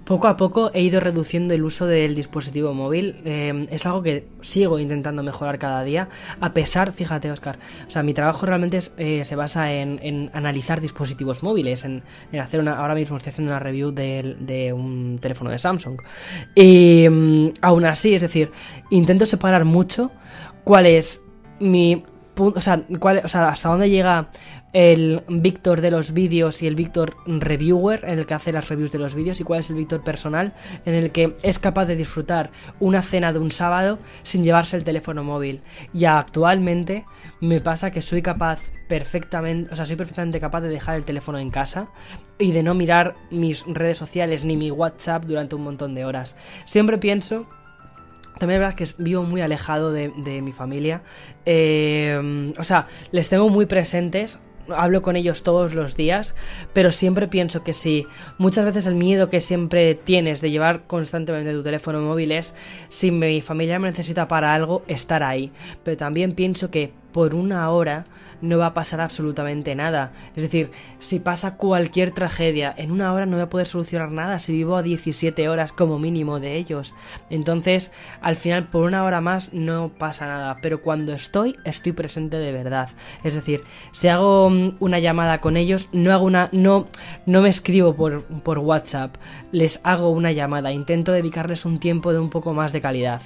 poco 0.04 0.28
a 0.28 0.36
poco 0.36 0.70
he 0.74 0.82
ido 0.82 1.00
reduciendo 1.00 1.54
el 1.54 1.64
uso 1.64 1.86
del 1.86 2.14
dispositivo 2.14 2.74
móvil. 2.74 3.16
Eh, 3.24 3.66
es 3.70 3.86
algo 3.86 4.02
que 4.02 4.26
sigo 4.42 4.78
intentando 4.78 5.22
mejorar 5.22 5.58
cada 5.58 5.82
día, 5.82 6.08
a 6.40 6.52
pesar, 6.52 6.92
fíjate, 6.92 7.30
Oscar, 7.30 7.58
o 7.86 7.90
sea, 7.90 8.02
mi 8.02 8.14
trabajo 8.14 8.46
realmente 8.46 8.80
eh, 8.98 9.24
se 9.24 9.36
basa 9.36 9.72
en, 9.72 10.30
analizar 10.32 10.80
dispositivos 10.80 11.42
móviles, 11.42 11.84
en, 11.84 12.02
hacer 12.38 12.60
una, 12.60 12.78
ahora 12.78 12.94
mismo 12.94 13.16
estoy 13.16 13.30
haciendo 13.30 13.52
una 13.52 13.60
review 13.60 13.90
de, 13.92 14.72
un 14.74 15.18
teléfono 15.20 15.50
de 15.50 15.58
Samsung. 15.58 15.98
Y 16.54 17.08
mm, 17.08 17.48
aún 17.62 17.84
así, 17.84 18.14
es 18.14 18.22
decir, 18.22 18.50
intento 18.90 19.26
separar 19.26 19.64
mucho 19.64 20.10
cuál 20.64 20.86
es 20.86 21.22
mi 21.60 22.04
o 22.36 22.60
sea, 22.60 22.82
cuál, 22.98 23.22
o 23.24 23.28
sea, 23.28 23.48
hasta 23.48 23.68
dónde 23.68 23.90
llega 23.90 24.30
el 24.74 25.22
Víctor 25.28 25.80
de 25.80 25.92
los 25.92 26.12
vídeos 26.12 26.60
y 26.60 26.66
el 26.66 26.74
Víctor 26.74 27.16
reviewer, 27.26 28.04
en 28.04 28.18
el 28.18 28.26
que 28.26 28.34
hace 28.34 28.52
las 28.52 28.68
reviews 28.68 28.90
de 28.90 28.98
los 28.98 29.14
vídeos, 29.14 29.40
y 29.40 29.44
cuál 29.44 29.60
es 29.60 29.70
el 29.70 29.76
Víctor 29.76 30.02
personal, 30.02 30.52
en 30.84 30.94
el 30.94 31.12
que 31.12 31.36
es 31.42 31.60
capaz 31.60 31.86
de 31.86 31.94
disfrutar 31.94 32.50
una 32.80 33.00
cena 33.00 33.32
de 33.32 33.38
un 33.38 33.52
sábado 33.52 34.00
sin 34.24 34.42
llevarse 34.42 34.76
el 34.76 34.82
teléfono 34.82 35.22
móvil. 35.22 35.62
Y 35.94 36.06
actualmente 36.06 37.04
me 37.40 37.60
pasa 37.60 37.92
que 37.92 38.02
soy 38.02 38.20
capaz 38.20 38.60
perfectamente, 38.88 39.72
o 39.72 39.76
sea, 39.76 39.86
soy 39.86 39.94
perfectamente 39.94 40.40
capaz 40.40 40.62
de 40.62 40.68
dejar 40.68 40.96
el 40.96 41.04
teléfono 41.04 41.38
en 41.38 41.50
casa 41.50 41.88
y 42.36 42.50
de 42.50 42.64
no 42.64 42.74
mirar 42.74 43.14
mis 43.30 43.64
redes 43.68 43.96
sociales 43.96 44.44
ni 44.44 44.56
mi 44.56 44.72
WhatsApp 44.72 45.24
durante 45.24 45.54
un 45.54 45.62
montón 45.62 45.94
de 45.94 46.04
horas. 46.04 46.36
Siempre 46.66 46.98
pienso 46.98 47.46
también 48.40 48.60
es 48.60 48.66
verdad 48.66 48.74
que 48.74 49.02
vivo 49.04 49.22
muy 49.22 49.42
alejado 49.42 49.92
de, 49.92 50.10
mi 50.42 50.50
familia. 50.50 51.02
Eh, 51.46 52.52
o 52.58 52.64
sea, 52.64 52.88
les 53.12 53.28
tengo 53.28 53.48
muy 53.48 53.66
presentes 53.66 54.40
hablo 54.68 55.02
con 55.02 55.16
ellos 55.16 55.42
todos 55.42 55.74
los 55.74 55.96
días, 55.96 56.34
pero 56.72 56.92
siempre 56.92 57.28
pienso 57.28 57.64
que 57.64 57.72
si 57.72 58.06
muchas 58.38 58.64
veces 58.64 58.86
el 58.86 58.94
miedo 58.94 59.28
que 59.28 59.40
siempre 59.40 59.94
tienes 59.94 60.40
de 60.40 60.50
llevar 60.50 60.86
constantemente 60.86 61.52
tu 61.52 61.62
teléfono 61.62 62.00
móvil 62.00 62.32
es 62.32 62.54
si 62.88 63.10
mi 63.10 63.40
familia 63.40 63.78
me 63.78 63.88
necesita 63.88 64.28
para 64.28 64.54
algo, 64.54 64.82
estar 64.88 65.22
ahí. 65.22 65.52
Pero 65.82 65.96
también 65.96 66.32
pienso 66.32 66.70
que 66.70 66.92
por 67.12 67.34
una 67.34 67.70
hora 67.70 68.06
no 68.44 68.58
va 68.58 68.66
a 68.66 68.74
pasar 68.74 69.00
absolutamente 69.00 69.74
nada. 69.74 70.12
Es 70.36 70.42
decir, 70.42 70.70
si 70.98 71.18
pasa 71.18 71.56
cualquier 71.56 72.12
tragedia, 72.12 72.72
en 72.76 72.90
una 72.90 73.12
hora 73.12 73.26
no 73.26 73.36
voy 73.36 73.42
a 73.42 73.50
poder 73.50 73.66
solucionar 73.66 74.12
nada 74.12 74.38
si 74.38 74.52
vivo 74.52 74.76
a 74.76 74.82
17 74.82 75.48
horas 75.48 75.72
como 75.72 75.98
mínimo 75.98 76.40
de 76.40 76.56
ellos. 76.56 76.94
Entonces, 77.30 77.92
al 78.20 78.36
final, 78.36 78.68
por 78.68 78.84
una 78.84 79.04
hora 79.04 79.20
más 79.20 79.52
no 79.52 79.90
pasa 79.98 80.26
nada. 80.26 80.56
Pero 80.62 80.82
cuando 80.82 81.12
estoy, 81.12 81.56
estoy 81.64 81.92
presente 81.92 82.36
de 82.36 82.52
verdad. 82.52 82.90
Es 83.22 83.34
decir, 83.34 83.62
si 83.92 84.08
hago 84.08 84.50
mm, 84.50 84.76
una 84.80 84.98
llamada 84.98 85.40
con 85.40 85.56
ellos, 85.56 85.88
no 85.92 86.12
hago 86.12 86.26
una. 86.26 86.48
no, 86.52 86.86
no 87.26 87.42
me 87.42 87.48
escribo 87.48 87.94
por, 87.94 88.24
por 88.24 88.58
WhatsApp. 88.58 89.16
Les 89.52 89.80
hago 89.84 90.10
una 90.10 90.32
llamada. 90.32 90.72
Intento 90.72 91.12
dedicarles 91.12 91.64
un 91.64 91.80
tiempo 91.80 92.12
de 92.12 92.18
un 92.18 92.30
poco 92.30 92.52
más 92.54 92.72
de 92.72 92.80
calidad. 92.80 93.22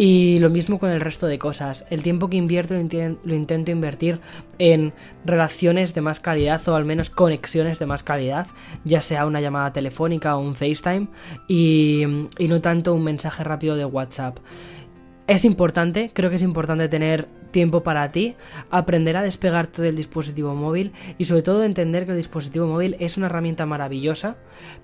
Y 0.00 0.38
lo 0.38 0.48
mismo 0.48 0.78
con 0.78 0.90
el 0.90 1.00
resto 1.00 1.26
de 1.26 1.40
cosas. 1.40 1.84
El 1.90 2.04
tiempo 2.04 2.30
que 2.30 2.36
invierto 2.36 2.72
lo, 2.72 3.34
intento 3.34 3.72
invertir 3.72 4.20
en 4.60 4.94
relaciones 5.24 5.92
de 5.92 6.00
más 6.02 6.20
calidad 6.20 6.66
o 6.68 6.76
al 6.76 6.84
menos 6.84 7.10
conexiones 7.10 7.80
de 7.80 7.86
más 7.86 8.04
calidad, 8.04 8.46
ya 8.84 9.00
sea 9.00 9.26
una 9.26 9.40
llamada 9.40 9.72
telefónica 9.72 10.36
o 10.36 10.40
un 10.40 10.54
FaceTime 10.54 11.08
y, 11.48 12.04
no 12.38 12.60
tanto 12.60 12.94
un 12.94 13.02
mensaje 13.02 13.42
rápido 13.42 13.74
de 13.74 13.86
WhatsApp. 13.86 14.38
Es 15.26 15.44
importante, 15.44 16.12
creo 16.14 16.30
que 16.30 16.36
es 16.36 16.42
importante 16.42 16.88
tener 16.88 17.26
tiempo 17.50 17.82
para 17.82 18.12
ti, 18.12 18.36
aprender 18.70 19.16
a 19.16 19.22
despegarte 19.22 19.82
del 19.82 19.96
dispositivo 19.96 20.54
móvil 20.54 20.92
y 21.18 21.24
sobre 21.24 21.42
todo 21.42 21.64
entender 21.64 22.04
que 22.04 22.12
el 22.12 22.16
dispositivo 22.16 22.66
móvil 22.66 22.96
es 23.00 23.16
una 23.16 23.26
herramienta 23.26 23.66
maravillosa, 23.66 24.36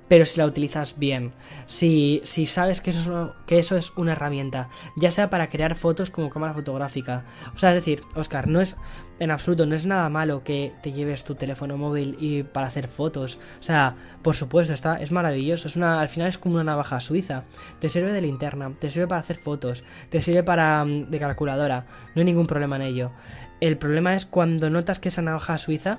pero 0.09 0.27
si 0.27 0.38
la 0.38 0.46
utilizas 0.46 0.98
bien, 0.98 1.33
si, 1.66 2.20
si 2.24 2.46
sabes 2.46 2.81
que 2.81 2.90
eso, 2.90 3.24
es, 3.24 3.31
que 3.46 3.59
eso 3.59 3.77
es 3.77 3.92
una 3.96 4.12
herramienta, 4.12 4.68
ya 4.96 5.11
sea 5.11 5.31
para 5.31 5.48
crear 5.48 5.74
fotos 5.74 6.11
como 6.11 6.31
cámara 6.31 6.55
fotográfica. 6.55 7.24
O 7.55 7.59
sea, 7.59 7.70
es 7.70 7.77
decir, 7.77 8.03
Oscar, 8.14 8.48
no 8.48 8.61
es 8.61 8.77
en 9.20 9.31
absoluto, 9.31 9.64
no 9.66 9.74
es 9.74 9.87
nada 9.87 10.09
malo 10.09 10.42
que 10.42 10.72
te 10.83 10.92
lleves 10.92 11.24
tu 11.24 11.35
teléfono 11.35 11.77
móvil 11.77 12.16
y 12.18 12.42
para 12.42 12.66
hacer 12.66 12.88
fotos. 12.88 13.38
O 13.61 13.62
sea, 13.62 13.94
por 14.22 14.35
supuesto, 14.35 14.72
está, 14.72 14.96
es 15.00 15.12
maravilloso. 15.12 15.68
Es 15.68 15.77
una, 15.77 16.00
al 16.00 16.09
final 16.09 16.29
es 16.29 16.38
como 16.38 16.57
una 16.57 16.64
navaja 16.64 17.00
suiza. 17.00 17.44
Te 17.79 17.88
sirve 17.88 18.12
de 18.12 18.20
linterna, 18.20 18.72
te 18.79 18.90
sirve 18.90 19.07
para 19.07 19.20
hacer 19.20 19.37
fotos, 19.37 19.85
te 20.11 20.20
sirve 20.20 20.42
para 20.42 20.85
mm, 20.85 21.11
de 21.11 21.18
calculadora. 21.18 21.87
No 22.14 22.20
hay 22.20 22.24
ningún 22.24 22.46
problema 22.46 22.53
en 22.62 22.82
ello. 22.82 23.10
El 23.60 23.76
problema 23.76 24.14
es 24.14 24.26
cuando 24.26 24.70
notas 24.70 24.98
que 24.98 25.08
esa 25.08 25.22
navaja 25.22 25.58
suiza 25.58 25.98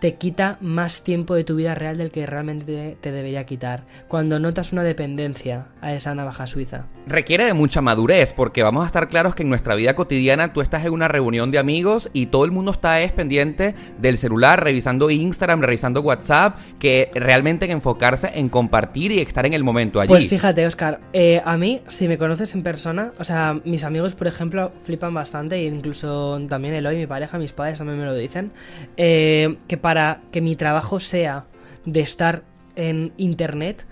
te 0.00 0.14
quita 0.14 0.58
más 0.60 1.02
tiempo 1.02 1.34
de 1.34 1.44
tu 1.44 1.56
vida 1.56 1.74
real 1.74 1.96
del 1.96 2.10
que 2.10 2.26
realmente 2.26 2.96
te, 3.00 3.12
debería 3.12 3.44
quitar. 3.44 3.84
Cuando 4.08 4.38
notas 4.38 4.72
una 4.72 4.82
dependencia 4.82 5.66
a 5.80 5.94
esa 5.94 6.14
navaja 6.14 6.46
suiza. 6.46 6.84
Requiere 7.06 7.44
de 7.44 7.54
mucha 7.54 7.80
madurez, 7.80 8.32
porque 8.32 8.62
vamos 8.62 8.84
a 8.84 8.86
estar 8.86 9.08
claros 9.08 9.34
que 9.34 9.42
en 9.42 9.48
nuestra 9.48 9.74
vida 9.74 9.94
cotidiana 9.94 10.52
tú 10.52 10.60
estás 10.60 10.84
en 10.84 10.92
una 10.92 11.08
reunión 11.08 11.50
de 11.50 11.58
amigos 11.58 12.10
y 12.12 12.26
todo 12.26 12.44
el 12.44 12.50
mundo 12.50 12.72
está 12.72 13.00
es 13.00 13.12
pendiente 13.12 13.74
del 13.98 14.18
celular, 14.18 14.62
revisando 14.62 15.10
Instagram, 15.10 15.62
revisando 15.62 16.00
WhatsApp, 16.00 16.58
que 16.78 17.10
realmente 17.14 17.64
en 17.64 17.70
enfocarse 17.70 18.30
en 18.34 18.48
compartir 18.48 19.12
y 19.12 19.20
estar 19.20 19.46
en 19.46 19.54
el 19.54 19.64
momento 19.64 20.00
allí. 20.00 20.08
Pues 20.08 20.28
fíjate, 20.28 20.66
Oscar, 20.66 21.00
eh, 21.12 21.40
a 21.44 21.56
mí, 21.56 21.80
si 21.88 22.08
me 22.08 22.18
conoces 22.18 22.54
en 22.54 22.62
persona, 22.62 23.12
o 23.18 23.24
sea, 23.24 23.60
mis 23.64 23.84
amigos, 23.84 24.14
por 24.14 24.26
ejemplo, 24.26 24.72
flipan 24.82 25.14
bastante, 25.14 25.56
e 25.56 25.64
incluso 25.66 26.40
también 26.48 26.74
Eloy, 26.74 26.96
mi 26.96 27.06
pareja, 27.06 27.38
mis 27.38 27.52
padres 27.52 27.78
también 27.78 27.98
me 27.98 28.04
lo 28.04 28.14
dicen, 28.14 28.50
eh, 28.96 29.56
que 29.68 29.76
para 29.86 30.18
que 30.32 30.40
mi 30.40 30.56
trabajo 30.56 30.98
sea 30.98 31.44
de 31.84 32.00
estar 32.00 32.42
en 32.74 33.12
internet, 33.18 33.86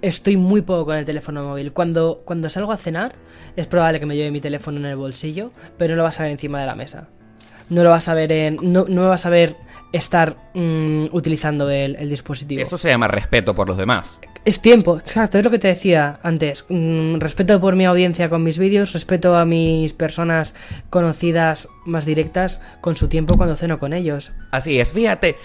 estoy 0.00 0.36
muy 0.36 0.62
poco 0.62 0.84
con 0.84 0.94
el 0.94 1.04
teléfono 1.04 1.42
móvil. 1.42 1.72
Cuando, 1.72 2.22
cuando 2.24 2.48
salgo 2.48 2.70
a 2.70 2.76
cenar, 2.76 3.16
es 3.56 3.66
probable 3.66 3.98
que 3.98 4.06
me 4.06 4.14
lleve 4.14 4.30
mi 4.30 4.40
teléfono 4.40 4.78
en 4.78 4.86
el 4.86 4.94
bolsillo, 4.94 5.50
pero 5.76 5.94
no 5.94 5.96
lo 5.96 6.02
vas 6.04 6.20
a 6.20 6.22
ver 6.22 6.30
encima 6.30 6.60
de 6.60 6.66
la 6.66 6.76
mesa. 6.76 7.08
No 7.68 7.82
lo 7.82 7.90
vas 7.90 8.06
a 8.06 8.14
ver 8.14 8.30
en. 8.30 8.58
No, 8.62 8.84
no 8.88 9.08
vas 9.08 9.26
a 9.26 9.30
ver 9.30 9.56
estar 9.92 10.36
mm, 10.54 11.06
utilizando 11.10 11.68
el, 11.68 12.08
dispositivo. 12.08 12.62
Eso 12.62 12.78
se 12.78 12.90
llama 12.90 13.08
respeto 13.08 13.56
por 13.56 13.66
los 13.66 13.76
demás. 13.76 14.20
Es 14.44 14.60
tiempo, 14.60 14.98
exacto, 14.98 15.38
es 15.38 15.44
lo 15.44 15.50
que 15.50 15.58
te 15.58 15.68
decía 15.68 16.20
antes. 16.22 16.66
Mm, 16.68 17.16
respeto 17.16 17.58
por 17.62 17.76
mi 17.76 17.86
audiencia 17.86 18.28
con 18.28 18.42
mis 18.42 18.58
vídeos, 18.58 18.92
respeto 18.92 19.36
a 19.36 19.46
mis 19.46 19.94
personas 19.94 20.54
conocidas 20.90 21.68
más 21.86 22.04
directas 22.04 22.60
con 22.82 22.94
su 22.94 23.08
tiempo 23.08 23.38
cuando 23.38 23.56
ceno 23.56 23.78
con 23.78 23.94
ellos. 23.94 24.32
Así 24.50 24.78
es, 24.78 24.92
fíjate. 24.92 25.36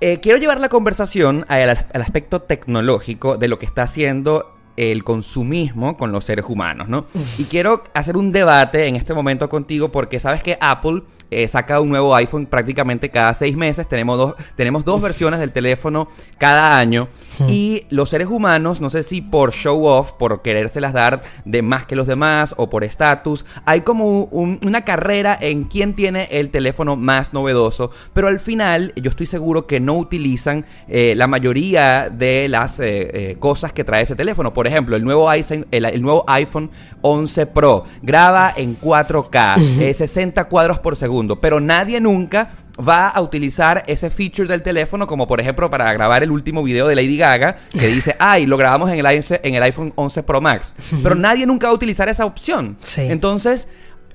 Eh, 0.00 0.18
quiero 0.20 0.38
llevar 0.38 0.58
la 0.58 0.68
conversación 0.68 1.44
al, 1.46 1.68
al 1.68 2.02
aspecto 2.02 2.42
tecnológico 2.42 3.36
de 3.36 3.46
lo 3.46 3.60
que 3.60 3.66
está 3.66 3.84
haciendo 3.84 4.58
el 4.76 5.02
consumismo 5.02 5.96
con 5.96 6.12
los 6.12 6.24
seres 6.24 6.44
humanos, 6.48 6.88
¿no? 6.88 7.06
Y 7.36 7.44
quiero 7.44 7.82
hacer 7.94 8.16
un 8.16 8.30
debate 8.30 8.86
en 8.86 8.94
este 8.94 9.12
momento 9.12 9.48
contigo 9.48 9.90
porque 9.90 10.20
sabes 10.20 10.42
que 10.42 10.56
Apple 10.60 11.02
eh, 11.30 11.46
saca 11.48 11.80
un 11.80 11.90
nuevo 11.90 12.14
iPhone 12.14 12.46
prácticamente 12.46 13.10
cada 13.10 13.34
seis 13.34 13.56
meses. 13.56 13.88
Tenemos 13.88 14.16
dos, 14.16 14.34
tenemos 14.56 14.84
dos 14.84 15.00
versiones 15.00 15.40
del 15.40 15.52
teléfono 15.52 16.08
cada 16.38 16.78
año. 16.78 17.08
Y 17.46 17.86
los 17.90 18.10
seres 18.10 18.26
humanos, 18.26 18.80
no 18.80 18.90
sé 18.90 19.04
si 19.04 19.20
por 19.20 19.52
show 19.52 19.86
off, 19.86 20.10
por 20.12 20.42
querérselas 20.42 20.92
dar 20.92 21.22
de 21.44 21.62
más 21.62 21.86
que 21.86 21.94
los 21.94 22.08
demás 22.08 22.52
o 22.56 22.68
por 22.68 22.82
estatus, 22.82 23.44
hay 23.64 23.82
como 23.82 24.24
una 24.24 24.84
carrera 24.84 25.38
en 25.40 25.62
quién 25.64 25.94
tiene 25.94 26.28
el 26.32 26.50
teléfono 26.50 26.96
más 26.96 27.32
novedoso. 27.32 27.92
Pero 28.12 28.26
al 28.26 28.40
final, 28.40 28.92
yo 28.96 29.10
estoy 29.10 29.26
seguro 29.26 29.68
que 29.68 29.78
no 29.78 29.94
utilizan 29.94 30.66
eh, 30.88 31.14
la 31.16 31.28
mayoría 31.28 32.10
de 32.10 32.48
las 32.48 32.80
eh, 32.80 33.36
cosas 33.38 33.72
que 33.72 33.84
trae 33.84 34.02
ese 34.02 34.16
teléfono. 34.16 34.52
Por 34.52 34.66
ejemplo, 34.66 34.96
el 34.96 35.04
nuevo 35.04 35.30
iPhone, 35.30 35.66
el, 35.70 36.02
nuevo 36.02 36.24
iPhone 36.26 36.70
11 37.02 37.46
Pro 37.46 37.84
graba 38.02 38.52
en 38.56 38.76
4K, 38.80 39.94
60 39.94 40.44
cuadros 40.48 40.80
por 40.80 40.96
segundo 41.18 41.40
pero 41.40 41.58
nadie 41.58 42.00
nunca 42.00 42.50
va 42.78 43.08
a 43.08 43.20
utilizar 43.20 43.82
ese 43.88 44.08
feature 44.08 44.48
del 44.48 44.62
teléfono 44.62 45.06
como 45.06 45.26
por 45.26 45.40
ejemplo 45.40 45.68
para 45.68 45.92
grabar 45.92 46.22
el 46.22 46.30
último 46.30 46.62
video 46.62 46.86
de 46.86 46.94
Lady 46.94 47.16
Gaga 47.16 47.56
que 47.72 47.88
dice, 47.88 48.14
ay, 48.20 48.46
lo 48.46 48.56
grabamos 48.56 48.90
en 48.90 49.04
el, 49.04 49.24
en 49.42 49.54
el 49.54 49.62
iPhone 49.64 49.92
11 49.96 50.22
Pro 50.22 50.40
Max. 50.40 50.74
Pero 51.02 51.14
nadie 51.14 51.44
nunca 51.46 51.66
va 51.66 51.72
a 51.72 51.74
utilizar 51.74 52.08
esa 52.08 52.24
opción. 52.24 52.78
Entonces, 52.96 53.66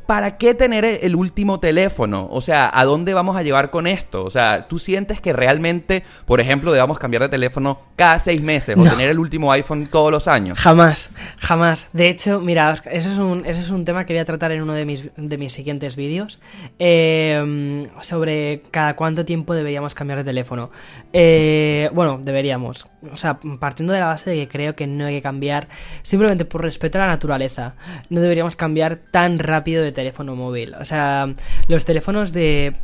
¿para 0.06 0.38
qué 0.38 0.54
tener 0.54 0.86
el 0.86 1.16
último 1.16 1.60
teléfono? 1.60 2.28
O 2.32 2.42
sea, 2.42 2.70
¿a 2.74 2.86
dónde 2.86 3.13
vamos 3.13 3.36
a 3.36 3.44
llevar 3.44 3.70
con 3.70 3.88
esto? 3.88 4.24
O 4.24 4.30
sea, 4.30 4.68
¿tú 4.68 4.80
sientes 4.80 5.22
que 5.22 5.34
realmente, 5.34 6.04
por 6.26 6.39
ejemplo, 6.39 6.72
debamos 6.72 7.00
cambiar 7.00 7.24
de 7.24 7.30
teléfono 7.30 7.80
cada 7.96 8.20
seis 8.20 8.42
meses 8.42 8.78
o 8.78 8.84
tener 8.84 9.10
el 9.10 9.20
último 9.20 9.52
iPhone 9.52 9.88
todos 9.88 10.12
los 10.12 10.28
años? 10.28 10.60
Jamás, 10.60 11.12
jamás. 11.38 11.88
De 11.94 12.10
hecho, 12.10 12.39
mira, 12.39 12.74
ese 12.92 13.10
es 13.10 13.18
un, 13.18 13.46
ese 13.46 13.62
es 13.62 13.70
un 13.70 13.86
tema 13.86 14.06
que 14.06 14.13
voy 14.13 14.20
a 14.20 14.26
tratar 14.26 14.52
en 14.52 14.62
uno 14.62 14.74
de 14.74 14.86
mis, 14.86 15.10
de 15.16 15.38
mis 15.38 15.54
siguientes 15.54 15.96
vídeos 15.96 16.39
eh, 16.80 17.88
sobre 18.02 18.63
cada 18.72 18.96
cuánto 18.96 19.26
tiempo 19.26 19.54
deberíamos 19.54 19.96
cambiar 19.96 20.20
de 20.20 20.26
teléfono. 20.26 20.72
Eh, 21.13 21.89
bueno, 21.94 22.20
deberíamos. 22.22 22.88
O 23.12 23.18
sea, 23.18 23.39
partiendo 23.60 23.94
de 23.94 24.00
la 24.00 24.08
base 24.08 24.30
de 24.30 24.36
que 24.38 24.48
creo 24.48 24.76
que 24.76 24.88
no 24.88 25.06
hay 25.06 25.16
que 25.16 25.22
cambiar 25.22 25.68
simplemente 26.02 26.46
por 26.46 26.62
respeto 26.62 26.98
a 26.98 27.02
la 27.02 27.08
naturaleza. 27.08 27.76
No 28.10 28.20
deberíamos 28.22 28.56
cambiar 28.56 28.98
tan 28.98 29.39
rápido 29.39 29.84
de 29.84 29.92
teléfono 29.93 30.36
móvil. 30.36 30.75
O 30.75 30.86
sea, 30.86 31.34
los 31.67 31.86
teléfonos 31.86 32.34
de, 32.34 32.75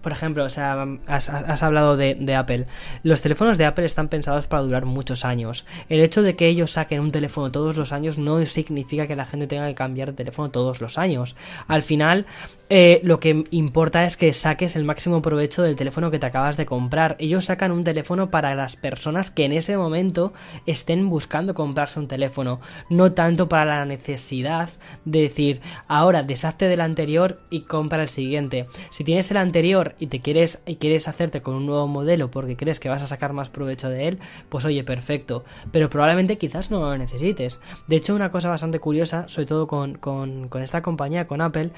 por 0.00 0.12
ejemplo, 0.12 0.44
o 0.44 0.50
sea, 0.50 0.86
has, 1.06 1.62
hablado 1.62 1.96
de, 1.96 2.34
Apple. 2.34 2.66
Los 3.02 3.22
teléfonos 3.22 3.58
de 3.58 3.66
Apple 3.66 3.84
están 3.84 4.08
pensados 4.08 4.46
para 4.46 4.62
durar 4.62 4.84
muchos 4.84 5.24
años. 5.24 5.66
El 5.88 6.00
hecho 6.00 6.22
de 6.22 6.36
que 6.36 6.48
ellos 6.48 6.72
saquen 6.72 7.00
un 7.00 7.12
teléfono 7.12 7.52
todos 7.52 7.76
los 7.76 7.92
años 7.92 8.18
no 8.18 8.44
significa 8.46 9.06
que 9.06 9.16
la 9.16 9.26
gente 9.26 9.46
tenga 9.46 9.66
que 9.66 9.74
cambiar 9.74 10.10
de 10.10 10.16
teléfono 10.16 10.50
todos 10.50 10.80
los 10.80 10.98
años. 10.98 11.36
Al 11.68 11.82
final, 11.82 12.26
eh, 12.70 13.00
lo 13.02 13.20
que 13.20 13.44
importa 13.50 14.04
es 14.04 14.16
que 14.16 14.32
saques 14.32 14.74
el 14.74 14.84
máximo 14.84 15.20
provecho 15.20 15.62
del 15.62 15.76
teléfono 15.76 16.10
que 16.10 16.18
te 16.18 16.26
acabas 16.26 16.56
de 16.56 16.66
comprar. 16.66 17.16
Ellos 17.18 17.44
sacan 17.44 17.72
un 17.72 17.84
teléfono 17.84 18.30
para 18.30 18.54
las 18.54 18.76
personas 18.76 19.30
que 19.30 19.44
en 19.44 19.52
ese 19.52 19.76
momento 19.76 20.32
estén 20.66 21.08
buscando 21.10 21.54
comprarse 21.54 22.00
un 22.00 22.08
teléfono, 22.08 22.60
no 22.88 23.12
tanto 23.12 23.48
para 23.48 23.64
la 23.64 23.84
necesidad 23.84 24.70
de 25.04 25.22
decir, 25.22 25.60
ahora 25.88 26.22
de 26.22 26.36
deshazte 26.44 26.68
del 26.68 26.82
anterior 26.82 27.40
y 27.48 27.62
compra 27.62 28.02
el 28.02 28.08
siguiente. 28.08 28.66
Si 28.90 29.02
tienes 29.02 29.30
el 29.30 29.38
anterior 29.38 29.94
y 29.98 30.08
te 30.08 30.20
quieres 30.20 30.62
y 30.66 30.76
quieres 30.76 31.08
hacerte 31.08 31.40
con 31.40 31.54
un 31.54 31.66
nuevo 31.66 31.86
modelo 31.86 32.30
porque 32.30 32.56
crees 32.56 32.80
que 32.80 32.90
vas 32.90 33.02
a 33.02 33.06
sacar 33.06 33.32
más 33.32 33.48
provecho 33.48 33.88
de 33.88 34.08
él, 34.08 34.18
pues 34.50 34.64
oye, 34.66 34.84
perfecto. 34.84 35.44
Pero 35.72 35.88
probablemente 35.88 36.36
quizás 36.36 36.70
no 36.70 36.80
lo 36.80 36.98
necesites. 36.98 37.60
De 37.86 37.96
hecho, 37.96 38.14
una 38.14 38.30
cosa 38.30 38.50
bastante 38.50 38.78
curiosa, 38.78 39.26
sobre 39.28 39.46
todo 39.46 39.66
con, 39.66 39.94
con, 39.94 40.50
esta 40.62 40.82
compañía, 40.82 41.26
con 41.26 41.40
Apple, 41.40 41.70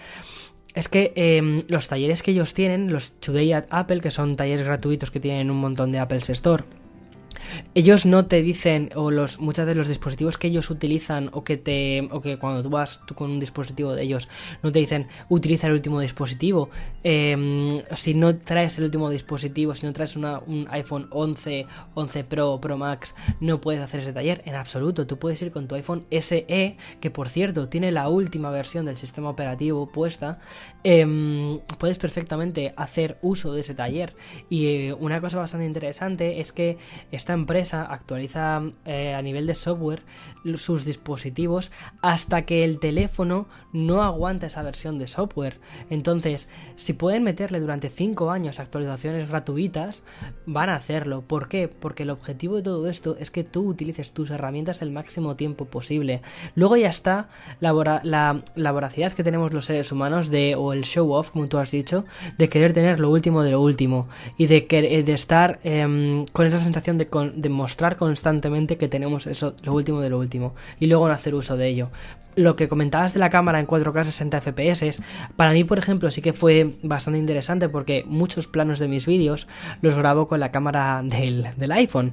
es 0.74 0.88
que 0.88 1.12
em, 1.14 1.60
los 1.68 1.86
talleres 1.88 2.22
que 2.22 2.32
ellos 2.32 2.52
tienen, 2.52 2.92
los 2.92 3.12
Today 3.20 3.52
at 3.52 3.66
Apple, 3.70 4.00
que 4.00 4.10
son 4.10 4.36
talleres 4.36 4.66
gratuitos 4.66 5.12
que 5.12 5.20
tienen 5.20 5.50
un 5.50 5.58
montón 5.58 5.92
de 5.92 6.00
Apple 6.00 6.18
Store, 6.18 6.64
ellos 7.74 8.06
no 8.06 8.26
te 8.26 8.42
dicen, 8.42 8.90
o 8.94 9.10
los, 9.10 9.40
muchos 9.40 9.66
de 9.66 9.74
los 9.74 9.88
dispositivos 9.88 10.38
que 10.38 10.48
ellos 10.48 10.70
utilizan, 10.70 11.30
o 11.32 11.44
que 11.44 11.56
te, 11.56 12.08
o 12.10 12.20
que 12.20 12.38
cuando 12.38 12.62
tú 12.62 12.70
vas 12.70 13.02
tú 13.06 13.14
con 13.14 13.30
un 13.30 13.40
dispositivo 13.40 13.94
de 13.94 14.02
ellos, 14.02 14.28
no 14.62 14.72
te 14.72 14.78
dicen 14.78 15.08
utiliza 15.28 15.66
el 15.66 15.74
último 15.74 16.00
dispositivo. 16.00 16.70
Em, 17.02 17.82
si 17.94 18.14
no 18.14 18.36
traes 18.36 18.78
el 18.78 18.84
último 18.84 19.10
dispositivo, 19.10 19.74
si 19.74 19.86
no 19.86 19.92
traes 19.92 20.16
una, 20.16 20.38
un 20.40 20.66
iPhone 20.70 21.08
11, 21.10 21.66
11 21.94 22.24
Pro, 22.24 22.60
Pro 22.60 22.76
Max, 22.76 23.14
no 23.40 23.60
puedes 23.60 23.82
hacer 23.82 24.00
ese 24.00 24.12
taller. 24.12 24.42
En 24.44 24.54
absoluto, 24.54 25.06
tú 25.06 25.18
puedes 25.18 25.40
ir 25.42 25.50
con 25.50 25.68
tu 25.68 25.74
iPhone 25.74 26.04
SE, 26.10 26.76
que 27.00 27.10
por 27.10 27.28
cierto 27.28 27.68
tiene 27.68 27.90
la 27.90 28.08
última 28.08 28.50
versión 28.50 28.86
del 28.86 28.96
sistema 28.96 29.30
operativo 29.30 29.86
puesta. 29.86 30.38
Em, 30.84 31.58
puedes 31.78 31.98
perfectamente 31.98 32.72
hacer 32.76 33.18
uso 33.22 33.52
de 33.52 33.60
ese 33.60 33.74
taller. 33.74 34.14
Y 34.48 34.66
eh, 34.66 34.92
una 34.94 35.20
cosa 35.20 35.38
bastante 35.38 35.66
interesante 35.66 36.40
es 36.40 36.52
que 36.52 36.78
esta 37.10 37.35
empresa 37.36 37.84
actualiza 37.84 38.62
eh, 38.84 39.14
a 39.14 39.22
nivel 39.22 39.46
de 39.46 39.54
software 39.54 40.02
sus 40.56 40.84
dispositivos 40.84 41.72
hasta 42.02 42.42
que 42.42 42.64
el 42.64 42.78
teléfono 42.78 43.46
no 43.72 44.02
aguanta 44.02 44.46
esa 44.46 44.62
versión 44.62 44.98
de 44.98 45.06
software. 45.06 45.58
Entonces, 45.90 46.48
si 46.76 46.92
pueden 46.92 47.22
meterle 47.22 47.60
durante 47.60 47.88
5 47.88 48.30
años 48.30 48.60
actualizaciones 48.60 49.28
gratuitas, 49.28 50.04
van 50.46 50.70
a 50.70 50.76
hacerlo. 50.76 51.22
¿Por 51.22 51.48
qué? 51.48 51.68
Porque 51.68 52.04
el 52.04 52.10
objetivo 52.10 52.56
de 52.56 52.62
todo 52.62 52.88
esto 52.88 53.16
es 53.18 53.30
que 53.30 53.44
tú 53.44 53.68
utilices 53.68 54.12
tus 54.12 54.30
herramientas 54.30 54.82
el 54.82 54.90
máximo 54.90 55.36
tiempo 55.36 55.66
posible. 55.66 56.22
Luego 56.54 56.76
ya 56.76 56.88
está 56.88 57.28
la, 57.60 57.72
la, 58.54 58.72
voracidad 58.72 59.12
que 59.12 59.24
tenemos 59.24 59.52
los 59.52 59.64
seres 59.64 59.92
humanos 59.92 60.30
de, 60.30 60.54
o 60.54 60.72
el 60.72 60.84
show 60.84 61.12
off, 61.12 61.30
como 61.30 61.48
tú 61.48 61.58
has 61.58 61.70
dicho, 61.70 62.04
de 62.38 62.48
querer 62.48 62.72
tener 62.72 63.00
lo 63.00 63.10
último 63.10 63.42
de 63.42 63.50
lo 63.52 63.60
último 63.60 64.08
y 64.36 64.46
de, 64.46 64.60
de 65.04 65.12
estar 65.12 65.58
em, 65.62 66.24
con 66.32 66.46
esa 66.46 66.58
sensación 66.58 66.98
de 66.98 67.08
demostrar 67.34 67.96
constantemente 67.96 68.76
que 68.76 68.88
tenemos 68.88 69.26
eso, 69.26 69.54
lo 69.62 69.72
último 69.72 70.00
de 70.00 70.10
lo 70.10 70.18
último, 70.18 70.54
y 70.78 70.86
luego 70.86 71.08
no 71.08 71.14
hacer 71.14 71.34
uso 71.34 71.56
de 71.56 71.68
ello 71.68 71.90
lo 72.36 72.54
que 72.54 72.68
comentabas 72.68 73.14
de 73.14 73.20
la 73.20 73.30
cámara 73.30 73.58
en 73.58 73.66
4K 73.66 74.04
60 74.04 74.40
FPS, 74.42 75.02
para 75.34 75.52
mí, 75.52 75.64
por 75.64 75.78
ejemplo, 75.78 76.10
sí 76.10 76.22
que 76.22 76.32
fue 76.32 76.74
bastante 76.82 77.18
interesante 77.18 77.68
porque 77.68 78.04
muchos 78.06 78.46
planos 78.46 78.78
de 78.78 78.88
mis 78.88 79.06
vídeos 79.06 79.48
los 79.80 79.96
grabo 79.96 80.28
con 80.28 80.38
la 80.38 80.52
cámara 80.52 81.02
del, 81.02 81.72
iPhone, 81.72 82.12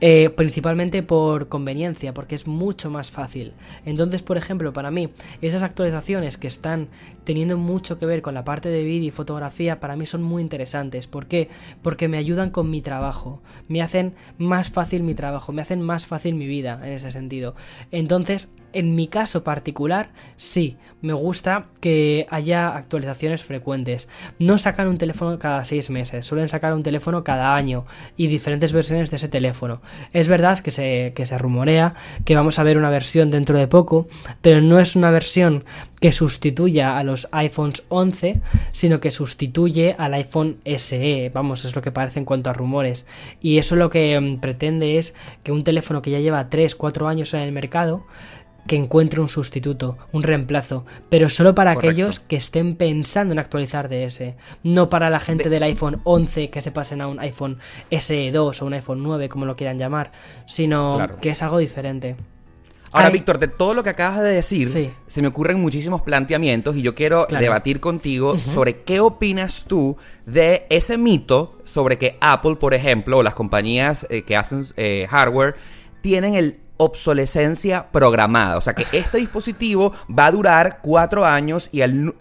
eh, 0.00 0.30
principalmente 0.30 1.02
por 1.02 1.48
conveniencia, 1.48 2.14
porque 2.14 2.36
es 2.36 2.46
mucho 2.46 2.90
más 2.90 3.10
fácil. 3.10 3.52
Entonces, 3.84 4.22
por 4.22 4.36
ejemplo, 4.36 4.72
para 4.72 4.90
mí, 4.90 5.10
esas 5.42 5.62
actualizaciones 5.62 6.38
que 6.38 6.48
están 6.48 6.88
teniendo 7.24 7.58
mucho 7.58 7.98
que 7.98 8.06
ver 8.06 8.22
con 8.22 8.34
la 8.34 8.44
parte 8.44 8.68
de 8.68 8.84
vídeo 8.84 9.08
y 9.08 9.10
fotografía, 9.10 9.80
para 9.80 9.96
mí 9.96 10.06
son 10.06 10.22
muy 10.22 10.40
interesantes. 10.40 11.08
¿Por 11.08 11.26
qué? 11.26 11.48
Porque 11.82 12.06
me 12.06 12.16
ayudan 12.16 12.50
con 12.50 12.70
mi 12.70 12.80
trabajo, 12.80 13.42
me 13.68 13.82
hacen 13.82 14.14
más 14.38 14.70
fácil 14.70 15.02
mi 15.02 15.14
trabajo, 15.14 15.52
me 15.52 15.62
hacen 15.62 15.82
más 15.82 16.06
fácil 16.06 16.36
mi 16.36 16.46
vida 16.46 16.80
en 16.84 16.92
ese 16.92 17.10
sentido. 17.10 17.56
Entonces, 17.90 18.52
en 18.74 18.94
mi 18.94 19.08
caso 19.08 19.44
particular, 19.44 20.10
sí, 20.36 20.76
me 21.00 21.12
gusta 21.12 21.66
que 21.80 22.26
haya 22.30 22.76
actualizaciones 22.76 23.42
frecuentes. 23.44 24.08
No 24.38 24.58
sacan 24.58 24.88
un 24.88 24.98
teléfono 24.98 25.38
cada 25.38 25.64
seis 25.64 25.90
meses, 25.90 26.26
suelen 26.26 26.48
sacar 26.48 26.74
un 26.74 26.82
teléfono 26.82 27.24
cada 27.24 27.54
año 27.54 27.84
y 28.16 28.26
diferentes 28.26 28.72
versiones 28.72 29.10
de 29.10 29.16
ese 29.16 29.28
teléfono. 29.28 29.80
Es 30.12 30.28
verdad 30.28 30.60
que 30.60 30.70
se, 30.70 31.12
que 31.14 31.26
se 31.26 31.38
rumorea 31.38 31.94
que 32.24 32.34
vamos 32.34 32.58
a 32.58 32.62
ver 32.62 32.78
una 32.78 32.90
versión 32.90 33.30
dentro 33.30 33.58
de 33.58 33.68
poco, 33.68 34.06
pero 34.40 34.60
no 34.60 34.78
es 34.78 34.96
una 34.96 35.10
versión 35.10 35.64
que 36.00 36.12
sustituya 36.12 36.98
a 36.98 37.02
los 37.02 37.28
iPhones 37.32 37.84
11, 37.88 38.42
sino 38.72 39.00
que 39.00 39.10
sustituye 39.10 39.96
al 39.98 40.12
iPhone 40.14 40.58
SE. 40.76 41.30
Vamos, 41.32 41.64
es 41.64 41.74
lo 41.74 41.80
que 41.82 41.92
parece 41.92 42.18
en 42.18 42.26
cuanto 42.26 42.50
a 42.50 42.52
rumores. 42.52 43.06
Y 43.40 43.56
eso 43.58 43.74
lo 43.76 43.88
que 43.88 44.20
mm, 44.20 44.40
pretende 44.40 44.98
es 44.98 45.14
que 45.42 45.52
un 45.52 45.64
teléfono 45.64 46.02
que 46.02 46.10
ya 46.10 46.20
lleva 46.20 46.50
3-4 46.50 47.08
años 47.08 47.32
en 47.32 47.40
el 47.40 47.52
mercado 47.52 48.04
que 48.66 48.76
encuentre 48.76 49.20
un 49.20 49.28
sustituto, 49.28 49.98
un 50.12 50.22
reemplazo, 50.22 50.84
pero 51.08 51.28
solo 51.28 51.54
para 51.54 51.72
aquellos 51.72 52.20
que 52.20 52.36
estén 52.36 52.76
pensando 52.76 53.32
en 53.32 53.38
actualizar 53.38 53.88
de 53.88 54.04
ese, 54.04 54.36
no 54.62 54.88
para 54.88 55.10
la 55.10 55.20
gente 55.20 55.48
del 55.48 55.62
iPhone 55.62 56.00
11 56.04 56.50
que 56.50 56.62
se 56.62 56.70
pasen 56.70 57.00
a 57.00 57.08
un 57.08 57.20
iPhone 57.20 57.58
SE2 57.90 58.62
o 58.62 58.66
un 58.66 58.74
iPhone 58.74 59.02
9, 59.02 59.28
como 59.28 59.46
lo 59.46 59.56
quieran 59.56 59.78
llamar, 59.78 60.12
sino 60.46 61.06
que 61.20 61.30
es 61.30 61.42
algo 61.42 61.58
diferente. 61.58 62.16
Ahora, 62.94 63.10
Víctor, 63.10 63.40
de 63.40 63.48
todo 63.48 63.74
lo 63.74 63.82
que 63.82 63.90
acabas 63.90 64.22
de 64.22 64.30
decir, 64.30 64.92
se 65.08 65.20
me 65.20 65.26
ocurren 65.26 65.60
muchísimos 65.60 66.02
planteamientos 66.02 66.76
y 66.76 66.82
yo 66.82 66.94
quiero 66.94 67.26
debatir 67.26 67.80
contigo 67.80 68.38
sobre 68.38 68.82
qué 68.82 69.00
opinas 69.00 69.64
tú 69.66 69.96
de 70.26 70.64
ese 70.70 70.96
mito 70.96 71.58
sobre 71.64 71.98
que 71.98 72.16
Apple, 72.20 72.54
por 72.54 72.72
ejemplo, 72.72 73.18
o 73.18 73.22
las 73.24 73.34
compañías 73.34 74.06
eh, 74.10 74.22
que 74.22 74.36
hacen 74.36 74.64
eh, 74.76 75.08
hardware, 75.10 75.56
tienen 76.02 76.34
el 76.34 76.60
obsolescencia 76.76 77.86
programada. 77.90 78.56
O 78.56 78.60
sea 78.60 78.74
que 78.74 78.86
este 78.92 79.18
dispositivo 79.18 79.92
va 80.06 80.26
a 80.26 80.32
durar 80.32 80.78
cuatro 80.82 81.24
años 81.24 81.68
y 81.72 81.82
al, 81.82 82.14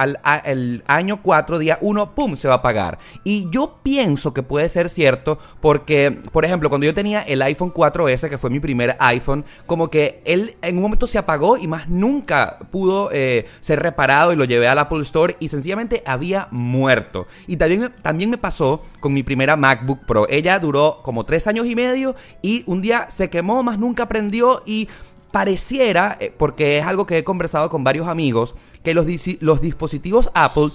el 0.46 0.84
año 0.88 1.22
cuatro, 1.22 1.58
día 1.58 1.78
uno, 1.82 2.14
¡pum!, 2.14 2.36
se 2.36 2.48
va 2.48 2.56
a 2.56 2.58
apagar. 2.58 3.00
Y 3.24 3.50
yo 3.50 3.80
pienso 3.84 4.34
que 4.34 4.44
puede 4.44 4.70
ser 4.70 4.90
cierto 4.90 5.40
porque, 5.60 6.22
por 6.32 6.46
ejemplo, 6.46 6.70
cuando 6.70 6.86
yo 6.86 6.94
tenía 6.94 7.22
el 7.22 7.42
iPhone 7.42 7.74
4S, 7.74 8.30
que 8.30 8.38
fue 8.38 8.50
mi 8.50 8.60
primer 8.60 8.96
iPhone, 9.00 9.44
como 9.66 9.90
que 9.90 10.22
él 10.26 10.56
en 10.62 10.78
un 10.78 10.84
momento 10.84 11.08
se 11.08 11.18
apagó 11.18 11.58
y 11.58 11.68
más 11.68 11.90
nunca 11.90 12.60
pudo 12.72 13.10
eh, 13.12 13.48
ser 13.60 13.82
reparado 13.82 14.34
y 14.34 14.36
lo 14.36 14.46
llevé 14.46 14.68
al 14.68 14.80
Apple 14.80 15.02
Store 15.02 15.36
y 15.40 15.50
sencillamente 15.50 16.04
había 16.06 16.48
muerto. 16.52 17.28
Y 17.48 17.58
también, 17.58 17.94
también 18.02 18.30
me 18.30 18.38
pasó 18.38 18.84
con 19.00 19.14
mi 19.14 19.24
primera 19.24 19.56
MacBook 19.56 20.06
Pro. 20.06 20.28
Ella 20.30 20.60
duró 20.60 21.02
como 21.04 21.24
tres 21.24 21.48
años 21.48 21.66
y 21.66 21.76
medio 21.76 22.16
y 22.42 22.64
un 22.68 22.82
día 22.82 23.08
se 23.10 23.30
quemó, 23.30 23.64
más 23.64 23.80
nunca 23.80 24.08
prendió 24.08 24.53
y 24.66 24.88
pareciera, 25.32 26.18
eh, 26.20 26.32
porque 26.38 26.78
es 26.78 26.86
algo 26.86 27.08
que 27.08 27.18
he 27.18 27.24
conversado 27.24 27.70
con 27.70 27.84
varios 27.84 28.08
amigos, 28.08 28.54
que 28.84 28.94
los, 28.94 29.08
los 29.40 29.62
dispositivos 29.62 30.30
Apple, 30.36 30.72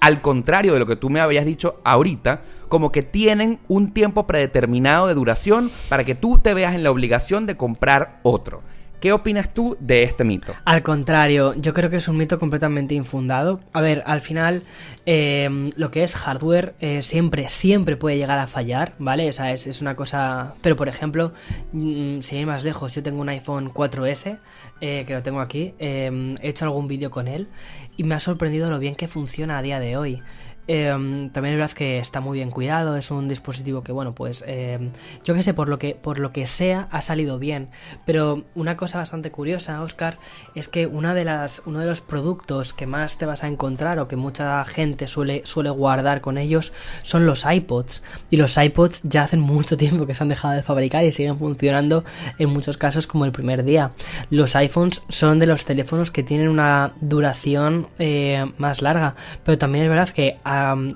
al 0.00 0.20
contrario 0.20 0.72
de 0.72 0.80
lo 0.80 0.86
que 0.86 0.96
tú 0.96 1.08
me 1.08 1.20
habías 1.20 1.44
dicho 1.44 1.80
ahorita, 1.84 2.42
como 2.68 2.90
que 2.90 3.02
tienen 3.02 3.60
un 3.68 3.92
tiempo 3.92 4.26
predeterminado 4.26 5.06
de 5.06 5.14
duración 5.14 5.70
para 5.88 6.04
que 6.04 6.16
tú 6.16 6.38
te 6.38 6.54
veas 6.54 6.74
en 6.74 6.82
la 6.82 6.90
obligación 6.90 7.46
de 7.46 7.56
comprar 7.56 8.18
otro. 8.24 8.62
¿Qué 9.02 9.12
opinas 9.12 9.52
tú 9.52 9.76
de 9.80 10.04
este 10.04 10.22
mito? 10.22 10.54
Al 10.64 10.84
contrario, 10.84 11.54
yo 11.56 11.74
creo 11.74 11.90
que 11.90 11.96
es 11.96 12.06
un 12.06 12.16
mito 12.16 12.38
completamente 12.38 12.94
infundado. 12.94 13.58
A 13.72 13.80
ver, 13.80 14.04
al 14.06 14.20
final, 14.20 14.62
em, 15.06 15.72
lo 15.74 15.90
que 15.90 16.04
es 16.04 16.14
hardware 16.14 16.76
eh, 16.78 17.02
siempre, 17.02 17.48
siempre 17.48 17.96
puede 17.96 18.16
llegar 18.16 18.38
a 18.38 18.46
fallar, 18.46 18.92
¿vale? 19.00 19.28
O 19.28 19.32
sea, 19.32 19.50
es, 19.50 19.80
una 19.80 19.96
cosa... 19.96 20.54
Pero, 20.62 20.76
por 20.76 20.88
ejemplo, 20.88 21.32
mm, 21.72 22.20
si 22.20 22.36
hay 22.36 22.46
más 22.46 22.62
lejos, 22.62 22.94
yo 22.94 23.02
tengo 23.02 23.20
un 23.20 23.28
iPhone 23.28 23.74
4S, 23.74 24.38
eh, 24.80 25.02
que 25.04 25.14
lo 25.14 25.24
tengo 25.24 25.40
aquí, 25.40 25.74
he 25.80 26.36
hecho 26.40 26.66
algún 26.66 26.86
vídeo 26.86 27.10
con 27.10 27.26
él 27.26 27.48
y 27.96 28.04
me 28.04 28.14
ha 28.14 28.20
sorprendido 28.20 28.70
lo 28.70 28.78
bien 28.78 28.94
que 28.94 29.08
funciona 29.08 29.58
a 29.58 29.62
día 29.62 29.80
de 29.80 29.96
hoy. 29.96 30.22
Em, 30.68 31.30
también 31.30 31.54
es 31.54 31.58
verdad 31.58 31.76
que 31.76 31.98
está 31.98 32.20
muy 32.20 32.38
bien 32.38 32.50
cuidado, 32.50 32.96
es 32.96 33.10
un 33.10 33.28
dispositivo 33.28 33.82
que, 33.82 33.90
bueno, 33.90 34.14
pues 34.14 34.44
em, 34.46 34.90
yo 35.24 35.34
que 35.34 35.42
sé, 35.42 35.54
por 35.54 35.68
lo 35.68 35.78
que, 35.78 35.96
por 35.96 36.18
lo 36.18 36.32
que 36.32 36.46
sea, 36.46 36.88
ha 36.90 37.00
salido 37.02 37.38
bien. 37.38 37.68
Pero 38.06 38.44
una 38.54 38.76
cosa 38.76 38.98
bastante 38.98 39.30
curiosa, 39.30 39.82
Oscar, 39.82 40.18
es 40.54 40.68
que 40.68 40.86
una 40.86 41.14
de 41.14 41.24
las, 41.24 41.62
uno 41.66 41.80
de 41.80 41.86
los 41.86 42.00
productos 42.00 42.74
que 42.74 42.86
más 42.86 43.18
te 43.18 43.26
vas 43.26 43.42
a 43.42 43.48
encontrar 43.48 43.98
o 43.98 44.06
que 44.06 44.16
mucha 44.16 44.64
gente 44.64 45.08
suele, 45.08 45.42
suele 45.44 45.70
guardar 45.70 46.20
con 46.20 46.38
ellos 46.38 46.72
son 47.02 47.26
los 47.26 47.44
iPods. 47.44 48.02
Y 48.30 48.36
los 48.36 48.56
iPods 48.56 49.02
ya 49.02 49.22
hacen 49.22 49.40
mucho 49.40 49.76
tiempo 49.76 50.06
que 50.06 50.14
se 50.14 50.22
han 50.22 50.28
dejado 50.28 50.54
de 50.54 50.62
fabricar 50.62 51.04
y 51.04 51.12
siguen 51.12 51.38
funcionando 51.38 52.04
en 52.38 52.50
muchos 52.50 52.76
casos 52.76 53.06
como 53.06 53.24
el 53.24 53.32
primer 53.32 53.64
día. 53.64 53.92
Los 54.30 54.54
iPhones 54.54 55.02
son 55.08 55.38
de 55.38 55.46
los 55.46 55.64
teléfonos 55.64 56.10
que 56.10 56.22
tienen 56.22 56.48
una 56.48 56.92
duración 57.00 57.88
eh, 57.98 58.52
más 58.58 58.80
larga, 58.80 59.16
pero 59.44 59.58
también 59.58 59.84
es 59.84 59.90
verdad 59.90 60.08
que 60.08 60.38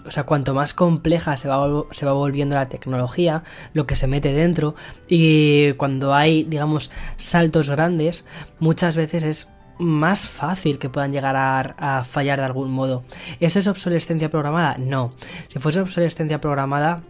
o 0.06 0.10
sea, 0.10 0.24
cuanto 0.24 0.54
más 0.54 0.74
compleja 0.74 1.36
se 1.36 1.48
va, 1.48 1.84
se 1.90 2.06
va 2.06 2.12
volviendo 2.12 2.56
la 2.56 2.68
tecnología, 2.68 3.42
lo 3.72 3.86
que 3.86 3.96
se 3.96 4.06
mete 4.06 4.32
dentro, 4.32 4.74
y 5.08 5.72
cuando 5.74 6.14
hay, 6.14 6.44
digamos, 6.44 6.90
saltos 7.16 7.70
grandes, 7.70 8.26
muchas 8.58 8.96
veces 8.96 9.22
es 9.24 9.48
más 9.78 10.26
fácil 10.26 10.78
que 10.78 10.88
puedan 10.88 11.12
llegar 11.12 11.36
a, 11.36 11.60
a, 11.60 12.04
fallar 12.04 12.38
de 12.38 12.46
algún 12.46 12.70
modo. 12.70 13.04
¿Eso 13.40 13.58
es 13.58 13.66
obsolescencia 13.66 14.30
programada? 14.30 14.76
No. 14.78 15.12
Si 15.48 15.58
fuese 15.58 15.80
obsolescencia 15.80 16.40
programada, 16.40 17.02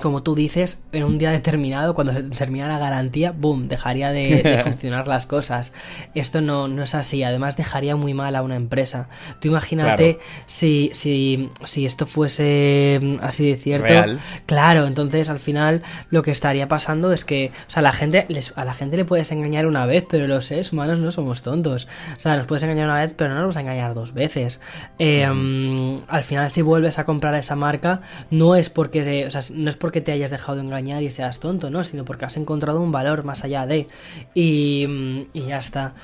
como 0.00 0.22
tú 0.22 0.34
dices, 0.34 0.82
en 0.92 1.04
un 1.04 1.18
día 1.18 1.30
determinado, 1.30 1.94
cuando 1.94 2.12
se 2.12 2.22
termina 2.22 2.66
la 2.66 2.78
garantía, 2.78 3.32
boom, 3.32 3.68
dejaría 3.68 4.10
de, 4.10 4.60
funcionar 4.64 5.06
las 5.06 5.26
cosas. 5.26 5.72
Esto 6.14 6.40
no, 6.40 6.68
no, 6.68 6.82
es 6.82 6.94
así, 6.94 7.22
además 7.22 7.56
dejaría 7.56 7.96
muy 7.96 8.14
mal 8.14 8.34
a 8.34 8.42
una 8.42 8.56
empresa. 8.56 9.08
Tú 9.40 9.48
imagínate 9.48 10.18
si, 10.46 10.90
si, 10.94 11.50
si 11.64 11.86
esto 11.86 12.06
fuese 12.06 12.98
mm, 13.00 13.16
así 13.22 13.50
de 13.50 13.56
cierto. 13.56 14.18
Claro, 14.46 14.86
entonces 14.86 15.28
al 15.28 15.40
final 15.40 15.82
lo 16.10 16.22
que 16.22 16.30
estaría 16.30 16.66
pasando 16.66 17.12
es 17.12 17.24
que, 17.24 17.52
o 17.68 17.70
sea, 17.70 17.82
la 17.82 17.92
gente, 17.92 18.26
a 18.56 18.64
la 18.64 18.74
gente 18.74 18.96
le 18.96 19.04
puedes 19.04 19.30
engañar 19.32 19.66
una 19.66 19.86
vez, 19.86 20.06
pero 20.08 20.26
los 20.26 20.46
seres 20.46 20.72
humanos 20.72 20.98
no 20.98 21.12
somos 21.12 21.42
tontos. 21.42 21.88
O 22.16 22.20
sea, 22.20 22.36
nos 22.36 22.46
puedes 22.46 22.62
engañar 22.62 22.86
una 22.86 23.00
vez, 23.00 23.12
pero 23.16 23.34
no 23.34 23.40
nos 23.40 23.48
vas 23.48 23.56
a 23.58 23.60
engañar 23.60 23.94
dos 23.94 24.14
veces. 24.14 24.60
Eh, 24.98 25.28
mm, 25.28 25.96
al 26.08 26.24
final, 26.24 26.50
si 26.50 26.62
vuelves 26.62 26.98
a 26.98 27.04
comprar 27.04 27.34
esa 27.34 27.54
marca, 27.54 28.00
no 28.30 28.56
es 28.56 28.70
porque, 28.70 29.26
o 29.26 29.30
sea, 29.30 29.42
no 29.54 29.68
es 29.68 29.76
porque 29.76 29.89
te 30.00 30.12
hayas 30.12 30.30
dejado 30.30 30.56
de 30.56 30.62
engañar 30.62 31.02
y 31.02 31.10
seas 31.10 31.40
tonto, 31.40 31.70
¿no? 31.70 31.82
Sino 31.84 32.04
porque 32.04 32.24
has 32.24 32.36
encontrado 32.36 32.80
un 32.80 32.92
valor 32.92 33.24
más 33.24 33.44
allá 33.44 33.66
de. 33.66 33.88
Y, 34.34 34.86
mm, 34.86 35.20
y 35.32 35.46
ya 35.46 35.58
está. 35.58 35.94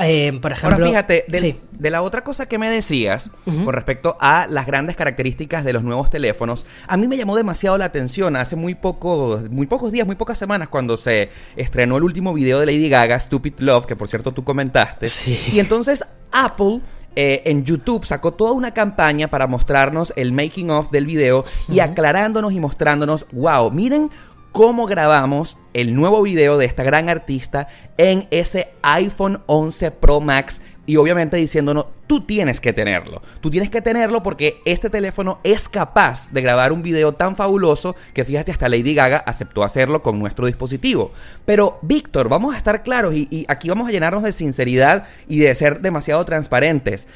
Eh, 0.00 0.38
por 0.40 0.52
ejemplo. 0.52 0.76
Ahora 0.76 0.86
fíjate, 0.86 1.24
de 1.28 1.90
la 1.90 2.02
otra 2.02 2.22
cosa 2.22 2.46
que 2.46 2.58
me 2.58 2.70
decías 2.70 3.30
con 3.44 3.72
respecto 3.72 4.16
a 4.20 4.46
las 4.48 4.66
grandes 4.66 4.96
características 4.96 5.64
de 5.64 5.72
los 5.72 5.82
nuevos 5.82 6.10
teléfonos, 6.10 6.66
a 6.86 6.96
mí 6.96 7.08
me 7.08 7.16
llamó 7.16 7.36
demasiado 7.36 7.78
la 7.78 7.86
atención 7.86 8.36
hace 8.36 8.56
muy, 8.56 8.74
poco, 8.74 9.40
muy 9.50 9.66
pocos 9.66 9.90
días, 9.90 10.06
muy 10.06 10.16
pocas 10.16 10.38
semanas, 10.38 10.68
cuando 10.68 10.96
se 10.96 11.30
estrenó 11.56 11.96
el 11.96 12.04
último 12.04 12.32
video 12.32 12.60
de 12.60 12.66
Lady 12.66 12.88
Gaga, 12.88 13.18
Stupid 13.18 13.54
Love, 13.58 13.86
que 13.86 13.96
por 13.96 14.08
cierto 14.08 14.32
tú 14.32 14.44
comentaste. 14.44 15.08
Y 15.52 15.58
entonces 15.58 16.04
Apple 16.30 16.80
eh, 17.16 17.42
en 17.46 17.64
YouTube 17.64 18.04
sacó 18.06 18.32
toda 18.32 18.52
una 18.52 18.72
campaña 18.72 19.28
para 19.28 19.46
mostrarnos 19.46 20.12
el 20.16 20.32
making 20.32 20.70
of 20.70 20.90
del 20.90 21.06
video 21.06 21.44
y 21.68 21.80
aclarándonos 21.80 22.52
y 22.52 22.60
mostrándonos, 22.60 23.26
wow, 23.32 23.70
miren 23.70 24.10
cómo 24.52 24.86
grabamos 24.86 25.58
el 25.74 25.94
nuevo 25.94 26.22
video 26.22 26.58
de 26.58 26.66
esta 26.66 26.82
gran 26.82 27.08
artista 27.08 27.68
en 27.96 28.26
ese 28.30 28.72
iPhone 28.82 29.42
11 29.46 29.90
Pro 29.92 30.20
Max 30.20 30.60
y 30.88 30.96
obviamente 30.96 31.36
diciéndonos, 31.36 31.84
tú 32.06 32.22
tienes 32.22 32.62
que 32.62 32.72
tenerlo. 32.72 33.20
Tú 33.42 33.50
tienes 33.50 33.68
que 33.68 33.82
tenerlo 33.82 34.22
porque 34.22 34.62
este 34.64 34.88
teléfono 34.88 35.38
es 35.44 35.68
capaz 35.68 36.32
de 36.32 36.40
grabar 36.40 36.72
un 36.72 36.80
video 36.80 37.12
tan 37.12 37.36
fabuloso 37.36 37.94
que 38.14 38.24
fíjate, 38.24 38.52
hasta 38.52 38.70
Lady 38.70 38.94
Gaga 38.94 39.18
aceptó 39.18 39.62
hacerlo 39.62 40.02
con 40.02 40.18
nuestro 40.18 40.46
dispositivo. 40.46 41.12
Pero, 41.44 41.78
Víctor, 41.82 42.30
vamos 42.30 42.54
a 42.54 42.56
estar 42.56 42.82
claros 42.82 43.14
y, 43.14 43.44
aquí 43.48 43.68
vamos 43.68 43.86
a 43.86 43.90
llenarnos 43.90 44.22
de 44.22 44.32
sinceridad 44.32 45.06
y 45.28 45.40
de 45.40 45.54
ser 45.54 45.82
demasiado 45.82 46.24
transparentes. 46.24 47.06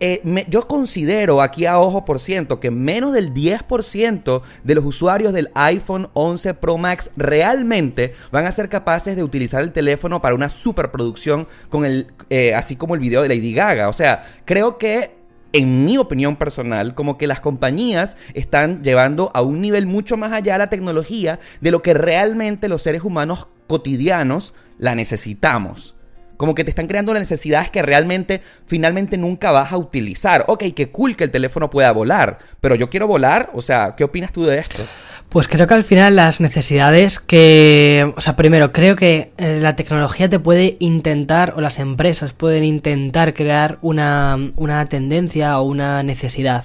Eh, 0.00 0.46
yo 0.48 0.66
considero 0.68 1.40
aquí 1.40 1.66
a 1.66 1.78
ojo 1.78 2.04
por 2.04 2.18
ciento 2.20 2.60
que 2.60 2.70
menos 2.70 3.12
del 3.12 3.32
10% 3.32 4.42
de 4.64 4.74
los 4.74 4.84
usuarios 4.84 5.32
del 5.32 5.50
iPhone 5.54 6.08
11 6.14 6.54
Pro 6.54 6.78
Max 6.78 7.10
realmente 7.16 8.14
van 8.30 8.46
a 8.46 8.52
ser 8.52 8.68
capaces 8.68 9.16
de 9.16 9.22
utilizar 9.22 9.62
el 9.62 9.72
teléfono 9.72 10.20
para 10.20 10.34
una 10.34 10.48
superproducción 10.48 11.46
con 11.68 11.84
el, 11.84 12.08
eh, 12.30 12.54
así 12.54 12.76
como 12.76 12.94
el 12.94 13.00
video 13.00 13.22
de 13.22 13.28
Lady 13.28 13.52
Gaga. 13.52 13.88
O 13.88 13.92
sea, 13.92 14.24
creo 14.44 14.78
que 14.78 15.22
en 15.52 15.84
mi 15.84 15.98
opinión 15.98 16.36
personal, 16.36 16.94
como 16.94 17.18
que 17.18 17.26
las 17.26 17.40
compañías 17.40 18.16
están 18.34 18.82
llevando 18.82 19.30
a 19.34 19.42
un 19.42 19.60
nivel 19.60 19.86
mucho 19.86 20.16
más 20.16 20.32
allá 20.32 20.58
la 20.58 20.70
tecnología 20.70 21.40
de 21.60 21.70
lo 21.70 21.82
que 21.82 21.94
realmente 21.94 22.68
los 22.68 22.82
seres 22.82 23.02
humanos 23.02 23.48
cotidianos 23.66 24.54
la 24.78 24.94
necesitamos. 24.94 25.94
Como 26.42 26.56
que 26.56 26.64
te 26.64 26.70
están 26.70 26.88
creando 26.88 27.14
las 27.14 27.22
necesidades 27.22 27.70
que 27.70 27.82
realmente 27.82 28.42
finalmente 28.66 29.16
nunca 29.16 29.52
vas 29.52 29.70
a 29.70 29.76
utilizar. 29.76 30.44
Ok, 30.48 30.64
qué 30.74 30.88
cool 30.88 31.14
que 31.14 31.22
el 31.22 31.30
teléfono 31.30 31.70
pueda 31.70 31.92
volar, 31.92 32.40
pero 32.60 32.74
yo 32.74 32.90
quiero 32.90 33.06
volar. 33.06 33.50
O 33.54 33.62
sea, 33.62 33.94
¿qué 33.96 34.02
opinas 34.02 34.32
tú 34.32 34.42
de 34.42 34.58
esto? 34.58 34.82
Pues 35.28 35.46
creo 35.46 35.68
que 35.68 35.74
al 35.74 35.84
final 35.84 36.16
las 36.16 36.40
necesidades 36.40 37.20
que, 37.20 38.12
o 38.16 38.20
sea, 38.20 38.34
primero 38.34 38.72
creo 38.72 38.96
que 38.96 39.30
eh, 39.36 39.60
la 39.60 39.76
tecnología 39.76 40.28
te 40.28 40.40
puede 40.40 40.78
intentar 40.80 41.54
o 41.56 41.60
las 41.60 41.78
empresas 41.78 42.32
pueden 42.32 42.64
intentar 42.64 43.34
crear 43.34 43.78
una, 43.80 44.36
una 44.56 44.84
tendencia 44.86 45.60
o 45.60 45.62
una 45.62 46.02
necesidad. 46.02 46.64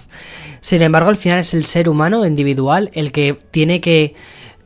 Sin 0.59 0.81
embargo, 0.81 1.09
al 1.09 1.17
final 1.17 1.37
es 1.37 1.53
el 1.53 1.65
ser 1.65 1.87
humano 1.87 2.25
individual 2.25 2.89
el 2.93 3.11
que 3.11 3.37
tiene 3.51 3.79
que 3.79 4.15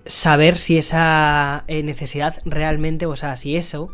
saber 0.06 0.58
si 0.58 0.78
esa 0.78 1.66
eh, 1.68 1.84
necesidad 1.84 2.38
realmente, 2.46 3.06
o 3.08 3.18
sea, 3.18 3.36
si 3.36 3.58
eso 3.58 3.92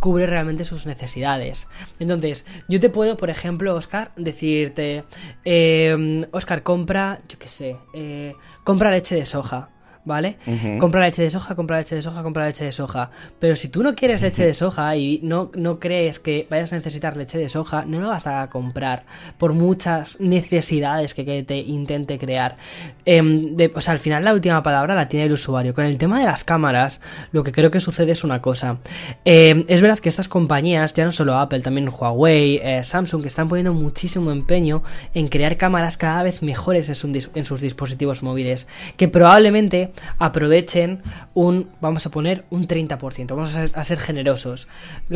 cubre 0.00 0.26
realmente 0.26 0.64
sus 0.64 0.86
necesidades. 0.86 1.68
Entonces, 1.98 2.46
yo 2.68 2.80
te 2.80 2.90
puedo, 2.90 3.16
por 3.16 3.30
ejemplo, 3.30 3.74
Oscar, 3.74 4.12
decirte, 4.16 5.04
eh, 5.44 6.26
Oscar, 6.32 6.62
compra, 6.62 7.20
yo 7.28 7.38
qué 7.38 7.48
sé, 7.48 7.76
eh, 7.94 8.34
compra 8.64 8.90
leche 8.90 9.14
de 9.14 9.26
soja. 9.26 9.70
¿Vale? 10.08 10.38
Compra 10.80 11.02
leche 11.02 11.22
de 11.22 11.30
soja, 11.30 11.54
compra 11.54 11.78
leche 11.78 11.94
de 11.94 12.02
soja, 12.02 12.22
compra 12.24 12.46
leche 12.46 12.64
de 12.64 12.72
soja. 12.72 13.10
Pero 13.38 13.54
si 13.54 13.68
tú 13.68 13.84
no 13.84 13.94
quieres 13.94 14.22
leche 14.22 14.44
de 14.44 14.54
soja 14.54 14.96
y 14.96 15.20
no, 15.22 15.52
no 15.54 15.78
crees 15.78 16.18
que 16.18 16.48
vayas 16.50 16.72
a 16.72 16.76
necesitar 16.76 17.16
leche 17.16 17.38
de 17.38 17.48
soja, 17.48 17.84
no 17.84 18.00
lo 18.00 18.08
vas 18.08 18.26
a 18.26 18.48
comprar 18.48 19.04
por 19.36 19.52
muchas 19.52 20.18
necesidades 20.18 21.14
que, 21.14 21.28
te 21.28 21.58
intente 21.58 22.18
crear. 22.18 22.56
Em, 23.04 23.54
o 23.74 23.80
sea, 23.80 23.92
al 23.92 24.00
final 24.00 24.24
la 24.24 24.32
última 24.32 24.62
palabra 24.62 24.94
la 24.94 25.08
tiene 25.08 25.26
el 25.26 25.32
usuario. 25.32 25.74
Con 25.74 25.84
el 25.84 25.98
tema 25.98 26.18
de 26.18 26.24
las 26.24 26.42
cámaras, 26.42 27.02
lo 27.30 27.44
que 27.44 27.52
creo 27.52 27.70
que 27.70 27.80
sucede 27.80 28.12
es 28.12 28.24
una 28.24 28.40
cosa. 28.40 28.78
Em, 29.26 29.66
es 29.68 29.82
verdad 29.82 29.98
que 29.98 30.08
estas 30.08 30.28
compañías, 30.28 30.94
ya 30.94 31.04
no 31.04 31.12
solo 31.12 31.36
Apple, 31.36 31.60
también 31.60 31.90
Huawei, 31.90 32.60
eh, 32.62 32.82
Samsung, 32.82 33.20
que 33.22 33.28
están 33.28 33.48
poniendo 33.48 33.74
muchísimo 33.74 34.32
empeño 34.32 34.82
en 35.12 35.28
crear 35.28 35.58
cámaras 35.58 35.98
cada 35.98 36.22
vez 36.22 36.42
mejores 36.42 36.88
en 36.88 37.44
sus 37.44 37.60
dispositivos 37.60 38.22
móviles. 38.22 38.66
Que 38.96 39.06
probablemente 39.08 39.92
aprovechen 40.18 41.02
un, 41.34 41.68
vamos 41.80 42.06
a 42.06 42.10
poner 42.10 42.44
un 42.50 42.66
30%, 42.66 43.28
vamos 43.28 43.54
a 43.54 43.84
ser, 43.84 43.98
generosos, 43.98 44.68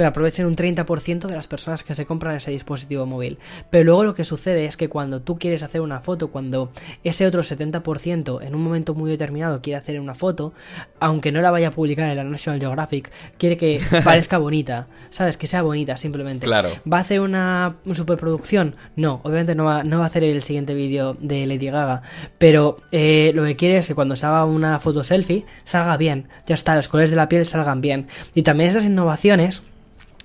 aprovechen 0.04 0.46
un 0.46 0.56
30% 0.56 1.26
de 1.26 1.34
las 1.34 1.46
personas 1.46 1.84
que 1.84 1.94
se 1.94 2.06
compran 2.06 2.36
ese 2.36 2.50
dispositivo 2.50 3.06
móvil. 3.06 3.38
Pero 3.70 3.84
luego 3.84 4.04
lo 4.04 4.14
que 4.14 4.24
sucede 4.24 4.66
es 4.66 4.76
que 4.76 4.88
cuando 4.88 5.22
tú 5.22 5.38
quieres 5.38 5.62
hacer 5.62 5.80
una 5.80 6.00
foto, 6.00 6.30
cuando 6.30 6.70
ese 7.04 7.26
otro 7.26 7.42
70% 7.42 8.42
en 8.42 8.54
un 8.54 8.62
momento 8.62 8.94
muy 8.94 9.10
determinado 9.10 9.60
quiere 9.60 9.78
hacer 9.78 10.00
una 10.00 10.14
foto, 10.14 10.52
aunque 11.00 11.32
no 11.32 11.40
la 11.40 11.50
vaya 11.50 11.68
a 11.68 11.70
publicar 11.70 12.08
en 12.10 12.16
la 12.16 12.24
National 12.24 12.60
Geographic, 12.60 13.10
quiere 13.38 13.56
que 13.56 13.80
parezca 14.04 14.38
bonita, 14.38 14.88
¿sabes? 15.10 15.36
Que 15.36 15.46
sea 15.46 15.62
bonita 15.62 15.96
simplemente. 15.96 16.46
Claro. 16.46 16.70
¿Va 16.90 16.98
a 16.98 17.00
hacer 17.00 17.20
una, 17.20 17.76
superproducción? 17.92 18.76
No, 18.96 19.20
obviamente 19.24 19.54
no 19.54 19.64
va, 19.64 19.84
no 19.84 19.98
va 19.98 20.04
a 20.04 20.06
hacer 20.06 20.24
el 20.24 20.42
siguiente 20.42 20.74
vídeo 20.74 21.16
de 21.20 21.46
Lady 21.46 21.66
Gaga, 21.66 22.02
pero 22.38 22.76
eh, 22.90 23.32
lo 23.34 23.44
que 23.44 23.56
quiere 23.56 23.78
es 23.78 23.88
que 23.88 23.94
cuando 23.94 24.16
se 24.16 24.26
haga 24.26 24.44
una 24.44 24.71
foto 24.80 25.04
selfie 25.04 25.44
salga 25.64 25.96
bien, 25.96 26.28
ya 26.46 26.54
está, 26.54 26.74
los 26.74 26.88
colores 26.88 27.10
de 27.10 27.16
la 27.16 27.28
piel 27.28 27.46
salgan 27.46 27.80
bien. 27.80 28.08
Y 28.34 28.42
también 28.42 28.68
estas 28.68 28.84
innovaciones 28.84 29.62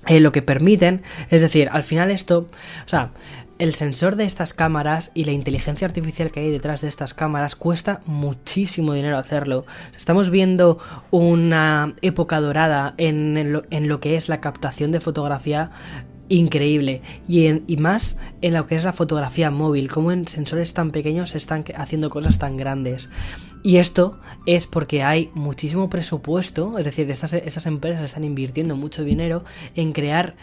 eh, 0.08 0.20
lo 0.20 0.32
que 0.32 0.42
permiten, 0.42 1.04
es 1.30 1.42
decir, 1.42 1.70
al 1.72 1.84
final 1.84 2.12
esto, 2.12 2.40
o 2.86 2.88
sea, 2.88 3.12
el 3.60 3.74
sensor 3.74 4.16
de 4.16 4.24
estas 4.24 4.54
cámaras 4.54 5.12
y 5.14 5.26
la 5.26 5.32
inteligencia 5.32 5.88
artificial 5.88 6.32
que 6.32 6.42
hay 6.42 6.52
detrás 6.52 6.82
de 6.82 6.88
estas 6.88 7.14
cámaras 7.14 7.56
cuesta 7.56 8.02
muchísimo 8.06 8.94
dinero 8.94 9.18
hacerlo. 9.18 9.66
Estamos 9.98 10.30
viendo 10.30 10.78
una 11.12 11.96
época 12.02 12.40
dorada 12.40 12.94
en 12.98 13.52
lo, 13.52 13.64
en 13.70 13.88
lo 13.88 14.00
que 14.00 14.16
es 14.16 14.30
la 14.30 14.42
captación 14.42 14.92
de 14.92 15.00
fotografía 15.00 15.72
increíble 16.30 17.02
y, 17.28 17.48
y 17.72 17.78
más 17.78 18.18
en 18.42 18.54
lo 18.54 18.66
que 18.66 18.76
es 18.76 18.84
la 18.84 18.94
fotografía 18.94 19.52
móvil, 19.52 19.90
como 19.90 20.12
en 20.12 20.28
sensores 20.28 20.74
tan 20.74 20.92
pequeños 20.92 21.32
se 21.32 21.38
están 21.38 21.64
haciendo 21.76 22.10
cosas 22.10 22.40
tan 22.40 22.58
grandes. 22.58 23.10
Y 23.64 23.78
esto 23.78 24.20
es 24.46 24.68
porque 24.68 25.04
hay 25.04 25.30
muchísimo 25.34 25.90
presupuesto, 25.90 26.78
es 26.78 26.86
decir, 26.86 27.10
estas, 27.10 27.34
estas 27.34 27.66
empresas 27.66 28.04
están 28.04 28.24
invirtiendo 28.24 28.76
mucho 28.76 29.04
dinero 29.04 29.44
en 29.76 29.92
crear 29.94 30.36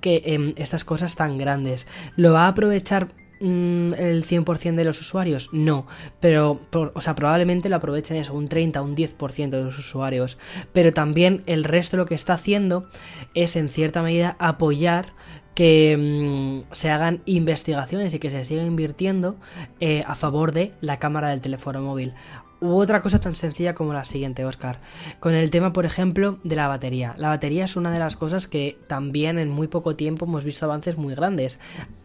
que, 0.00 0.22
em, 0.24 0.54
estas 0.56 0.84
cosas 0.84 1.14
tan 1.16 1.38
grandes. 1.38 1.86
¿Lo 2.16 2.32
va 2.32 2.44
a 2.44 2.48
aprovechar 2.48 3.08
mm, 3.40 3.94
el 3.94 4.24
100% 4.24 4.74
de 4.74 4.84
los 4.84 5.00
usuarios? 5.00 5.48
No, 5.52 5.86
pero, 6.20 6.60
o 6.72 7.00
sea, 7.00 7.14
probablemente 7.14 7.68
lo 7.68 7.76
aprovechen 7.76 8.16
eso, 8.16 8.34
un 8.34 8.48
30, 8.48 8.82
un 8.82 8.96
10% 8.96 9.50
de 9.50 9.62
los 9.62 9.78
usuarios. 9.78 10.38
Pero 10.72 10.92
también 10.92 11.42
el 11.46 11.64
resto 11.64 11.96
lo 11.96 12.06
que 12.06 12.14
está 12.14 12.34
haciendo 12.34 12.88
es 13.34 13.56
en 13.56 13.68
cierta 13.68 14.02
medida 14.02 14.36
apoyar 14.38 15.12
que 15.54 15.96
mm, 15.98 16.72
se 16.72 16.90
hagan 16.90 17.22
investigaciones 17.26 18.14
y 18.14 18.18
que 18.18 18.30
se 18.30 18.44
siga 18.44 18.64
invirtiendo 18.64 19.36
eh, 19.80 20.04
a 20.06 20.14
favor 20.14 20.52
de 20.52 20.72
la 20.80 20.98
cámara 20.98 21.28
del 21.28 21.40
teléfono 21.40 21.82
móvil. 21.82 22.14
U 22.60 22.78
otra 22.78 23.00
cosa 23.00 23.20
tan 23.20 23.36
sencilla 23.36 23.74
como 23.74 23.94
la 23.94 24.04
siguiente, 24.04 24.44
Oscar. 24.44 24.78
Con 25.18 25.34
el 25.34 25.50
tema, 25.50 25.72
por 25.72 25.86
ejemplo, 25.86 26.38
de 26.44 26.56
la 26.56 26.68
batería. 26.68 27.14
La 27.16 27.28
batería 27.28 27.64
es 27.64 27.76
una 27.76 27.90
de 27.90 27.98
las 27.98 28.16
cosas 28.16 28.46
que 28.46 28.78
también 28.86 29.38
en 29.38 29.50
muy 29.50 29.66
poco 29.66 29.96
tiempo 29.96 30.26
hemos 30.26 30.44
visto 30.44 30.66
avances 30.66 30.98
muy 30.98 31.14
grandes. 31.14 31.58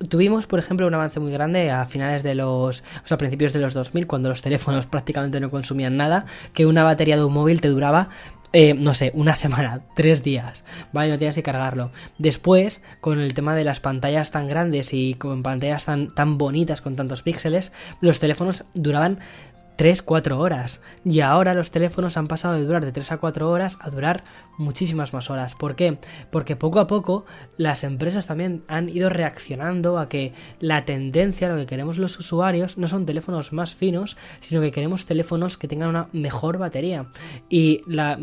Tuvimos, 0.10 0.48
por 0.48 0.60
ejemplo, 0.60 0.88
un 0.88 0.94
avance 0.94 1.20
muy 1.20 1.32
grande 1.32 1.72
a 1.72 1.86
finales 1.86 2.24
de 2.24 2.36
los, 2.36 2.82
o 2.82 3.08
sea, 3.08 3.16
a 3.16 3.18
principios 3.18 3.52
de 3.52 3.60
los 3.60 3.74
2000, 3.74 4.08
cuando 4.08 4.30
los 4.30 4.42
teléfonos 4.42 4.86
prácticamente 4.88 5.42
no 5.42 5.50
consumían 5.50 5.98
nada, 5.98 6.26
que 6.54 6.66
una 6.66 6.84
batería 6.84 7.18
de 7.18 7.26
un 7.26 7.34
móvil 7.34 7.60
te 7.60 7.68
duraba 7.68 8.10
eh, 8.58 8.74
no 8.74 8.94
sé, 8.94 9.12
una 9.16 9.36
semana, 9.36 9.82
tres 9.98 10.24
días, 10.24 10.64
¿vale? 10.94 11.10
No 11.10 11.18
tienes 11.18 11.36
que 11.36 11.44
cargarlo. 11.44 11.92
Después, 12.18 12.82
con 13.02 13.20
el 13.20 13.34
tema 13.34 13.54
de 13.54 13.66
las 13.66 13.82
pantallas 13.82 14.32
tan 14.32 14.48
grandes 14.48 14.94
y 14.94 15.16
con 15.16 15.44
pantallas 15.44 15.84
tan, 15.84 16.08
tan 16.16 16.38
bonitas, 16.38 16.80
con 16.80 16.96
tantos 16.96 17.22
píxeles, 17.22 17.74
los 18.00 18.22
teléfonos 18.22 18.64
duraban 18.74 19.20
3-4 19.78 20.38
horas. 20.38 20.82
Y 21.04 21.22
ahora 21.22 21.54
los 21.54 21.72
teléfonos 21.72 22.18
han 22.18 22.28
pasado 22.28 22.56
de 22.56 22.64
durar 22.64 22.86
de 22.86 22.92
3 22.92 23.14
a 23.14 23.18
4 23.18 23.50
horas 23.50 23.78
a 23.82 23.90
durar 23.90 24.24
muchísimas 24.58 25.14
más 25.14 25.30
horas. 25.30 25.56
¿Por 25.56 25.76
qué? 25.76 25.98
Porque 26.32 26.56
poco 26.56 26.80
a 26.80 26.88
poco 26.88 27.26
las 27.58 27.84
empresas 27.84 28.28
también 28.28 28.64
han 28.68 28.90
ido 28.90 29.10
reaccionando 29.10 30.00
a 30.00 30.10
que 30.10 30.34
la 30.60 30.86
tendencia, 30.86 31.50
lo 31.50 31.58
que 31.58 31.66
queremos 31.66 31.98
los 31.98 32.18
usuarios, 32.20 32.78
no 32.78 32.88
son 32.88 33.06
teléfonos 33.06 33.54
más 33.54 33.76
finos, 33.76 34.18
sino 34.42 34.62
que 34.62 34.72
queremos 34.72 35.06
teléfonos 35.06 35.58
que 35.58 35.68
tengan 35.68 35.90
una 35.90 36.10
mejor 36.14 36.58
batería. 36.58 37.08
Y 37.50 37.82
la, 37.88 38.18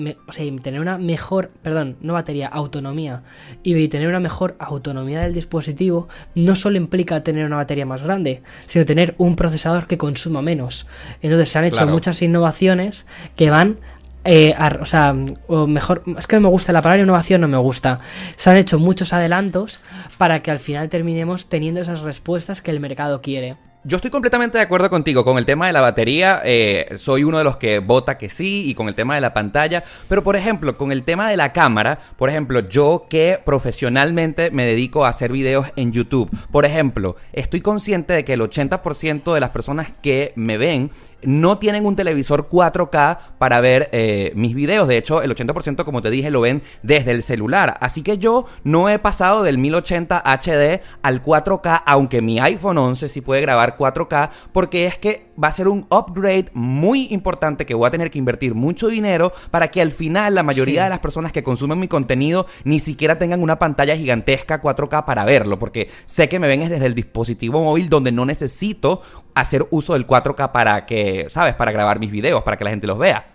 tener 0.62 0.80
una 0.80 0.98
mejor, 0.98 1.50
perdón, 1.62 1.96
no 2.00 2.14
batería, 2.14 2.48
autonomía. 2.48 3.22
Y 3.62 3.88
tener 3.88 4.08
una 4.08 4.20
mejor 4.20 4.56
autonomía 4.58 5.20
del 5.22 5.34
dispositivo 5.34 6.08
no 6.34 6.54
solo 6.54 6.76
implica 6.76 7.22
tener 7.22 7.44
una 7.44 7.56
batería 7.56 7.86
más 7.86 8.02
grande, 8.02 8.42
sino 8.66 8.86
tener 8.86 9.14
un 9.18 9.36
procesador 9.36 9.86
que 9.86 9.98
consuma 9.98 10.42
menos. 10.42 10.86
Entonces, 11.20 11.41
se 11.46 11.58
han 11.58 11.64
hecho 11.64 11.86
muchas 11.86 12.22
innovaciones 12.22 13.06
que 13.36 13.50
van 13.50 13.78
eh, 14.24 14.54
o 14.80 14.86
sea, 14.86 15.14
o 15.48 15.66
mejor, 15.66 16.04
es 16.16 16.26
que 16.26 16.36
no 16.36 16.42
me 16.42 16.48
gusta 16.48 16.72
la 16.72 16.80
palabra 16.80 17.02
innovación, 17.02 17.40
no 17.40 17.48
me 17.48 17.58
gusta. 17.58 17.98
Se 18.36 18.50
han 18.50 18.56
hecho 18.56 18.78
muchos 18.78 19.12
adelantos 19.12 19.80
para 20.16 20.40
que 20.40 20.50
al 20.50 20.58
final 20.58 20.88
terminemos 20.88 21.48
teniendo 21.48 21.80
esas 21.80 22.00
respuestas 22.00 22.62
que 22.62 22.70
el 22.70 22.78
mercado 22.78 23.20
quiere. 23.20 23.56
Yo 23.84 23.96
estoy 23.96 24.12
completamente 24.12 24.58
de 24.58 24.62
acuerdo 24.62 24.88
contigo 24.90 25.24
con 25.24 25.38
el 25.38 25.44
tema 25.44 25.66
de 25.66 25.72
la 25.72 25.80
batería. 25.80 26.40
Eh, 26.44 26.94
soy 26.98 27.24
uno 27.24 27.38
de 27.38 27.42
los 27.42 27.56
que 27.56 27.80
vota 27.80 28.16
que 28.16 28.28
sí 28.28 28.62
y 28.70 28.74
con 28.74 28.86
el 28.86 28.94
tema 28.94 29.16
de 29.16 29.20
la 29.20 29.34
pantalla. 29.34 29.82
Pero 30.08 30.22
por 30.22 30.36
ejemplo, 30.36 30.78
con 30.78 30.92
el 30.92 31.02
tema 31.02 31.28
de 31.28 31.36
la 31.36 31.52
cámara, 31.52 31.98
por 32.16 32.28
ejemplo, 32.28 32.60
yo 32.60 33.06
que 33.10 33.40
profesionalmente 33.44 34.52
me 34.52 34.64
dedico 34.66 35.04
a 35.04 35.08
hacer 35.08 35.32
videos 35.32 35.66
en 35.74 35.90
YouTube. 35.90 36.30
Por 36.52 36.64
ejemplo, 36.64 37.16
estoy 37.32 37.60
consciente 37.60 38.12
de 38.12 38.24
que 38.24 38.34
el 38.34 38.40
80% 38.42 39.34
de 39.34 39.40
las 39.40 39.50
personas 39.50 39.88
que 40.00 40.32
me 40.36 40.58
ven 40.58 40.92
no 41.22 41.58
tienen 41.58 41.86
un 41.86 41.96
televisor 41.96 42.48
4K 42.48 43.18
para 43.38 43.60
ver 43.60 43.88
eh, 43.92 44.32
mis 44.34 44.54
videos. 44.54 44.88
De 44.88 44.96
hecho, 44.96 45.22
el 45.22 45.34
80%, 45.34 45.84
como 45.84 46.02
te 46.02 46.10
dije, 46.10 46.30
lo 46.30 46.40
ven 46.40 46.62
desde 46.82 47.10
el 47.10 47.22
celular. 47.22 47.76
Así 47.80 48.02
que 48.02 48.18
yo 48.18 48.46
no 48.64 48.88
he 48.88 48.98
pasado 48.98 49.42
del 49.42 49.58
1080 49.58 50.22
HD 50.24 50.80
al 51.02 51.22
4K, 51.22 51.82
aunque 51.86 52.22
mi 52.22 52.38
iPhone 52.40 52.78
11 52.78 53.08
sí 53.08 53.20
puede 53.20 53.40
grabar 53.40 53.76
4K, 53.76 54.30
porque 54.52 54.86
es 54.86 54.98
que 54.98 55.32
va 55.42 55.48
a 55.48 55.52
ser 55.52 55.68
un 55.68 55.86
upgrade 55.90 56.50
muy 56.52 57.08
importante 57.10 57.64
que 57.66 57.74
voy 57.74 57.86
a 57.86 57.90
tener 57.90 58.10
que 58.10 58.18
invertir 58.18 58.54
mucho 58.54 58.88
dinero 58.88 59.32
para 59.50 59.70
que 59.70 59.80
al 59.80 59.90
final 59.90 60.34
la 60.34 60.42
mayoría 60.42 60.84
de 60.84 60.90
las 60.90 60.98
personas 60.98 61.32
que 61.32 61.42
consumen 61.42 61.78
mi 61.78 61.88
contenido 61.88 62.46
ni 62.64 62.80
siquiera 62.80 63.18
tengan 63.18 63.42
una 63.42 63.58
pantalla 63.58 63.96
gigantesca 63.96 64.60
4K 64.60 65.04
para 65.04 65.24
verlo, 65.24 65.58
porque 65.58 65.88
sé 66.06 66.28
que 66.28 66.38
me 66.38 66.48
ven 66.48 66.68
desde 66.68 66.86
el 66.86 66.94
dispositivo 66.94 67.62
móvil 67.62 67.88
donde 67.88 68.12
no 68.12 68.24
necesito 68.24 69.02
hacer 69.34 69.66
uso 69.70 69.94
del 69.94 70.06
4K 70.06 70.52
para 70.52 70.86
que, 70.86 71.26
¿sabes? 71.28 71.54
Para 71.54 71.72
grabar 71.72 71.98
mis 71.98 72.10
videos, 72.10 72.42
para 72.42 72.56
que 72.56 72.64
la 72.64 72.70
gente 72.70 72.86
los 72.86 72.98
vea. 72.98 73.26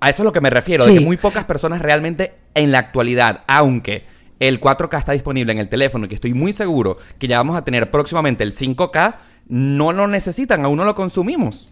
A 0.00 0.08
eso 0.08 0.22
es 0.22 0.24
lo 0.24 0.32
que 0.32 0.40
me 0.40 0.50
refiero, 0.50 0.86
de 0.86 0.94
que 0.94 1.00
muy 1.00 1.18
pocas 1.18 1.44
personas 1.44 1.82
realmente 1.82 2.34
en 2.54 2.72
la 2.72 2.78
actualidad, 2.78 3.42
aunque 3.46 4.04
el 4.38 4.58
4K 4.58 4.98
está 4.98 5.12
disponible 5.12 5.52
en 5.52 5.58
el 5.58 5.68
teléfono 5.68 6.06
y 6.06 6.08
que 6.08 6.14
estoy 6.14 6.32
muy 6.32 6.54
seguro 6.54 6.96
que 7.18 7.28
ya 7.28 7.36
vamos 7.36 7.54
a 7.56 7.64
tener 7.64 7.90
próximamente 7.90 8.42
el 8.42 8.54
5K, 8.54 9.16
no 9.50 9.92
lo 9.92 10.06
necesitan, 10.06 10.64
aún 10.64 10.76
no 10.76 10.84
lo 10.84 10.94
consumimos. 10.94 11.68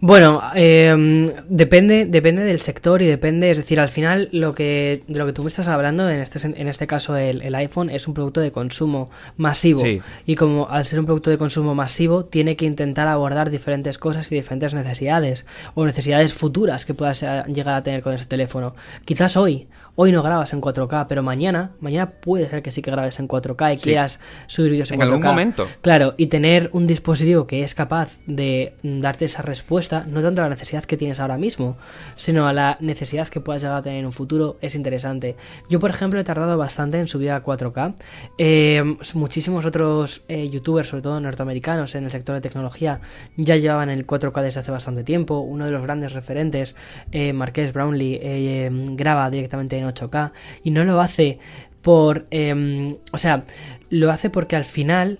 Bueno, 0.00 0.42
em, 0.54 1.32
depende, 1.48 2.04
depende 2.04 2.44
del 2.44 2.60
sector 2.60 3.00
y 3.00 3.06
depende, 3.06 3.50
es 3.50 3.56
decir, 3.56 3.80
al 3.80 3.88
final 3.88 4.28
lo 4.32 4.54
que, 4.54 5.02
de 5.08 5.18
lo 5.18 5.24
que 5.24 5.32
tú 5.32 5.42
me 5.42 5.48
estás 5.48 5.66
hablando, 5.68 6.08
en 6.10 6.20
este, 6.20 6.46
en 6.46 6.68
este 6.68 6.86
caso 6.86 7.16
el, 7.16 7.54
iPhone, 7.54 7.88
es 7.88 8.06
un 8.06 8.12
producto 8.12 8.40
de 8.40 8.52
consumo 8.52 9.10
masivo. 9.38 9.82
Y 10.26 10.36
como 10.36 10.68
al 10.68 10.84
ser 10.84 11.00
un 11.00 11.06
producto 11.06 11.30
de 11.30 11.38
consumo 11.38 11.74
masivo, 11.74 12.26
tiene 12.26 12.54
que 12.54 12.66
intentar 12.66 13.08
abordar 13.08 13.50
diferentes 13.50 13.96
cosas 13.96 14.30
y 14.30 14.34
diferentes 14.34 14.74
necesidades 14.74 15.46
o 15.74 15.86
necesidades 15.86 16.34
futuras 16.34 16.84
que 16.84 16.92
puedas 16.92 17.24
llegar 17.46 17.74
a 17.74 17.82
tener 17.82 18.02
con 18.02 18.12
ese 18.12 18.26
teléfono. 18.26 18.74
Quizás 19.06 19.38
hoy, 19.38 19.68
hoy 19.96 20.12
no 20.12 20.22
grabas 20.22 20.52
en 20.52 20.60
4K, 20.60 21.06
pero 21.08 21.22
mañana, 21.22 21.72
mañana 21.80 22.10
puede 22.10 22.48
ser 22.48 22.62
que 22.62 22.70
sí 22.70 22.82
que 22.82 22.90
grabes 22.90 23.18
en 23.18 23.28
4K 23.28 23.74
y 23.74 23.76
quieras 23.78 24.20
subir 24.46 24.72
vídeos 24.72 24.90
en, 24.90 24.98
4K. 24.98 25.02
En 25.02 25.08
algún 25.08 25.22
momento. 25.22 25.68
Claro, 25.80 26.14
y 26.16 26.26
tener 26.26 26.70
un 26.72 26.86
dispositivo 26.86 27.46
que 27.46 27.62
es 27.62 27.74
capaz 27.74 28.18
de 28.26 28.74
darte 28.82 29.26
esa 29.26 29.42
respuesta, 29.42 30.04
no 30.08 30.22
tanto 30.22 30.42
a 30.42 30.44
la 30.44 30.50
necesidad 30.50 30.84
que 30.84 30.96
tienes 30.96 31.20
ahora 31.20 31.36
mismo, 31.36 31.76
sino 32.16 32.46
a 32.46 32.52
la 32.52 32.76
necesidad 32.80 33.28
que 33.28 33.40
puedas 33.40 33.62
llegar 33.62 33.78
a 33.78 33.82
tener 33.82 34.00
en 34.00 34.06
un 34.06 34.12
futuro, 34.12 34.56
es 34.60 34.74
interesante. 34.74 35.36
Yo, 35.68 35.78
por 35.78 35.90
ejemplo, 35.90 36.20
he 36.20 36.24
tardado 36.24 36.56
bastante 36.56 36.98
en 36.98 37.08
subir 37.08 37.30
a 37.30 37.44
4K. 37.44 37.94
Eh, 38.38 38.96
muchísimos 39.14 39.64
otros 39.64 40.24
eh, 40.28 40.48
youtubers, 40.48 40.88
sobre 40.88 41.02
todo 41.02 41.20
norteamericanos, 41.20 41.94
en 41.94 42.04
el 42.04 42.10
sector 42.10 42.34
de 42.34 42.40
tecnología, 42.40 43.00
ya 43.36 43.56
llevaban 43.56 43.90
el 43.90 44.06
4K 44.06 44.42
desde 44.42 44.60
hace 44.60 44.70
bastante 44.70 45.04
tiempo. 45.04 45.40
Uno 45.40 45.66
de 45.66 45.70
los 45.70 45.82
grandes 45.82 46.12
referentes, 46.12 46.76
eh, 47.10 47.32
Marqués 47.32 47.72
Brownlee, 47.72 48.18
eh, 48.22 48.70
graba 48.94 49.30
directamente 49.30 49.81
8K 49.82 50.32
y 50.62 50.70
no 50.70 50.84
lo 50.84 51.00
hace 51.00 51.38
por... 51.82 52.24
Em, 52.30 52.96
o 53.12 53.18
sea, 53.18 53.44
lo 53.90 54.10
hace 54.10 54.30
porque 54.30 54.56
al 54.56 54.64
final 54.64 55.18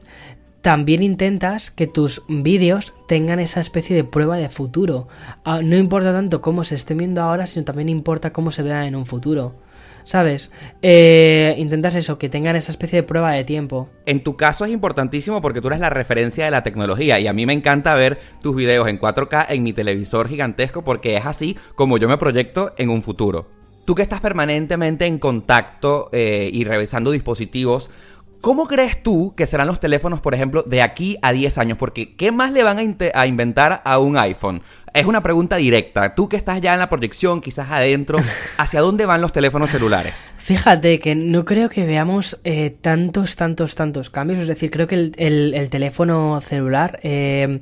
también 0.62 1.02
intentas 1.02 1.70
que 1.70 1.88
tus 1.88 2.22
vídeos 2.28 2.94
tengan 3.08 3.40
esa 3.40 3.60
especie 3.60 3.94
de 3.94 4.04
prueba 4.04 4.36
de 4.36 4.48
futuro. 4.48 5.08
Ah, 5.44 5.60
no 5.62 5.76
importa 5.76 6.12
tanto 6.12 6.40
cómo 6.40 6.64
se 6.64 6.76
estén 6.76 6.98
viendo 6.98 7.20
ahora, 7.20 7.46
sino 7.46 7.64
también 7.64 7.88
importa 7.88 8.32
cómo 8.32 8.52
se 8.52 8.62
vean 8.62 8.84
en 8.84 8.94
un 8.94 9.04
futuro. 9.04 9.56
¿Sabes? 10.04 10.50
Eh, 10.80 11.54
intentas 11.58 11.94
eso, 11.94 12.18
que 12.18 12.28
tengan 12.28 12.56
esa 12.56 12.72
especie 12.72 13.00
de 13.00 13.02
prueba 13.04 13.32
de 13.32 13.44
tiempo. 13.44 13.88
En 14.06 14.22
tu 14.24 14.36
caso 14.36 14.64
es 14.64 14.72
importantísimo 14.72 15.40
porque 15.40 15.60
tú 15.60 15.68
eres 15.68 15.80
la 15.80 15.90
referencia 15.90 16.44
de 16.44 16.50
la 16.50 16.62
tecnología 16.62 17.20
y 17.20 17.28
a 17.28 17.32
mí 17.32 17.46
me 17.46 17.52
encanta 17.52 17.94
ver 17.94 18.18
tus 18.40 18.54
videos 18.54 18.88
en 18.88 18.98
4K 18.98 19.46
en 19.50 19.62
mi 19.62 19.72
televisor 19.72 20.28
gigantesco 20.28 20.82
porque 20.82 21.16
es 21.16 21.26
así 21.26 21.56
como 21.76 21.98
yo 21.98 22.08
me 22.08 22.18
proyecto 22.18 22.72
en 22.78 22.90
un 22.90 23.02
futuro. 23.02 23.61
Tú 23.84 23.94
que 23.94 24.02
estás 24.02 24.20
permanentemente 24.20 25.06
en 25.06 25.18
contacto 25.18 26.08
eh, 26.12 26.50
y 26.52 26.64
revisando 26.64 27.10
dispositivos, 27.10 27.90
¿Cómo 28.42 28.66
crees 28.66 29.00
tú 29.00 29.34
que 29.36 29.46
serán 29.46 29.68
los 29.68 29.78
teléfonos, 29.78 30.20
por 30.20 30.34
ejemplo, 30.34 30.64
de 30.64 30.82
aquí 30.82 31.16
a 31.22 31.30
10 31.30 31.58
años? 31.58 31.78
Porque, 31.78 32.16
¿qué 32.16 32.32
más 32.32 32.50
le 32.50 32.64
van 32.64 32.76
a, 33.14 33.26
inventar 33.28 33.82
a 33.84 34.00
un 34.00 34.18
iPhone? 34.18 34.62
Es 34.92 35.06
una 35.06 35.22
pregunta 35.22 35.54
directa. 35.54 36.16
Tú 36.16 36.28
que 36.28 36.36
estás 36.36 36.60
ya 36.60 36.72
en 36.72 36.80
la 36.80 36.88
proyección, 36.88 37.40
quizás 37.40 37.70
adentro, 37.70 38.18
¿hacia 38.58 38.80
dónde 38.80 39.06
van 39.06 39.20
los 39.20 39.32
teléfonos 39.32 39.70
celulares? 39.70 40.32
Fíjate 40.38 40.98
que 40.98 41.14
no 41.14 41.44
creo 41.44 41.68
que 41.68 41.86
veamos 41.86 42.40
eh, 42.42 42.74
tantos, 42.80 43.36
tantos, 43.36 43.76
tantos 43.76 44.10
cambios. 44.10 44.40
Es 44.40 44.48
decir, 44.48 44.72
creo 44.72 44.88
que 44.88 45.12
el, 45.16 45.68
teléfono 45.70 46.40
celular... 46.42 46.98
Eh, 47.04 47.60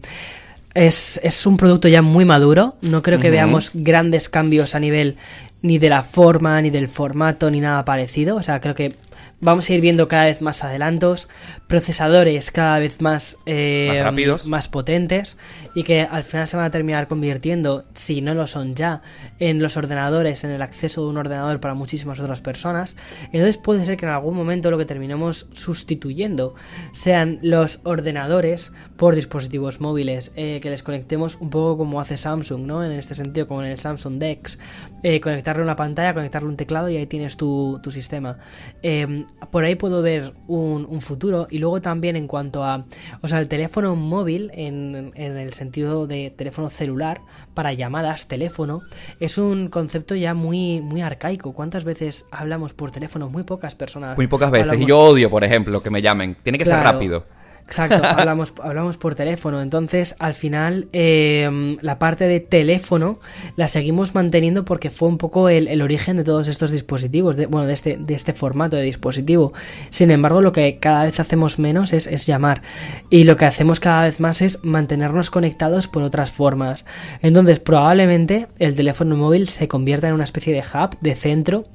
es, 0.73 1.47
un 1.47 1.57
producto 1.57 1.89
ya 1.89 2.01
muy 2.01 2.25
maduro. 2.25 2.77
No 2.81 3.03
creo 3.03 3.19
que 3.19 3.31
veamos 3.31 3.71
grandes 3.75 4.29
cambios 4.29 4.75
a 4.75 4.81
nivel 4.81 5.17
ni 5.63 5.79
de 5.79 5.89
la 5.89 6.03
forma, 6.03 6.61
ni 6.63 6.71
del 6.71 6.89
formato, 6.89 7.51
ni 7.51 7.61
nada 7.61 7.85
parecido. 7.85 8.37
O 8.37 8.43
sea, 8.43 8.61
creo 8.61 8.75
que 8.75 8.95
vamos 9.41 9.69
a 9.69 9.75
ir 9.75 9.81
viendo 9.81 10.07
cada 10.09 10.27
vez 10.27 10.43
más 10.43 10.63
adelantos, 10.63 11.29
procesadores 11.67 12.51
cada 12.51 12.79
vez 12.79 13.01
más, 13.01 13.39
eh, 13.47 14.01
rápidos, 14.03 14.47
más 14.47 14.69
potentes 14.69 15.39
y 15.75 15.83
que 15.83 16.03
al 16.03 16.25
final 16.25 16.47
se 16.47 16.57
van 16.57 16.67
a 16.67 16.71
terminar 16.71 17.07
convirtiendo, 17.07 17.85
si 17.95 18.21
no 18.21 18.35
lo 18.35 18.47
son 18.47 18.75
ya, 18.75 19.03
en 19.39 19.63
los 19.63 19.77
ordenadores, 19.77 20.45
en 20.45 20.51
el 20.51 20.63
acceso 20.63 21.03
de 21.03 21.09
un 21.09 21.17
ordenador 21.17 21.61
para 21.61 21.75
muchísimas 21.75 22.21
otras 22.21 22.41
personas. 22.41 22.97
Entonces 23.33 23.57
puede 23.57 23.85
ser 23.85 23.97
que 23.97 24.07
en 24.07 24.13
algún 24.13 24.37
momento 24.37 24.71
lo 24.71 24.79
que 24.79 24.85
terminemos 24.85 25.49
sustituyendo 25.53 26.55
sean 26.93 27.39
los 27.43 27.81
ordenadores 27.85 28.73
por 28.97 29.15
dispositivos 29.15 29.81
móviles, 29.81 30.33
eh, 30.37 30.61
que 30.61 30.71
les 30.71 30.83
conectemos 30.83 31.37
un 31.41 31.51
poco 31.51 31.79
como 31.79 32.01
hace 32.01 32.17
Samsung, 32.17 32.67
¿no? 32.67 32.85
En 32.85 32.93
este 32.93 33.15
sentido, 33.15 33.47
como 33.47 33.63
en 33.63 33.71
el 33.71 33.79
Samsung 33.79 34.19
Dex, 34.19 34.59
eh, 35.03 35.21
conectarle 35.21 35.63
una 35.63 35.77
pantalla, 35.77 36.13
conectarle 36.13 36.49
un 36.49 36.57
teclado 36.57 36.91
y 36.91 36.97
ahí 36.97 37.07
tienes 37.07 37.37
tu, 37.37 37.81
tu 37.83 37.91
sistema. 37.91 38.39
Eh, 38.83 39.25
por 39.51 39.65
ahí 39.65 39.75
puedo 39.75 40.03
ver 40.03 40.35
un, 40.47 41.01
futuro 41.01 41.47
y 41.51 41.59
luego 41.59 41.81
también 41.81 42.17
en 42.17 42.27
cuanto 42.27 42.63
a, 42.63 42.85
o 43.23 43.29
sea, 43.29 43.39
el 43.41 43.49
teléfono 43.49 43.97
móvil 43.97 44.51
en, 44.55 45.13
el 45.15 45.53
sentido 45.55 46.07
de 46.07 46.33
teléfono 46.37 46.69
celular 46.69 47.23
para 47.55 47.73
llamadas, 47.73 48.29
teléfono, 48.29 48.83
es 49.19 49.39
un 49.39 49.69
concepto 49.69 50.15
ya 50.15 50.35
muy, 50.35 50.81
muy 50.81 51.01
arcaico. 51.01 51.53
¿Cuántas 51.53 51.85
veces 51.85 52.27
hablamos 52.31 52.75
por 52.75 52.91
teléfono? 52.91 53.29
Muy 53.29 53.43
pocas 53.43 53.75
personas. 53.75 54.17
Muy 54.17 54.27
pocas 54.27 54.51
veces. 54.51 54.81
Y 54.81 54.87
yo 54.87 54.99
odio, 54.99 55.31
por 55.31 55.43
ejemplo, 55.43 55.83
que 55.83 55.91
me 55.91 56.03
llamen. 56.03 56.37
Tiene 56.43 56.59
que 56.59 56.65
ser 56.65 56.79
rápido. 56.79 57.25
Exacto, 57.71 58.05
hablamos, 58.05 58.53
hablamos 58.61 58.97
por 58.97 59.15
teléfono. 59.15 59.63
Entonces, 59.63 60.17
al 60.19 60.35
final, 60.35 60.89
em, 60.93 61.77
la 61.83 62.01
parte 62.01 62.27
de 62.27 62.41
teléfono 62.41 63.21
la 63.55 63.69
seguimos 63.69 64.13
manteniendo 64.13 64.65
porque 64.65 64.91
fue 64.91 65.07
un 65.07 65.19
poco 65.19 65.49
el, 65.49 65.81
origen 65.81 66.17
de 66.17 66.25
todos 66.25 66.49
estos 66.49 66.73
dispositivos, 66.73 67.37
de, 67.37 67.47
bueno, 67.47 67.69
de 67.69 67.75
este, 67.75 67.97
de 67.97 68.15
este 68.15 68.33
formato 68.33 68.77
de 68.77 68.83
dispositivo. 68.83 69.53
Sin 69.91 70.11
embargo, 70.11 70.41
lo 70.43 70.51
que 70.51 70.79
cada 70.81 71.05
vez 71.05 71.21
hacemos 71.21 71.61
menos 71.61 71.93
es, 71.93 72.09
es 72.09 72.27
llamar. 72.27 72.63
Y 73.09 73.23
lo 73.23 73.37
que 73.37 73.45
hacemos 73.45 73.79
cada 73.79 74.03
vez 74.03 74.19
más 74.19 74.43
es 74.43 74.65
mantenernos 74.65 75.31
conectados 75.31 75.87
por 75.87 76.03
otras 76.03 76.33
formas. 76.33 76.87
Entonces, 77.23 77.61
probablemente 77.61 78.49
el 78.59 78.75
teléfono 78.75 79.17
móvil 79.17 79.49
se 79.49 79.69
convierta 79.69 80.09
en 80.09 80.15
una 80.15 80.25
especie 80.25 80.53
de 80.53 80.61
hub, 80.61 80.99
de 81.01 81.15
centro 81.15 81.67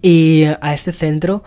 y 0.00 0.44
a 0.44 0.74
este 0.74 0.92
centro 0.92 1.42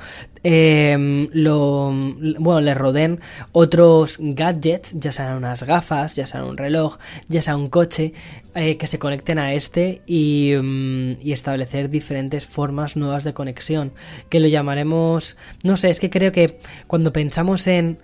eh, 0.47 1.27
lo, 1.33 1.91
bueno, 2.37 2.61
le 2.61 2.75
roden 2.75 3.19
otros 3.51 4.17
gadgets, 4.19 4.93
ya 4.93 5.11
sean 5.11 5.37
unas 5.37 5.63
gafas, 5.63 6.15
ya 6.15 6.27
sean 6.27 6.43
un 6.43 6.55
reloj, 6.55 6.99
ya 7.27 7.41
sea 7.41 7.57
un 7.57 7.67
coche, 7.67 8.13
eh, 8.53 8.77
que 8.77 8.85
se 8.85 8.99
conecten 8.99 9.39
a 9.39 9.53
este 9.53 10.03
y, 10.05 10.53
mm, 10.55 11.13
y, 11.19 11.31
establecer 11.31 11.89
diferentes 11.89 12.45
formas 12.45 12.95
nuevas 12.95 13.23
de 13.23 13.33
conexión, 13.33 13.93
que 14.29 14.39
lo 14.39 14.47
llamaremos, 14.47 15.35
no 15.63 15.77
sé, 15.77 15.89
es 15.89 15.99
que 15.99 16.11
creo 16.11 16.31
que 16.31 16.59
cuando 16.85 17.11
pensamos 17.11 17.65
en, 17.65 17.97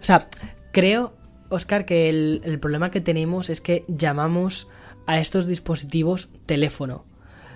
o 0.00 0.04
sea, 0.04 0.28
creo, 0.70 1.12
Oscar, 1.48 1.86
que 1.86 2.08
el 2.08 2.60
problema 2.60 2.92
que 2.92 3.00
tenemos 3.00 3.50
es 3.50 3.60
que 3.60 3.84
llamamos 3.88 4.68
a 5.08 5.18
estos 5.18 5.48
dispositivos 5.48 6.28
teléfono. 6.46 7.09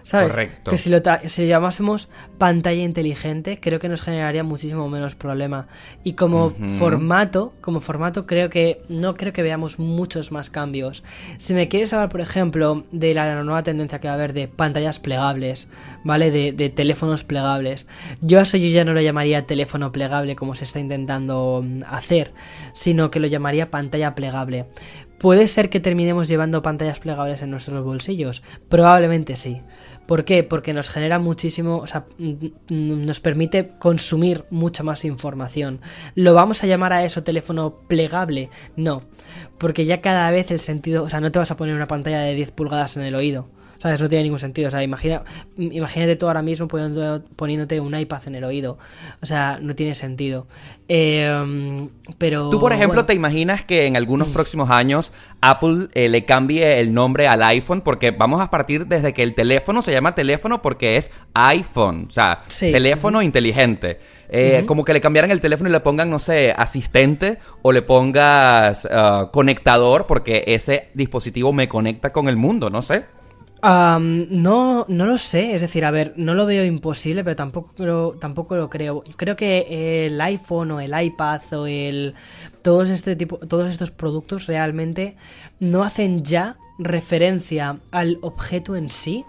¿Sabes? 0.04 0.30
Correcto. 0.30 0.70
Que 0.70 0.78
si 0.78 0.90
lo, 0.90 1.00
si 1.26 1.46
llamásemos 1.46 2.10
pantalla 2.36 2.82
inteligente, 2.82 3.58
creo 3.58 3.78
que 3.78 3.88
nos 3.88 4.02
generaría 4.02 4.44
muchísimo 4.44 4.88
menos 4.90 5.14
problema. 5.14 5.66
Y 6.04 6.12
como 6.12 6.50
formato, 6.78 7.54
como 7.62 7.80
formato, 7.80 8.26
creo 8.26 8.50
que 8.50 8.82
no 8.90 9.16
creo 9.16 9.32
que 9.32 9.42
veamos 9.42 9.78
muchos 9.78 10.30
más 10.30 10.50
cambios. 10.50 11.04
Si 11.38 11.54
me 11.54 11.68
quieres 11.68 11.94
hablar, 11.94 12.10
por 12.10 12.20
ejemplo, 12.20 12.84
de 12.92 13.14
la 13.14 13.42
nueva 13.42 13.62
tendencia 13.62 13.98
que 13.98 14.08
va 14.08 14.12
a 14.12 14.16
haber 14.16 14.34
de 14.34 14.46
pantallas 14.46 14.98
plegables, 14.98 15.68
¿vale? 16.04 16.30
De, 16.30 16.52
de 16.52 16.68
teléfonos 16.68 17.24
plegables. 17.24 17.88
Yo 18.20 18.38
a 18.38 18.42
eso 18.42 18.58
yo 18.58 18.68
ya 18.68 18.84
no 18.84 18.92
lo 18.92 19.00
llamaría 19.00 19.46
teléfono 19.46 19.90
plegable 19.90 20.36
como 20.36 20.54
se 20.54 20.64
está 20.64 20.80
intentando 20.80 21.62
mm, 21.64 21.82
hacer, 21.88 22.34
sino 22.74 23.10
que 23.10 23.20
lo 23.20 23.26
llamaría 23.26 23.70
pantalla 23.70 24.14
plegable. 24.14 24.66
¿Puede 25.18 25.48
ser 25.48 25.70
que 25.70 25.80
terminemos 25.80 26.28
llevando 26.28 26.60
pantallas 26.60 27.00
plegables 27.00 27.40
en 27.40 27.50
nuestros 27.50 27.82
bolsillos? 27.82 28.42
Probablemente 28.68 29.36
sí. 29.36 29.62
¿Por 30.06 30.24
qué? 30.24 30.42
Porque 30.42 30.72
nos 30.72 30.88
genera 30.88 31.18
muchísimo, 31.18 31.78
o 31.78 31.86
sea, 31.86 32.06
nos 32.68 33.20
permite 33.20 33.72
consumir 33.78 34.44
mucha 34.50 34.82
más 34.82 35.04
información. 35.04 35.80
¿Lo 36.14 36.34
vamos 36.34 36.62
a 36.62 36.66
llamar 36.66 36.92
a 36.92 37.04
eso 37.04 37.22
teléfono 37.22 37.78
plegable? 37.88 38.50
No, 38.76 39.02
porque 39.58 39.86
ya 39.86 40.00
cada 40.00 40.30
vez 40.30 40.50
el 40.50 40.60
sentido, 40.60 41.04
o 41.04 41.08
sea, 41.08 41.20
no 41.20 41.32
te 41.32 41.38
vas 41.38 41.50
a 41.50 41.56
poner 41.56 41.74
una 41.74 41.88
pantalla 41.88 42.20
de 42.20 42.34
10 42.34 42.50
pulgadas 42.50 42.96
en 42.96 43.04
el 43.04 43.14
oído. 43.14 43.48
¿Sabes? 43.84 44.00
No 44.00 44.08
tiene 44.08 44.22
ningún 44.22 44.38
sentido. 44.38 44.68
O 44.68 44.70
sea, 44.70 44.82
imagina, 44.82 45.24
imagínate 45.58 46.16
tú 46.16 46.26
ahora 46.26 46.40
mismo 46.40 46.68
poniéndote 46.68 47.80
un 47.80 47.94
iPad 47.94 48.22
en 48.28 48.36
el 48.36 48.44
oído. 48.44 48.78
O 49.20 49.26
sea, 49.26 49.58
no 49.60 49.74
tiene 49.74 49.94
sentido. 49.94 50.46
Eh, 50.88 51.86
pero. 52.16 52.48
Tú, 52.48 52.58
por 52.58 52.72
ejemplo, 52.72 53.04
te 53.04 53.12
imaginas 53.12 53.62
que 53.62 53.84
en 53.84 53.98
algunos 53.98 54.28
próximos 54.28 54.70
años 54.70 55.12
Apple 55.42 55.88
eh, 55.92 56.08
le 56.08 56.24
cambie 56.24 56.80
el 56.80 56.94
nombre 56.94 57.28
al 57.28 57.42
iPhone 57.42 57.82
porque 57.82 58.10
vamos 58.10 58.40
a 58.40 58.48
partir 58.48 58.86
desde 58.86 59.12
que 59.12 59.22
el 59.22 59.34
teléfono 59.34 59.82
se 59.82 59.92
llama 59.92 60.14
teléfono 60.14 60.62
porque 60.62 60.96
es 60.96 61.10
iPhone. 61.34 62.06
O 62.08 62.10
sea, 62.10 62.42
teléfono 62.48 63.20
inteligente. 63.20 64.00
Eh, 64.30 64.64
como 64.66 64.86
que 64.86 64.94
le 64.94 65.02
cambiaran 65.02 65.30
el 65.30 65.42
teléfono 65.42 65.68
y 65.68 65.72
le 65.72 65.80
pongan, 65.80 66.08
no 66.08 66.20
sé, 66.20 66.54
asistente 66.56 67.36
o 67.60 67.70
le 67.70 67.82
pongas 67.82 68.88
ah, 68.90 69.28
conectador 69.30 70.06
porque 70.06 70.42
ese 70.46 70.88
dispositivo 70.94 71.52
me 71.52 71.68
conecta 71.68 72.14
con 72.14 72.30
el 72.30 72.38
mundo, 72.38 72.70
no 72.70 72.80
sé 72.80 73.04
no, 73.64 74.84
no 74.88 75.06
lo 75.06 75.18
sé, 75.18 75.54
es 75.54 75.60
decir, 75.62 75.84
a 75.84 75.90
ver, 75.90 76.12
no 76.16 76.34
lo 76.34 76.44
veo 76.44 76.64
imposible, 76.64 77.24
pero 77.24 77.36
tampoco 77.36 77.72
lo, 77.78 78.12
tampoco 78.12 78.56
lo 78.56 78.68
creo. 78.68 79.02
Creo 79.16 79.36
que 79.36 80.06
el 80.06 80.20
iPhone 80.20 80.70
o 80.72 80.80
el 80.80 80.92
iPad 80.98 81.40
o 81.52 81.66
el 81.66 82.14
todos 82.62 82.90
este 82.90 83.16
tipo, 83.16 83.38
todos 83.38 83.70
estos 83.70 83.90
productos 83.90 84.46
realmente 84.46 85.16
no 85.60 85.82
hacen 85.82 86.24
ya 86.24 86.56
referencia 86.78 87.78
al 87.90 88.18
objeto 88.20 88.76
en 88.76 88.90
sí, 88.90 89.24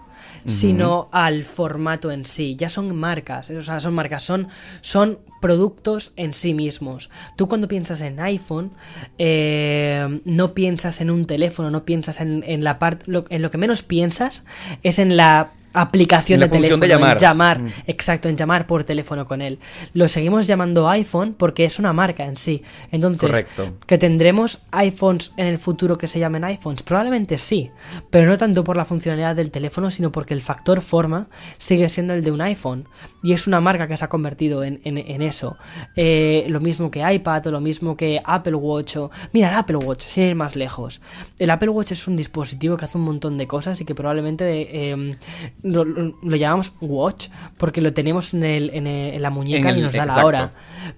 sino 0.46 1.08
al 1.12 1.44
formato 1.44 2.10
en 2.10 2.24
sí. 2.24 2.56
Ya 2.56 2.68
son 2.68 2.94
marcas, 2.94 3.50
o 3.50 3.62
sea, 3.62 3.80
son 3.80 3.94
marcas, 3.94 4.22
son, 4.22 4.48
son 4.80 5.18
productos 5.40 6.12
en 6.16 6.34
sí 6.34 6.54
mismos. 6.54 7.10
Tú 7.36 7.48
cuando 7.48 7.68
piensas 7.68 8.00
en 8.00 8.20
iPhone, 8.20 8.72
eh, 9.18 10.20
no 10.24 10.54
piensas 10.54 11.00
en 11.00 11.10
un 11.10 11.26
teléfono, 11.26 11.70
no 11.70 11.84
piensas 11.84 12.20
en, 12.20 12.44
en 12.46 12.64
la 12.64 12.78
parte, 12.78 13.06
en 13.30 13.42
lo 13.42 13.50
que 13.50 13.58
menos 13.58 13.82
piensas 13.82 14.44
es 14.82 14.98
en 14.98 15.16
la 15.16 15.50
aplicación 15.80 16.40
de 16.40 16.48
teléfono, 16.48 16.82
de 16.82 16.88
llamar. 16.88 17.16
en 17.16 17.18
llamar, 17.18 17.58
mm. 17.60 17.68
exacto, 17.86 18.28
en 18.28 18.36
llamar 18.36 18.66
por 18.66 18.84
teléfono 18.84 19.26
con 19.26 19.42
él. 19.42 19.58
Lo 19.92 20.08
seguimos 20.08 20.46
llamando 20.46 20.88
iPhone 20.88 21.34
porque 21.36 21.64
es 21.64 21.78
una 21.78 21.92
marca 21.92 22.24
en 22.24 22.36
sí. 22.36 22.62
Entonces, 22.90 23.46
que 23.86 23.98
tendremos 23.98 24.62
iPhones 24.70 25.32
en 25.36 25.46
el 25.46 25.58
futuro 25.58 25.98
que 25.98 26.08
se 26.08 26.18
llamen 26.18 26.44
iPhones, 26.44 26.82
probablemente 26.82 27.38
sí, 27.38 27.70
pero 28.10 28.26
no 28.26 28.38
tanto 28.38 28.64
por 28.64 28.76
la 28.76 28.84
funcionalidad 28.84 29.36
del 29.36 29.50
teléfono, 29.50 29.90
sino 29.90 30.10
porque 30.10 30.34
el 30.34 30.42
factor 30.42 30.80
forma 30.80 31.28
sigue 31.58 31.88
siendo 31.88 32.14
el 32.14 32.24
de 32.24 32.30
un 32.30 32.40
iPhone 32.40 32.88
y 33.22 33.32
es 33.32 33.46
una 33.46 33.60
marca 33.60 33.88
que 33.88 33.96
se 33.96 34.04
ha 34.04 34.08
convertido 34.08 34.62
en, 34.62 34.76
eso. 35.22 35.56
Eh, 35.96 36.46
lo 36.48 36.60
mismo 36.60 36.90
que 36.90 37.00
iPad 37.00 37.48
o 37.48 37.50
lo 37.50 37.60
mismo 37.60 37.96
que 37.96 38.20
Apple 38.24 38.54
Watch 38.54 38.96
o 38.96 39.10
mira 39.32 39.48
el 39.48 39.56
Apple 39.56 39.76
Watch 39.76 40.04
sin 40.06 40.24
ir 40.24 40.34
más 40.34 40.56
lejos. 40.56 41.00
El 41.38 41.50
Apple 41.50 41.70
Watch 41.70 41.92
es 41.92 42.06
un 42.06 42.16
dispositivo 42.16 42.76
que 42.76 42.84
hace 42.84 42.98
un 42.98 43.04
montón 43.04 43.36
de 43.36 43.46
cosas 43.46 43.80
y 43.80 43.84
que 43.84 43.94
probablemente 43.94 44.90
eh, 44.90 45.16
lo, 45.66 46.36
llamamos 46.36 46.74
watch 46.80 47.28
porque 47.58 47.80
lo 47.80 47.92
tenemos 47.92 48.34
en, 48.34 48.44
el, 48.44 48.70
en, 48.72 49.20
la 49.22 49.30
muñeca 49.30 49.72
y 49.72 49.80
nos 49.80 49.92
da 49.92 50.06
la 50.06 50.24
hora. 50.24 50.52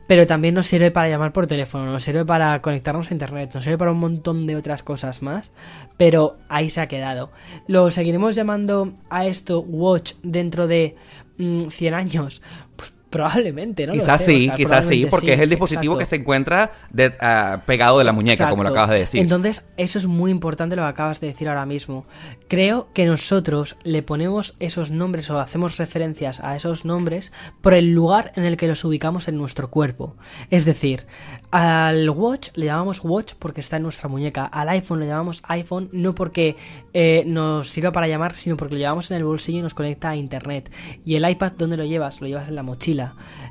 Pero 0.07 0.27
también 0.27 0.55
nos 0.55 0.67
sirve 0.67 0.91
para 0.91 1.09
llamar 1.09 1.33
por 1.33 1.47
teléfono, 1.47 1.87
nos 1.87 2.03
sirve 2.03 2.25
para 2.25 2.61
conectarnos 2.61 3.11
a 3.11 3.15
internet, 3.15 3.51
nos 3.55 3.65
sirve 3.65 3.79
para 3.79 3.93
un 3.93 3.99
montón 3.99 4.47
de 4.47 4.57
otras 4.57 4.83
cosas 4.83 5.23
más. 5.23 5.51
Pero 5.97 6.37
ahí 6.49 6.71
se 6.71 6.81
ha 6.81 6.89
quedado. 6.89 7.31
Lo 7.67 7.91
seguiremos 7.91 8.35
llamando 8.35 8.93
a 9.11 9.27
esto 9.27 9.61
watch 9.61 10.15
dentro 10.23 10.67
de 10.67 10.97
100 11.39 11.69
mm, 11.69 11.97
años. 11.97 12.43
Pues 12.77 12.98
Probablemente, 13.11 13.87
¿no? 13.87 13.95
Quizás 13.95 14.23
sí, 14.23 14.51
quizás 14.55 14.87
sí, 14.87 15.07
porque 15.07 15.33
es 15.33 15.41
el 15.41 15.49
dispositivo 15.49 15.97
que 15.97 16.05
se 16.05 16.17
encuentra 16.17 16.73
ah, 17.21 17.63
pegado 17.65 17.97
de 17.97 18.05
la 18.05 18.13
muñeca, 18.13 18.51
como 18.51 18.63
lo 18.63 18.69
acabas 18.69 18.91
de 18.91 18.99
decir. 18.99 19.21
Entonces, 19.21 19.65
eso 19.79 19.99
es 19.99 20.07
muy 20.07 20.31
importante 20.31 20.77
lo 20.77 20.83
que 20.83 20.89
acabas 20.89 21.19
de 21.21 21.29
decir 21.29 21.49
ahora 21.49 21.65
mismo. 21.65 22.05
Creo 22.49 22.89
que 22.93 23.07
nosotros 23.07 23.77
le 23.83 24.03
ponemos 24.03 24.57
esos 24.61 24.91
nombres 24.91 25.31
o 25.31 25.41
hacemos 25.41 25.79
referencias 25.79 26.41
a 26.41 26.55
esos 26.55 26.85
nombres 26.85 27.33
por 27.63 27.73
el 27.73 27.95
lugar 27.95 28.33
en 28.37 28.45
el 28.45 28.59
que 28.59 28.69
los 28.69 28.85
ubicamos 28.85 29.27
en 29.29 29.39
nuestro 29.39 29.71
cuerpo. 29.71 30.15
Es 30.51 30.67
decir, 30.67 31.07
al 31.51 32.11
watch 32.11 32.51
le 32.57 32.67
llamamos 32.67 33.01
watch 33.03 33.33
porque 33.39 33.63
está 33.63 33.79
en 33.79 33.85
nuestra 33.85 34.11
muñeca, 34.11 34.45
al 34.45 34.69
iPhone 34.69 35.01
le 35.01 35.07
llamamos 35.07 35.43
iPhone 35.49 35.89
no 35.93 36.15
porque 36.15 36.57
eh, 36.93 37.25
nos 37.27 37.71
sirva 37.71 37.91
para 37.91 38.07
llamar, 38.07 38.35
sino 38.35 38.59
porque 38.59 38.75
lo 38.75 38.81
llevamos 38.81 39.11
en 39.11 39.17
el 39.17 39.25
bolsillo 39.25 39.61
y 39.61 39.63
nos 39.63 39.73
conecta 39.73 40.11
a 40.11 40.17
internet. 40.17 40.71
Y 41.07 41.15
el 41.15 41.27
iPad, 41.27 41.53
¿dónde 41.57 41.79
lo 41.79 41.85
llevas? 41.85 42.21
Lo 42.21 42.27
llevas 42.27 42.49
en 42.49 42.55
la 42.55 42.63
mochila 42.63 42.98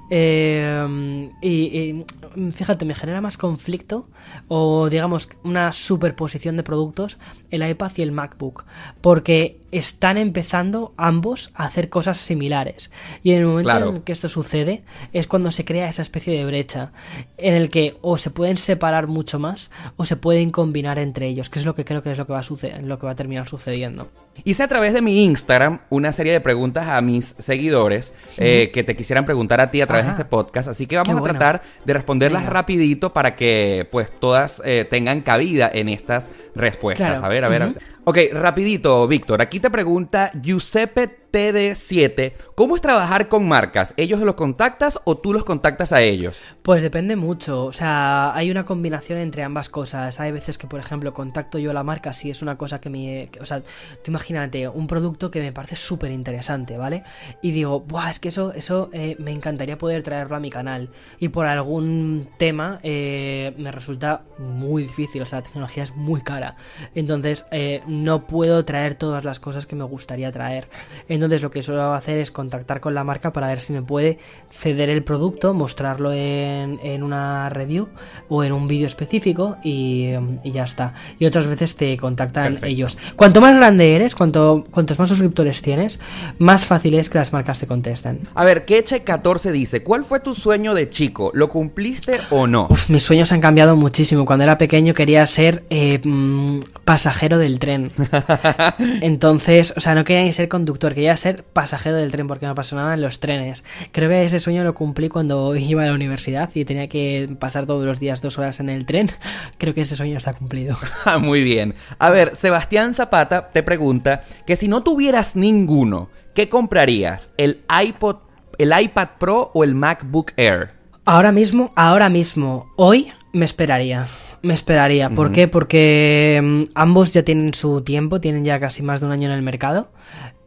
eh, 0.10 1.30
y, 1.42 2.06
fíjate, 2.52 2.86
me 2.86 2.96
genera 2.96 3.22
más 3.22 3.38
conflicto 3.38 4.08
o 4.48 4.90
digamos 4.90 5.30
una 5.44 5.72
superposición 5.72 6.58
de 6.58 6.64
productos 6.64 7.18
el 7.52 7.68
iPad 7.68 7.92
y 7.96 8.02
el 8.02 8.12
MacBook. 8.12 8.66
Porque 9.02 9.60
están 9.72 10.18
empezando 10.18 10.94
ambos 10.98 11.52
a 11.56 11.66
hacer 11.66 11.90
cosas 11.90 12.18
similares. 12.18 12.92
Y 13.24 13.32
en 13.32 13.40
el 13.40 13.46
momento 13.46 13.96
en 13.96 14.02
que 14.02 14.14
esto 14.14 14.30
sucede 14.30 14.84
es 15.14 15.28
cuando 15.28 15.52
se 15.52 15.66
crea 15.66 15.90
esa 15.90 16.02
especie 16.02 16.38
de 16.38 16.46
brecha 16.46 16.92
en 17.38 17.54
el 17.54 17.70
que 17.70 17.98
o 18.02 18.18
se 18.18 18.32
pueden 18.32 18.58
separar 18.58 19.08
mucho 19.08 19.40
más 19.40 19.72
o 19.98 20.06
se 20.06 20.16
pueden 20.16 20.52
combinar 20.52 21.00
entre 21.00 21.28
ellos, 21.28 21.50
que 21.50 21.60
es 21.60 21.66
lo 21.66 21.76
que 21.76 21.86
creo 21.86 22.02
que 22.02 22.12
es 22.12 22.18
lo 22.18 22.26
que 22.26 22.34
va 22.34 22.40
a 22.40 22.44
suceder, 22.44 22.84
lo 22.84 22.98
que 23.00 23.06
va 23.06 23.12
a 23.12 23.16
terminar 23.16 23.48
sucediendo. 23.48 24.10
Hice 24.44 24.64
a 24.64 24.68
través 24.68 24.94
de 24.94 25.02
mi 25.02 25.24
Instagram 25.26 25.80
una 25.90 26.12
serie 26.12 26.32
de 26.32 26.42
preguntas 26.42 26.88
a 26.88 27.02
mis 27.02 27.36
seguidores 27.40 28.14
eh, 28.38 28.72
que 28.74 28.84
te 28.84 28.96
quisieran 28.96 29.26
preguntar 29.26 29.62
a 29.62 29.72
ti 29.72 29.82
a 29.82 29.88
través 29.88 30.06
de 30.06 30.12
este 30.12 30.26
podcast, 30.26 30.70
así 30.70 30.88
que 30.88 30.98
vamos 30.98 31.20
a 31.20 31.24
tratar 31.24 31.62
de 31.86 31.94
responderlas 31.94 32.46
rapidito 32.46 33.14
para 33.14 33.36
que 33.36 33.88
pues 33.92 34.10
todas 34.20 34.62
eh, 34.66 34.86
tengan 34.90 35.22
cabida 35.22 35.70
en 35.74 35.90
estas 35.90 36.30
respuestas. 36.56 37.24
A 37.24 37.28
ver, 37.28 37.44
a 37.44 37.50
ver. 37.50 37.76
Ok, 38.10 38.20
rapidito, 38.32 39.06
Víctor. 39.06 39.42
Aquí 39.42 39.60
te 39.60 39.70
pregunta 39.70 40.32
Giuseppe 40.42 41.28
TD7, 41.32 42.34
¿cómo 42.56 42.76
es 42.76 42.82
trabajar 42.82 43.28
con 43.28 43.48
marcas? 43.48 43.94
¿Ellos 43.98 44.22
los 44.22 44.36
contactas 44.36 45.00
o 45.04 45.18
tú 45.18 45.34
los 45.34 45.44
contactas 45.44 45.92
a 45.92 46.02
ellos? 46.02 46.38
Pues 46.62 46.84
depende 46.84 47.16
mucho, 47.16 47.66
o 47.66 47.74
sea, 47.74 48.34
hay 48.34 48.50
una 48.50 48.66
combinación 48.66 49.20
entre 49.20 49.44
ambas 49.44 49.70
cosas. 49.70 50.20
Hay 50.20 50.32
veces 50.32 50.58
que, 50.58 50.68
por 50.68 50.80
ejemplo, 50.80 51.14
contacto 51.14 51.60
yo 51.60 51.72
a 51.72 51.74
la 51.74 51.84
marca 51.84 52.14
si 52.14 52.30
es 52.30 52.42
una 52.42 52.58
cosa 52.58 52.80
que 52.80 52.90
me... 52.90 53.30
O 53.42 53.46
sea, 53.46 53.62
tú 53.62 54.12
imagínate, 54.12 54.68
un 54.68 54.88
producto 54.88 55.30
que 55.30 55.42
me 55.42 55.52
parece 55.52 55.76
súper 55.76 56.12
interesante, 56.12 56.78
¿vale? 56.78 57.04
Y 57.42 57.52
digo, 57.52 57.82
Buah, 57.82 58.10
es 58.10 58.20
que 58.20 58.30
eso, 58.30 58.54
eso 58.54 58.90
eh, 58.94 59.16
me 59.20 59.32
encantaría 59.32 59.78
poder 59.78 60.04
traerlo 60.04 60.36
a 60.36 60.40
mi 60.40 60.50
canal. 60.50 60.90
Y 61.20 61.30
por 61.30 61.46
algún 61.46 62.30
tema 62.38 62.80
eh, 62.84 63.54
me 63.58 63.72
resulta 63.72 64.24
muy 64.40 64.84
difícil, 64.84 65.22
o 65.22 65.26
sea, 65.26 65.40
la 65.40 65.44
tecnología 65.44 65.84
es 65.84 65.96
muy 65.96 66.22
cara. 66.22 66.56
Entonces, 66.96 67.46
eh, 67.52 67.82
no 68.04 68.28
puedo 68.28 68.64
traer 68.66 68.96
todas 68.96 69.24
las 69.24 69.40
cosas 69.40 69.66
que 69.66 69.76
me 69.76 69.84
gustaría 69.84 70.32
traer. 70.32 70.70
Entonces 71.08 71.42
lo 71.42 71.52
que 71.52 71.64
suelo 71.64 71.94
hacer 71.94 72.20
es 72.20 72.32
contactar 72.32 72.80
con 72.80 72.94
la 72.96 73.04
marca 73.04 73.34
para 73.34 73.48
ver 73.48 73.60
si 73.60 73.74
me 73.74 73.82
puede 73.82 74.20
ceder 74.50 74.90
el 74.90 75.04
producto, 75.04 75.54
mostrarlo 75.54 76.14
en, 76.14 76.80
en 76.84 77.04
una 77.04 77.50
review 77.50 77.88
o 78.30 78.44
en 78.44 78.54
un 78.54 78.68
vídeo 78.68 78.88
específico 78.88 79.58
y, 79.64 80.12
y 80.44 80.52
ya 80.52 80.64
está. 80.64 80.94
Y 81.20 81.26
otras 81.26 81.48
veces 81.48 81.76
te 81.76 81.98
contactan 81.98 82.54
Perfecto. 82.54 82.66
ellos. 82.68 82.98
Cuanto 83.16 83.42
más 83.42 83.56
grande 83.56 83.96
eres, 83.96 84.16
cuanto, 84.16 84.66
cuantos 84.72 85.00
más 85.00 85.10
suscriptores 85.10 85.62
tienes, 85.62 86.00
más 86.38 86.66
fácil 86.66 86.96
es 86.96 87.10
que 87.10 87.18
las 87.18 87.34
marcas 87.34 87.60
te 87.60 87.68
contesten. 87.68 88.22
A 88.36 88.44
ver, 88.44 88.66
Keche14 88.66 89.52
dice, 89.52 89.84
¿cuál 89.84 90.04
fue 90.04 90.20
tu 90.20 90.34
sueño 90.34 90.74
de 90.74 90.90
chico? 90.90 91.32
¿Lo 91.34 91.50
cumpliste 91.50 92.20
o 92.30 92.48
no? 92.48 92.68
Uf, 92.70 92.90
mis 92.90 93.04
sueños 93.04 93.32
han 93.32 93.42
cambiado 93.42 93.76
muchísimo. 93.76 94.26
Cuando 94.26 94.44
era 94.44 94.58
pequeño 94.58 94.94
quería 94.94 95.26
ser 95.26 95.64
eh, 95.70 96.00
mm, 96.04 96.60
pasajero 96.84 97.38
del 97.38 97.60
tren. 97.60 97.87
Entonces, 99.02 99.74
o 99.76 99.80
sea, 99.80 99.96
no 99.96 100.04
quería 100.04 100.24
ni 100.24 100.34
ser 100.34 100.48
conductor, 100.48 100.94
quería 100.94 101.16
ser 101.18 101.44
pasajero 101.44 101.96
del 101.96 102.12
tren 102.12 102.28
porque 102.28 102.46
me 102.46 102.52
apasionaban 102.52 103.02
los 103.02 103.20
trenes. 103.20 103.64
Creo 103.92 104.10
que 104.10 104.26
ese 104.26 104.40
sueño 104.40 104.64
lo 104.64 104.74
cumplí 104.74 105.10
cuando 105.10 105.56
iba 105.56 105.84
a 105.84 105.88
la 105.88 105.94
universidad 105.94 106.50
y 106.54 106.66
tenía 106.66 106.88
que 106.88 107.30
pasar 107.40 107.66
todos 107.66 107.86
los 107.86 108.00
días 108.00 108.22
dos 108.22 108.38
horas 108.38 108.60
en 108.60 108.70
el 108.70 108.86
tren. 108.86 109.10
Creo 109.58 109.74
que 109.74 109.82
ese 109.82 109.96
sueño 109.96 110.18
está 110.18 110.34
cumplido. 110.34 110.78
Muy 111.20 111.44
bien. 111.44 111.76
A 112.00 112.10
ver, 112.10 112.36
Sebastián 112.36 112.94
Zapata 112.94 113.50
te 113.50 113.64
pregunta 113.64 114.22
que 114.46 114.56
si 114.56 114.68
no 114.68 114.84
tuvieras 114.84 115.36
ninguno, 115.36 116.10
¿qué 116.34 116.50
comprarías? 116.50 117.32
¿El 117.38 117.62
iPod, 117.84 118.18
el 118.58 118.74
iPad 118.80 119.10
Pro 119.20 119.52
o 119.54 119.64
el 119.64 119.76
MacBook 119.76 120.32
Air? 120.38 120.72
Ahora 121.06 121.32
mismo, 121.32 121.72
ahora 121.76 122.10
mismo, 122.10 122.74
hoy 122.76 123.12
me 123.32 123.46
esperaría. 123.46 124.08
Me 124.44 124.54
esperaría. 124.54 125.10
¿Por 125.10 125.32
qué? 125.32 125.48
Porque 125.48 126.40
mm, 126.42 126.72
ambos 126.76 127.12
ya 127.14 127.24
tienen 127.24 127.54
su 127.54 127.82
tiempo, 127.82 128.22
tienen 128.22 128.46
ya 128.46 128.60
casi 128.60 128.84
más 128.84 129.00
de 129.00 129.08
un 129.08 129.12
año 129.12 129.28
en 129.28 129.34
el 129.36 129.42
mercado. 129.42 129.90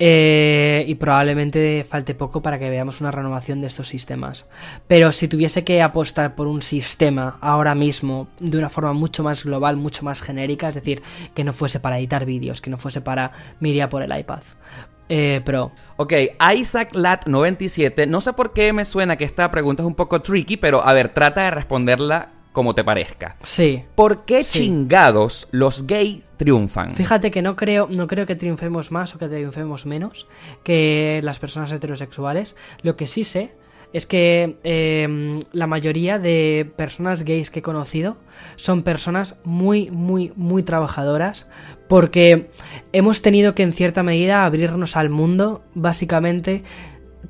eh, 0.03 0.85
y 0.89 0.95
probablemente 0.95 1.85
falte 1.89 2.15
poco 2.15 2.41
para 2.41 2.59
que 2.59 2.71
veamos 2.71 3.03
una 3.03 3.11
renovación 3.11 3.61
de 3.61 3.67
estos 3.67 3.87
sistemas. 3.89 4.47
Pero 4.87 5.13
si 5.13 5.29
tuviese 5.29 5.63
que 5.63 5.83
apostar 5.83 6.35
por 6.35 6.47
un 6.47 6.63
sistema 6.63 7.37
ahora 7.43 7.75
mismo 7.75 8.29
de 8.41 8.57
una 8.57 8.71
forma 8.71 8.95
mucho 8.95 9.23
más 9.23 9.45
global, 9.45 9.77
mucho 9.77 10.05
más 10.05 10.23
genérica, 10.23 10.69
es 10.69 10.75
decir, 10.75 11.03
que 11.35 11.45
no 11.45 11.53
fuese 11.53 11.81
para 11.81 11.99
editar 11.99 12.25
vídeos, 12.25 12.63
que 12.63 12.71
no 12.71 12.79
fuese 12.79 13.03
para 13.03 13.33
me 13.61 13.69
iría 13.69 13.91
por 13.91 14.03
el 14.03 14.19
iPad. 14.19 14.41
Eh, 15.11 15.43
Pro. 15.45 15.73
Ok, 15.97 16.15
Isaac 16.57 16.95
Lat 16.95 17.27
97, 17.27 18.07
no 18.07 18.21
sé 18.23 18.33
por 18.33 18.53
qué 18.55 18.73
me 18.73 18.85
suena 18.87 19.17
que 19.17 19.25
esta 19.25 19.51
pregunta 19.51 19.83
es 19.83 19.87
un 19.87 19.97
poco 19.97 20.23
tricky, 20.23 20.57
pero 20.57 20.87
a 20.87 20.93
ver, 20.95 21.11
trata 21.13 21.43
de 21.43 21.51
responderla 21.51 22.31
como 22.53 22.75
te 22.75 22.85
parezca. 22.85 23.37
Sí. 23.43 23.85
¿Por 23.95 24.25
qué 24.25 24.43
Sí. 24.45 24.61
chingados 24.61 25.49
los 25.51 25.87
gay 25.87 26.25
triunfan? 26.37 26.93
Fíjate 26.95 27.31
que 27.31 27.43
no 27.43 27.57
creo, 27.57 27.87
no 27.91 28.07
creo 28.07 28.27
que 28.27 28.37
triunfemos 28.37 28.91
más 28.91 29.15
o 29.15 29.19
que 29.19 29.29
triunfemos 29.29 29.87
menos 29.87 30.27
que 30.65 31.21
las 31.23 31.39
personas 31.39 31.71
heterosexuales. 31.73 32.57
Lo 32.83 32.97
que 32.97 33.07
sí 33.07 33.25
sé 33.25 33.53
es 33.93 34.07
que 34.07 34.57
eh, 34.63 35.41
la 35.53 35.67
mayoría 35.67 36.19
de 36.21 36.71
personas 36.77 37.25
gays 37.25 37.51
que 37.51 37.59
he 37.59 37.63
conocido 37.63 38.17
son 38.55 38.83
personas 38.85 39.41
muy, 39.45 39.91
muy, 39.91 40.33
muy 40.37 40.63
trabajadoras 40.63 41.49
porque 41.89 42.51
hemos 42.93 43.21
tenido 43.21 43.57
que 43.57 43.65
en 43.65 43.73
cierta 43.73 44.05
medida 44.05 44.45
abrirnos 44.45 44.97
al 44.97 45.11
mundo 45.11 45.65
básicamente 45.75 46.63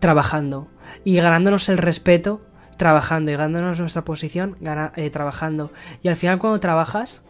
trabajando 0.01 0.69
y 1.03 1.17
ganándonos 1.17 1.69
el 1.71 1.79
respeto 1.79 2.43
trabajando 2.81 3.31
y 3.31 3.35
ganándonos 3.35 3.79
nuestra 3.79 4.03
posición 4.05 4.57
gana- 4.61 4.93
eh, 4.97 5.11
trabajando 5.11 5.71
y 6.03 6.09
al 6.09 6.17
final 6.17 6.39
cuando 6.39 6.59
trabajas 6.61 7.23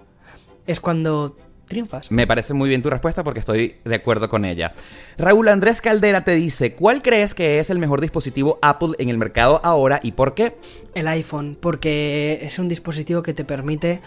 es 0.64 0.78
cuando 0.80 1.36
triunfas. 1.66 2.10
Me 2.12 2.26
parece 2.26 2.54
muy 2.54 2.68
bien 2.68 2.82
tu 2.82 2.88
respuesta 2.90 3.22
porque 3.24 3.40
estoy 3.40 3.76
de 3.84 3.94
acuerdo 3.96 4.28
con 4.28 4.44
ella. 4.44 4.74
Raúl 5.18 5.48
Andrés 5.48 5.80
Caldera 5.80 6.22
te 6.24 6.32
dice, 6.34 6.74
¿cuál 6.74 7.00
crees 7.02 7.34
que 7.34 7.58
es 7.58 7.68
el 7.70 7.78
mejor 7.80 8.00
dispositivo 8.00 8.58
Apple 8.62 8.94
en 8.98 9.08
el 9.08 9.18
mercado 9.18 9.60
ahora 9.64 9.98
y 10.02 10.12
por 10.12 10.34
qué? 10.34 10.56
El 10.94 11.06
iPhone, 11.08 11.56
porque 11.60 12.38
es 12.42 12.58
un 12.60 12.68
dispositivo 12.68 13.22
que 13.22 13.34
te 13.34 13.44
permite 13.44 14.00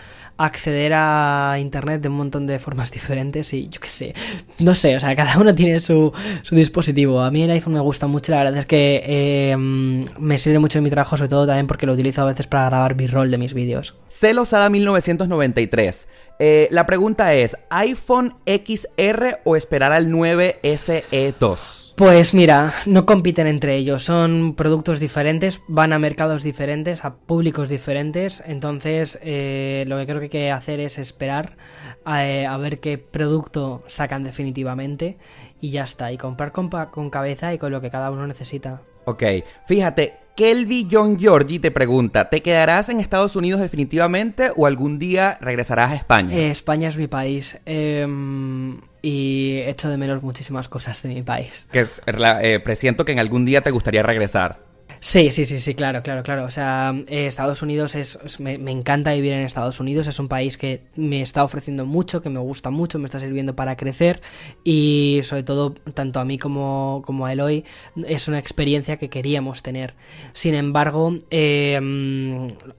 acceder 0.45 0.93
a 0.95 1.57
Internet 1.59 2.01
de 2.01 2.09
un 2.09 2.15
montón 2.15 2.47
de 2.47 2.59
formas 2.59 2.91
diferentes 2.91 3.53
y 3.53 3.69
yo 3.69 3.79
qué 3.79 3.87
sé, 3.87 4.13
no 4.59 4.75
sé, 4.75 4.95
o 4.95 4.99
sea, 4.99 5.15
cada 5.15 5.37
uno 5.37 5.53
tiene 5.55 5.79
su, 5.79 6.11
su 6.41 6.55
dispositivo. 6.55 7.21
A 7.21 7.31
mí 7.31 7.43
el 7.43 7.51
iPhone 7.51 7.73
me 7.73 7.79
gusta 7.79 8.07
mucho, 8.07 8.31
la 8.31 8.39
verdad 8.39 8.57
es 8.57 8.65
que 8.65 9.01
eh, 9.05 9.57
me 9.57 10.37
sirve 10.37 10.59
mucho 10.59 10.77
en 10.79 10.83
mi 10.83 10.89
trabajo, 10.89 11.17
sobre 11.17 11.29
todo 11.29 11.47
también 11.47 11.67
porque 11.67 11.85
lo 11.85 11.93
utilizo 11.93 12.21
a 12.21 12.25
veces 12.25 12.47
para 12.47 12.69
grabar 12.69 12.95
b-roll 12.95 13.31
de 13.31 13.37
mis 13.37 13.53
vídeos. 13.53 13.95
Celosada 14.09 14.69
1993. 14.69 16.07
Eh, 16.39 16.67
la 16.71 16.85
pregunta 16.85 17.33
es, 17.33 17.57
¿iPhone 17.69 18.35
XR 18.45 19.39
o 19.43 19.55
esperar 19.55 19.91
al 19.91 20.09
9SE2? 20.11 21.92
Pues 21.95 22.33
mira, 22.33 22.73
no 22.87 23.05
compiten 23.05 23.45
entre 23.45 23.75
ellos, 23.75 24.03
son 24.03 24.55
productos 24.55 24.99
diferentes, 24.99 25.61
van 25.67 25.93
a 25.93 25.99
mercados 25.99 26.41
diferentes, 26.41 27.05
a 27.05 27.13
públicos 27.13 27.69
diferentes, 27.69 28.43
entonces 28.47 29.19
eh, 29.21 29.85
lo 29.87 29.99
que 29.99 30.05
creo 30.07 30.17
que 30.17 30.23
hay 30.23 30.29
que 30.29 30.51
hacer 30.51 30.79
es 30.79 30.97
esperar 30.97 31.55
a, 32.03 32.25
eh, 32.25 32.47
a 32.47 32.57
ver 32.57 32.79
qué 32.79 32.97
producto 32.97 33.83
sacan 33.85 34.23
definitivamente 34.23 35.17
y 35.61 35.69
ya 35.69 35.83
está, 35.83 36.11
y 36.11 36.17
comprar 36.17 36.51
con, 36.51 36.69
con 36.69 37.11
cabeza 37.11 37.53
y 37.53 37.59
con 37.59 37.71
lo 37.71 37.79
que 37.79 37.91
cada 37.91 38.09
uno 38.09 38.25
necesita. 38.25 38.81
Ok, 39.05 39.23
fíjate, 39.67 40.13
Kelby 40.35 40.87
John 40.91 41.19
Georgie 41.19 41.59
te 41.59 41.69
pregunta, 41.69 42.27
¿te 42.29 42.41
quedarás 42.41 42.89
en 42.89 42.99
Estados 42.99 43.35
Unidos 43.35 43.61
definitivamente 43.61 44.51
o 44.55 44.65
algún 44.65 44.97
día 44.97 45.37
regresarás 45.41 45.91
a 45.91 45.95
España? 45.95 46.35
Eh, 46.35 46.49
España 46.49 46.89
es 46.89 46.97
mi 46.97 47.07
país 47.07 47.59
em, 47.65 48.81
y 49.03 49.59
echo 49.65 49.89
de 49.89 49.97
menos 49.97 50.23
muchísimas 50.23 50.69
cosas 50.69 51.03
de 51.03 51.09
mi 51.09 51.21
país. 51.21 51.67
Que 51.71 51.85
la- 52.17 52.41
eh, 52.41 52.59
presiento 52.59 53.05
que 53.05 53.11
en 53.11 53.19
algún 53.19 53.45
día 53.45 53.61
te 53.61 53.69
gustaría 53.69 54.01
regresar. 54.01 54.59
Sí, 55.05 55.31
sí, 55.31 55.43
sí, 55.45 55.59
sí, 55.59 55.75
claro, 55.75 56.01
claro, 56.01 56.23
claro. 56.23 56.45
O 56.45 56.49
sea, 56.49 56.93
eh, 57.09 57.27
Estados 57.27 57.61
Unidos 57.61 57.93
es, 57.95 58.17
es- 58.23 58.39
me, 58.39 58.57
me 58.57 58.71
encanta 58.71 59.11
vivir 59.11 59.33
en 59.33 59.41
Estados 59.41 59.81
Unidos. 59.81 60.07
Es 60.07 60.17
un 60.17 60.29
país 60.29 60.57
que 60.57 60.83
me 60.95 61.21
está 61.21 61.43
ofreciendo 61.43 61.85
mucho, 61.85 62.21
que 62.21 62.29
me 62.29 62.39
gusta 62.39 62.69
mucho, 62.69 62.99
me 62.99 63.07
está 63.07 63.19
sirviendo 63.19 63.53
para 63.53 63.75
crecer 63.75 64.21
y 64.63 65.19
sobre 65.23 65.43
todo 65.43 65.73
tanto 65.93 66.21
a 66.21 66.25
mí 66.25 66.37
como, 66.37 67.01
como 67.05 67.25
a 67.25 67.33
Eloy 67.33 67.65
es 68.07 68.29
una 68.29 68.39
experiencia 68.39 68.95
que 68.95 69.09
queríamos 69.09 69.61
tener. 69.61 69.93
Sin 70.31 70.53
embargo, 70.55 71.13
eh, 71.31 71.77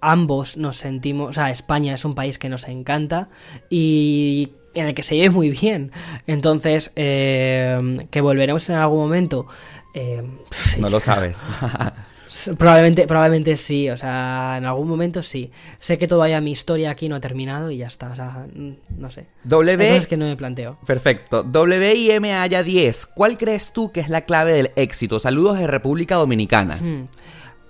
ambos 0.00 0.56
nos 0.56 0.76
sentimos, 0.78 1.28
o 1.28 1.32
sea, 1.34 1.50
España 1.50 1.92
es 1.92 2.06
un 2.06 2.14
país 2.14 2.38
que 2.38 2.48
nos 2.48 2.68
encanta 2.68 3.28
y 3.68 4.52
en 4.72 4.86
el 4.86 4.94
que 4.94 5.02
se 5.02 5.14
vive 5.16 5.28
muy 5.28 5.50
bien. 5.50 5.92
Entonces, 6.26 6.90
eh, 6.96 7.78
que 8.10 8.20
volveremos 8.22 8.66
en 8.70 8.76
algún 8.76 9.00
momento. 9.00 9.46
Eh, 9.92 10.22
sí. 10.50 10.80
No 10.80 10.88
lo 10.88 11.00
sabes. 11.00 11.46
Probablemente, 12.59 13.07
probablemente 13.07 13.57
sí, 13.57 13.89
o 13.91 13.97
sea, 13.97 14.57
en 14.59 14.64
algún 14.64 14.89
momento 14.89 15.22
sí. 15.22 15.51
Sé 15.78 15.99
que 15.99 16.09
todavía 16.09 16.41
mi 16.41 16.53
historia 16.53 16.91
aquí 16.91 17.09
no 17.09 17.16
ha 17.16 17.20
terminado 17.20 17.70
y 17.70 17.78
ya 17.78 17.87
está, 17.87 18.11
o 18.11 18.16
sea, 18.16 18.47
mm, 18.55 18.70
no 18.99 19.11
sé. 19.11 19.20
Hay 19.20 19.26
W... 19.51 19.89
cosas 19.89 20.07
que 20.07 20.16
no 20.16 20.26
me 20.26 20.37
planteo. 20.37 20.78
Perfecto. 20.87 21.45
WIMAYA 21.45 22.62
10. 22.62 23.07
¿Cuál 23.07 23.39
crees 23.39 23.72
tú 23.72 23.93
que 23.93 24.01
es 24.01 24.09
la 24.09 24.22
clave 24.22 24.53
del 24.53 24.72
éxito? 24.76 25.20
Saludos 25.20 25.59
de 25.59 25.66
República 25.66 26.16
Dominicana. 26.16 26.76
Mm. 26.76 27.09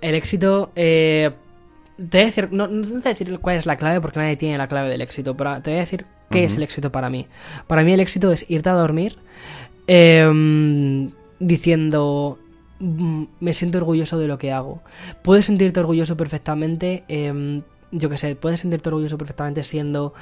El 0.01 0.15
éxito, 0.15 0.71
eh, 0.75 1.31
te 1.97 2.17
voy 2.17 2.21
a 2.21 2.25
decir, 2.25 2.49
no, 2.51 2.67
no 2.67 2.81
te 2.81 2.87
voy 2.89 3.01
a 3.05 3.09
decir 3.09 3.39
cuál 3.39 3.57
es 3.57 3.65
la 3.65 3.77
clave 3.77 4.01
porque 4.01 4.19
nadie 4.19 4.35
tiene 4.35 4.57
la 4.57 4.67
clave 4.67 4.89
del 4.89 5.01
éxito, 5.01 5.37
pero 5.37 5.61
te 5.61 5.71
voy 5.71 5.77
a 5.77 5.81
decir 5.81 6.05
qué 6.31 6.43
es 6.43 6.57
el 6.57 6.63
éxito 6.63 6.91
para 6.91 7.09
mí. 7.09 7.27
Para 7.67 7.83
mí 7.83 7.93
el 7.93 7.99
éxito 7.99 8.31
es 8.31 8.49
irte 8.49 8.69
a 8.69 8.73
dormir 8.73 9.17
eh, 9.87 10.27
diciendo 11.39 12.37
"Mm, 12.39 12.44
me 12.79 13.53
siento 13.53 13.77
orgulloso 13.77 14.17
de 14.19 14.27
lo 14.27 14.37
que 14.37 14.51
hago. 14.51 14.81
Puedes 15.21 15.45
sentirte 15.45 15.79
orgulloso 15.79 16.17
perfectamente, 16.17 17.03
eh, 17.07 17.61
yo 17.91 18.09
qué 18.09 18.17
sé, 18.17 18.35
puedes 18.35 18.59
sentirte 18.59 18.89
orgulloso 18.89 19.17
perfectamente 19.17 19.63
siendo 19.63 20.13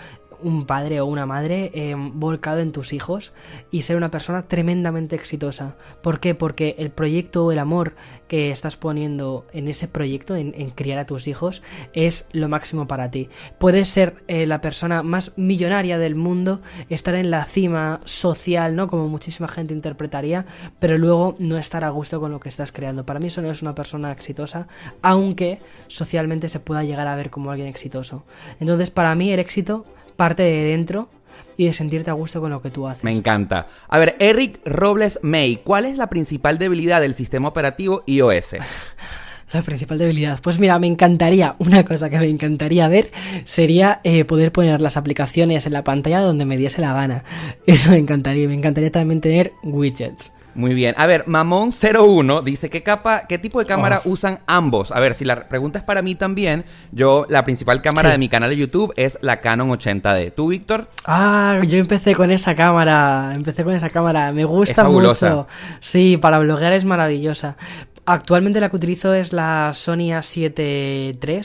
un 0.43 0.65
padre 0.65 1.01
o 1.01 1.05
una 1.05 1.25
madre 1.25 1.71
eh, 1.73 1.95
volcado 1.97 2.59
en 2.59 2.71
tus 2.71 2.93
hijos 2.93 3.33
y 3.71 3.83
ser 3.83 3.97
una 3.97 4.11
persona 4.11 4.43
tremendamente 4.47 5.15
exitosa. 5.15 5.75
¿Por 6.01 6.19
qué? 6.19 6.35
Porque 6.35 6.75
el 6.77 6.91
proyecto 6.91 7.45
o 7.45 7.51
el 7.51 7.59
amor 7.59 7.95
que 8.27 8.51
estás 8.51 8.77
poniendo 8.77 9.45
en 9.53 9.67
ese 9.67 9.87
proyecto, 9.87 10.35
en, 10.35 10.53
en 10.57 10.71
criar 10.71 10.99
a 10.99 11.05
tus 11.05 11.27
hijos, 11.27 11.63
es 11.93 12.27
lo 12.31 12.49
máximo 12.49 12.87
para 12.87 13.11
ti. 13.11 13.29
Puedes 13.59 13.89
ser 13.89 14.23
eh, 14.27 14.45
la 14.45 14.61
persona 14.61 15.03
más 15.03 15.33
millonaria 15.37 15.97
del 15.97 16.15
mundo, 16.15 16.61
estar 16.89 17.15
en 17.15 17.31
la 17.31 17.45
cima 17.45 17.99
social, 18.05 18.75
¿no? 18.75 18.87
Como 18.87 19.07
muchísima 19.07 19.47
gente 19.47 19.73
interpretaría, 19.73 20.45
pero 20.79 20.97
luego 20.97 21.35
no 21.39 21.57
estar 21.57 21.83
a 21.83 21.89
gusto 21.89 22.19
con 22.19 22.31
lo 22.31 22.39
que 22.39 22.49
estás 22.49 22.71
creando. 22.71 23.05
Para 23.05 23.19
mí 23.19 23.27
eso 23.27 23.41
no 23.41 23.51
es 23.51 23.61
una 23.61 23.75
persona 23.75 24.11
exitosa, 24.11 24.67
aunque 25.01 25.59
socialmente 25.87 26.49
se 26.49 26.59
pueda 26.59 26.83
llegar 26.83 27.07
a 27.07 27.15
ver 27.15 27.29
como 27.29 27.51
alguien 27.51 27.67
exitoso. 27.67 28.25
Entonces, 28.59 28.89
para 28.89 29.15
mí 29.15 29.31
el 29.31 29.39
éxito 29.39 29.85
parte 30.23 30.43
de 30.43 30.63
dentro 30.63 31.09
y 31.57 31.65
de 31.65 31.73
sentirte 31.73 32.09
a 32.09 32.13
gusto 32.13 32.39
con 32.39 32.49
lo 32.49 32.61
que 32.61 32.69
tú 32.69 32.87
haces. 32.87 33.03
Me 33.03 33.11
encanta. 33.11 33.67
A 33.89 33.99
ver, 33.99 34.15
Eric 34.19 34.61
Robles 34.63 35.19
May, 35.21 35.57
¿cuál 35.57 35.83
es 35.83 35.97
la 35.97 36.07
principal 36.07 36.57
debilidad 36.57 37.01
del 37.01 37.13
sistema 37.13 37.49
operativo 37.49 38.03
iOS? 38.05 38.55
La 39.51 39.61
principal 39.61 39.99
debilidad. 39.99 40.39
Pues 40.41 40.57
mira, 40.57 40.79
me 40.79 40.87
encantaría, 40.87 41.55
una 41.59 41.83
cosa 41.85 42.09
que 42.09 42.17
me 42.17 42.27
encantaría 42.27 42.87
ver 42.87 43.11
sería 43.43 43.99
eh, 44.03 44.23
poder 44.25 44.51
poner 44.51 44.81
las 44.81 44.97
aplicaciones 44.97 45.67
en 45.67 45.73
la 45.73 45.83
pantalla 45.83 46.21
donde 46.21 46.45
me 46.45 46.57
diese 46.57 46.81
la 46.81 46.93
gana. 46.93 47.23
Eso 47.67 47.91
me 47.91 47.97
encantaría. 47.97 48.47
Me 48.47 48.55
encantaría 48.55 48.91
también 48.91 49.21
tener 49.21 49.51
widgets. 49.61 50.31
Muy 50.55 50.73
bien. 50.73 50.93
A 50.97 51.07
ver, 51.07 51.25
Mamón01 51.25 52.43
dice, 52.43 52.69
¿qué, 52.69 52.83
capa, 52.83 53.25
¿qué 53.27 53.37
tipo 53.37 53.59
de 53.59 53.65
cámara 53.65 54.01
Oh. 54.05 54.09
usan 54.09 54.39
ambos? 54.45 54.91
A 54.91 54.99
ver, 54.99 55.13
si 55.15 55.25
la 55.25 55.47
pregunta 55.47 55.79
es 55.79 55.85
para 55.85 56.01
mí 56.01 56.15
también, 56.15 56.65
yo, 56.91 57.25
la 57.29 57.43
principal 57.43 57.81
cámara 57.81 58.09
Sí. 58.09 58.13
de 58.13 58.17
mi 58.19 58.29
canal 58.29 58.49
de 58.49 58.57
YouTube 58.57 58.93
es 58.95 59.17
la 59.21 59.37
Canon 59.37 59.69
80D. 59.71 60.31
¿Tú, 60.31 60.49
Víctor? 60.49 60.87
Ah, 61.05 61.59
yo 61.67 61.77
empecé 61.77 62.13
con 62.15 62.31
esa 62.31 62.55
cámara, 62.55 63.31
empecé 63.35 63.63
con 63.63 63.73
esa 63.73 63.89
cámara, 63.89 64.31
me 64.31 64.45
gusta 64.45 64.71
Es 64.71 64.75
fabulosa. 64.75 65.29
mucho. 65.29 65.47
Sí, 65.81 66.17
para 66.17 66.39
bloguear 66.39 66.73
es 66.73 66.85
maravillosa. 66.85 67.57
Actualmente 68.05 68.59
la 68.59 68.69
que 68.69 68.75
utilizo 68.75 69.13
es 69.13 69.31
la 69.31 69.71
Sony 69.73 70.11
A7 70.11 71.17
III 71.25 71.41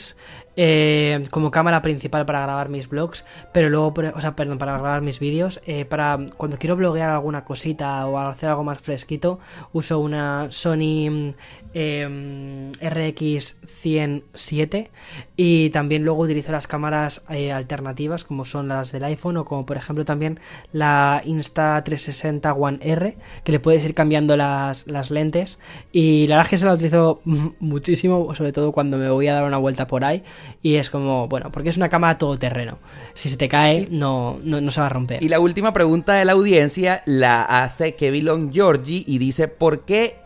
eh, 0.61 1.23
como 1.31 1.51
cámara 1.51 1.81
principal 1.81 2.25
para 2.25 2.41
grabar 2.41 2.67
mis 2.67 2.89
vlogs, 2.89 3.23
pero 3.53 3.69
luego, 3.69 3.93
o 4.13 4.19
sea, 4.19 4.35
perdón, 4.35 4.57
para 4.57 4.73
grabar 4.73 5.01
mis 5.01 5.21
vídeos, 5.21 5.61
eh, 5.65 5.85
para 5.85 6.19
cuando 6.35 6.57
quiero 6.57 6.75
bloguear 6.75 7.09
alguna 7.09 7.45
cosita 7.45 8.05
o 8.05 8.19
hacer 8.19 8.49
algo 8.49 8.65
más 8.65 8.79
fresquito, 8.81 9.39
uso 9.71 9.99
una 9.99 10.51
Sony 10.51 11.33
eh, 11.73 12.71
RX 12.81 13.59
107 13.67 14.89
y 15.37 15.69
también 15.69 16.03
luego 16.03 16.23
utilizo 16.23 16.51
las 16.51 16.67
cámaras 16.67 17.21
eh, 17.29 17.51
alternativas 17.51 18.23
como 18.23 18.43
son 18.43 18.67
las 18.67 18.91
del 18.91 19.03
iPhone 19.03 19.37
o 19.37 19.45
como 19.45 19.65
por 19.65 19.77
ejemplo 19.77 20.03
también 20.03 20.39
la 20.73 21.21
Insta360 21.25 22.55
One 22.57 22.79
R 22.81 23.17
que 23.43 23.51
le 23.51 23.59
puedes 23.59 23.85
ir 23.85 23.93
cambiando 23.93 24.35
las, 24.35 24.85
lentes 25.11 25.59
y 25.91 26.27
la 26.27 26.37
verdad 26.37 26.57
se 26.57 26.65
la 26.65 26.73
utilizo 26.73 27.21
muchísimo 27.59 28.33
sobre 28.33 28.51
todo 28.51 28.71
cuando 28.71 28.97
me 28.97 29.09
voy 29.09 29.27
a 29.27 29.33
dar 29.33 29.43
una 29.43 29.57
vuelta 29.57 29.87
por 29.87 30.03
ahí 30.03 30.23
y 30.61 30.75
es 30.75 30.89
como 30.89 31.27
bueno 31.27 31.51
porque 31.51 31.69
es 31.69 31.77
una 31.77 31.89
cámara 31.89 32.17
todoterreno 32.17 32.79
si 33.13 33.29
se 33.29 33.37
te 33.37 33.47
cae 33.47 33.87
no, 33.91 34.39
no, 34.43 34.61
no 34.61 34.71
se 34.71 34.81
va 34.81 34.87
a 34.87 34.89
romper 34.89 35.23
Y 35.23 35.29
la 35.29 35.39
última 35.39 35.73
pregunta 35.73 36.13
de 36.13 36.25
la 36.25 36.33
audiencia 36.33 37.03
la 37.05 37.43
hace 37.43 37.95
Kevilon 37.95 38.51
Georgie 38.53 39.03
y 39.05 39.17
dice, 39.17 39.47
¿por 39.47 39.85
qué 39.85 40.17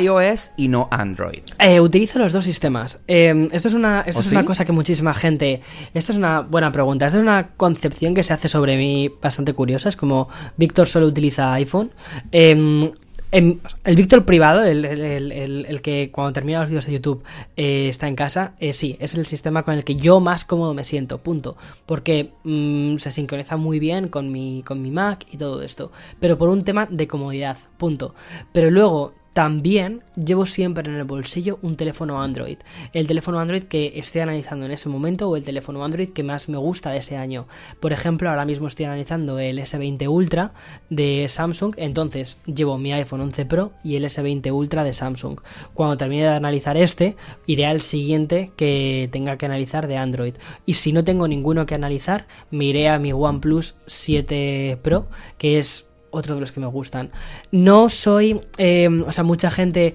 iOS 0.00 0.52
y 0.56 0.68
no 0.68 0.88
Android? 0.90 1.40
Eh, 1.58 1.80
utilizo 1.80 2.18
los 2.18 2.32
dos 2.32 2.44
sistemas. 2.44 3.00
Eh, 3.08 3.48
esto 3.52 3.68
es 3.68 3.74
una, 3.74 4.02
esto 4.02 4.20
¿Oh, 4.20 4.22
es 4.22 4.28
sí? 4.28 4.34
una 4.34 4.44
cosa 4.44 4.64
que 4.64 4.72
muchísima 4.72 5.12
gente. 5.14 5.60
Esto 5.92 6.12
es 6.12 6.18
una 6.18 6.40
buena 6.40 6.70
pregunta. 6.70 7.06
Esta 7.06 7.18
es 7.18 7.22
una 7.22 7.48
concepción 7.56 8.14
que 8.14 8.22
se 8.22 8.32
hace 8.32 8.48
sobre 8.48 8.76
mí 8.76 9.10
bastante 9.20 9.52
curiosa. 9.52 9.88
Es 9.88 9.96
como 9.96 10.28
Víctor 10.56 10.88
solo 10.88 11.06
utiliza 11.06 11.52
iPhone. 11.54 11.90
Eh, 12.30 12.92
em, 13.32 13.58
el 13.84 13.96
Víctor 13.96 14.24
privado, 14.24 14.62
el, 14.64 14.84
el- 14.84 15.32
el- 15.66 15.82
que 15.82 16.10
cuando 16.12 16.32
termina 16.32 16.60
los 16.60 16.68
vídeos 16.68 16.86
de 16.86 16.92
YouTube 16.92 17.24
eh, 17.56 17.88
está 17.88 18.06
en 18.06 18.14
casa, 18.14 18.54
eh, 18.60 18.72
sí, 18.72 18.96
es 19.00 19.14
el 19.14 19.26
sistema 19.26 19.62
con 19.64 19.74
el 19.74 19.84
que 19.84 19.96
yo 19.96 20.20
más 20.20 20.44
cómodo 20.44 20.74
me 20.74 20.84
siento, 20.84 21.18
punto. 21.18 21.56
Porque 21.86 22.30
mm, 22.44 22.98
se 22.98 23.10
sincroniza 23.10 23.56
muy 23.56 23.78
bien 23.80 24.08
con 24.08 24.30
mi, 24.30 24.62
con 24.62 24.80
mi 24.80 24.90
Mac 24.90 25.26
y 25.32 25.36
todo 25.38 25.62
esto. 25.62 25.90
Pero 26.20 26.38
por 26.38 26.48
un 26.50 26.64
tema 26.64 26.86
de 26.90 27.08
comodidad, 27.08 27.56
punto. 27.78 28.14
Pero 28.52 28.70
luego 28.70 29.14
también 29.32 30.02
llevo 30.14 30.44
siempre 30.44 30.88
en 30.88 30.96
el 30.96 31.04
bolsillo 31.04 31.58
un 31.62 31.76
teléfono 31.76 32.22
Android. 32.22 32.58
El 32.92 33.06
teléfono 33.06 33.40
Android 33.40 33.64
que 33.64 33.92
estoy 33.96 34.20
analizando 34.20 34.66
en 34.66 34.72
ese 34.72 34.88
momento 34.88 35.28
o 35.28 35.36
el 35.36 35.44
teléfono 35.44 35.84
Android 35.84 36.10
que 36.10 36.22
más 36.22 36.48
me 36.48 36.58
gusta 36.58 36.90
de 36.90 36.98
ese 36.98 37.16
año. 37.16 37.46
Por 37.80 37.92
ejemplo, 37.92 38.28
ahora 38.28 38.44
mismo 38.44 38.66
estoy 38.66 38.86
analizando 38.86 39.38
el 39.38 39.58
S20 39.58 40.08
Ultra 40.08 40.52
de 40.90 41.26
Samsung. 41.28 41.74
Entonces 41.78 42.38
llevo 42.46 42.76
mi 42.76 42.92
iPhone 42.92 43.22
11 43.22 43.46
Pro 43.46 43.72
y 43.82 43.96
el 43.96 44.04
S20 44.04 44.52
Ultra 44.52 44.84
de 44.84 44.92
Samsung. 44.92 45.40
Cuando 45.72 45.96
termine 45.96 46.24
de 46.24 46.28
analizar 46.28 46.76
este, 46.76 47.16
iré 47.46 47.66
al 47.66 47.80
siguiente 47.80 48.52
que 48.56 49.08
tenga 49.12 49.38
que 49.38 49.46
analizar 49.46 49.86
de 49.86 49.96
Android. 49.96 50.34
Y 50.66 50.74
si 50.74 50.92
no 50.92 51.04
tengo 51.04 51.26
ninguno 51.26 51.64
que 51.64 51.74
analizar, 51.74 52.26
me 52.50 52.66
iré 52.66 52.88
a 52.88 52.98
mi 52.98 53.12
OnePlus 53.12 53.76
7 53.86 54.78
Pro, 54.82 55.06
que 55.38 55.58
es 55.58 55.88
otro 56.12 56.36
de 56.36 56.40
los 56.40 56.52
que 56.52 56.60
me 56.60 56.66
gustan. 56.68 57.10
No 57.50 57.88
soy, 57.88 58.40
eh, 58.58 58.88
o 58.88 59.10
sea, 59.10 59.24
mucha 59.24 59.50
gente 59.50 59.94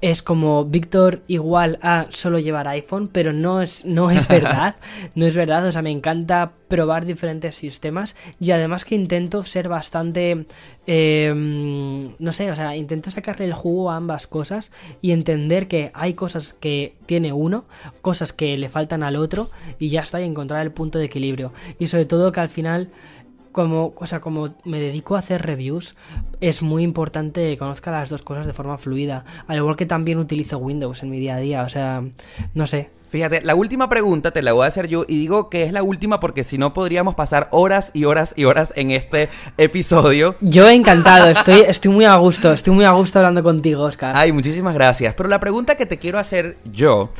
es 0.00 0.22
como 0.22 0.64
Víctor 0.64 1.22
igual 1.26 1.78
a 1.82 2.06
solo 2.08 2.38
llevar 2.38 2.68
iPhone, 2.68 3.08
pero 3.08 3.32
no 3.32 3.60
es, 3.60 3.84
no 3.84 4.10
es 4.10 4.28
verdad, 4.28 4.76
no 5.14 5.26
es 5.26 5.36
verdad, 5.36 5.66
o 5.66 5.72
sea, 5.72 5.82
me 5.82 5.90
encanta 5.90 6.52
probar 6.68 7.04
diferentes 7.04 7.56
sistemas 7.56 8.16
y 8.38 8.52
además 8.52 8.84
que 8.84 8.94
intento 8.94 9.44
ser 9.44 9.68
bastante, 9.68 10.46
eh, 10.86 11.32
no 12.18 12.32
sé, 12.32 12.50
o 12.50 12.56
sea, 12.56 12.76
intento 12.76 13.10
sacarle 13.10 13.44
el 13.44 13.52
jugo 13.52 13.90
a 13.90 13.96
ambas 13.96 14.26
cosas 14.26 14.72
y 15.02 15.12
entender 15.12 15.68
que 15.68 15.90
hay 15.94 16.14
cosas 16.14 16.54
que 16.54 16.94
tiene 17.06 17.32
uno, 17.32 17.64
cosas 18.00 18.32
que 18.32 18.56
le 18.56 18.68
faltan 18.68 19.02
al 19.02 19.16
otro 19.16 19.50
y 19.78 19.90
ya 19.90 20.02
está, 20.02 20.20
y 20.20 20.24
encontrar 20.24 20.62
el 20.62 20.72
punto 20.72 20.98
de 20.98 21.06
equilibrio. 21.06 21.52
Y 21.78 21.88
sobre 21.88 22.06
todo 22.06 22.32
que 22.32 22.40
al 22.40 22.48
final 22.48 22.90
como, 23.52 23.94
o 23.96 24.06
sea, 24.06 24.20
como 24.20 24.54
me 24.64 24.80
dedico 24.80 25.16
a 25.16 25.20
hacer 25.20 25.42
reviews, 25.42 25.96
es 26.40 26.62
muy 26.62 26.82
importante 26.82 27.50
que 27.50 27.58
conozca 27.58 27.90
las 27.90 28.10
dos 28.10 28.22
cosas 28.22 28.46
de 28.46 28.52
forma 28.52 28.78
fluida. 28.78 29.24
Al 29.46 29.56
igual 29.56 29.76
que 29.76 29.86
también 29.86 30.18
utilizo 30.18 30.58
Windows 30.58 31.02
en 31.02 31.10
mi 31.10 31.18
día 31.18 31.36
a 31.36 31.40
día. 31.40 31.62
O 31.62 31.68
sea, 31.68 32.02
no 32.54 32.66
sé. 32.66 32.90
Fíjate, 33.10 33.42
la 33.42 33.56
última 33.56 33.88
pregunta 33.88 34.30
te 34.30 34.40
la 34.40 34.52
voy 34.52 34.64
a 34.64 34.68
hacer 34.68 34.86
yo 34.86 35.04
y 35.08 35.18
digo 35.18 35.50
que 35.50 35.64
es 35.64 35.72
la 35.72 35.82
última 35.82 36.20
porque 36.20 36.44
si 36.44 36.58
no 36.58 36.72
podríamos 36.72 37.16
pasar 37.16 37.48
horas 37.50 37.90
y 37.92 38.04
horas 38.04 38.34
y 38.36 38.44
horas 38.44 38.72
en 38.76 38.92
este 38.92 39.28
episodio. 39.58 40.36
Yo 40.40 40.68
encantado, 40.68 41.28
estoy, 41.28 41.64
estoy 41.66 41.90
muy 41.90 42.04
a 42.04 42.14
gusto, 42.14 42.52
estoy 42.52 42.72
muy 42.72 42.84
a 42.84 42.92
gusto 42.92 43.18
hablando 43.18 43.42
contigo, 43.42 43.82
Oscar. 43.82 44.12
Ay, 44.14 44.30
muchísimas 44.30 44.74
gracias. 44.74 45.14
Pero 45.14 45.28
la 45.28 45.40
pregunta 45.40 45.74
que 45.74 45.86
te 45.86 45.98
quiero 45.98 46.20
hacer 46.20 46.56
yo 46.72 47.10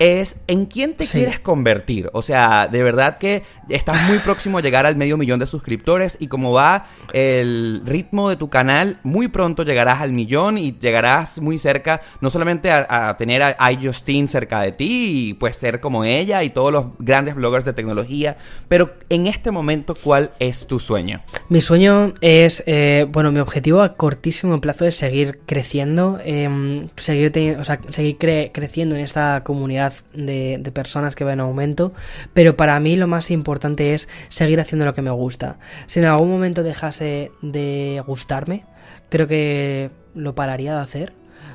es 0.00 0.38
¿en 0.48 0.66
quién 0.66 0.94
te 0.94 1.04
Sí. 1.04 1.18
quieres 1.18 1.38
convertir? 1.38 2.10
O 2.14 2.22
sea, 2.22 2.66
de 2.66 2.82
verdad 2.82 3.18
que 3.18 3.44
estás 3.68 4.08
muy 4.08 4.18
próximo 4.18 4.58
a 4.58 4.62
llegar 4.62 4.86
al 4.86 4.96
medio 4.96 5.16
millón 5.16 5.38
de 5.38 5.46
suscriptores 5.46 6.16
y 6.18 6.26
como 6.26 6.52
va 6.52 6.86
el 7.12 7.82
ritmo 7.84 8.28
de 8.30 8.36
tu 8.36 8.48
canal, 8.48 8.98
muy 9.04 9.28
pronto 9.28 9.62
llegarás 9.62 10.00
al 10.00 10.12
millón 10.12 10.58
y 10.58 10.72
llegarás 10.80 11.40
muy 11.40 11.58
cerca, 11.58 12.00
no 12.20 12.30
solamente 12.30 12.70
a, 12.70 13.10
a 13.10 13.16
tener 13.16 13.42
a 13.42 13.56
iJustine 13.72 14.26
cerca 14.26 14.62
de 14.62 14.72
ti 14.72 15.28
y 15.28 15.34
pues 15.34 15.56
ser 15.56 15.80
como 15.80 16.02
ella 16.04 16.42
y 16.42 16.50
todos 16.50 16.72
los 16.72 16.86
grandes 16.98 17.34
bloggers 17.34 17.64
de 17.66 17.74
tecnología, 17.74 18.36
pero 18.68 18.94
en 19.10 19.26
este 19.26 19.50
momento, 19.50 19.94
¿cuál 20.02 20.30
es 20.38 20.66
tu 20.66 20.78
sueño? 20.78 21.22
Mi 21.50 21.60
sueño 21.60 22.14
es, 22.22 22.62
eh, 22.66 23.06
bueno, 23.10 23.32
mi 23.32 23.40
objetivo 23.40 23.82
a 23.82 23.94
cortísimo 23.96 24.60
plazo 24.62 24.86
es 24.86 24.94
seguir 24.96 25.40
creciendo, 25.44 26.18
em, 26.24 26.88
seguir, 26.96 27.30
o 27.60 27.64
sea, 27.64 27.80
seguir 27.90 28.16
cre- 28.18 28.50
creciendo 28.52 28.94
en 28.96 29.02
esta 29.02 29.42
comunidad 29.44 29.89
de, 30.12 30.70
personas 30.74 31.16
que 31.16 31.24
va 31.24 31.32
en 31.32 31.40
aumento, 31.40 31.92
pero 32.32 32.56
para 32.56 32.78
mí 32.80 32.96
lo 32.96 33.06
más 33.06 33.30
importante 33.30 33.94
es 33.94 34.08
seguir 34.28 34.60
haciendo 34.60 34.84
lo 34.84 34.94
que 34.94 35.02
me 35.02 35.10
gusta. 35.10 35.58
Si 35.86 35.98
en 36.00 36.06
algún 36.06 36.30
momento 36.30 36.62
dejase 36.62 37.32
de 37.42 38.02
gustarme, 38.06 38.64
creo 39.08 39.26
que 39.26 39.90
lo 40.14 40.34
pararía 40.34 40.74
de 40.74 40.80
hacer 40.80 41.12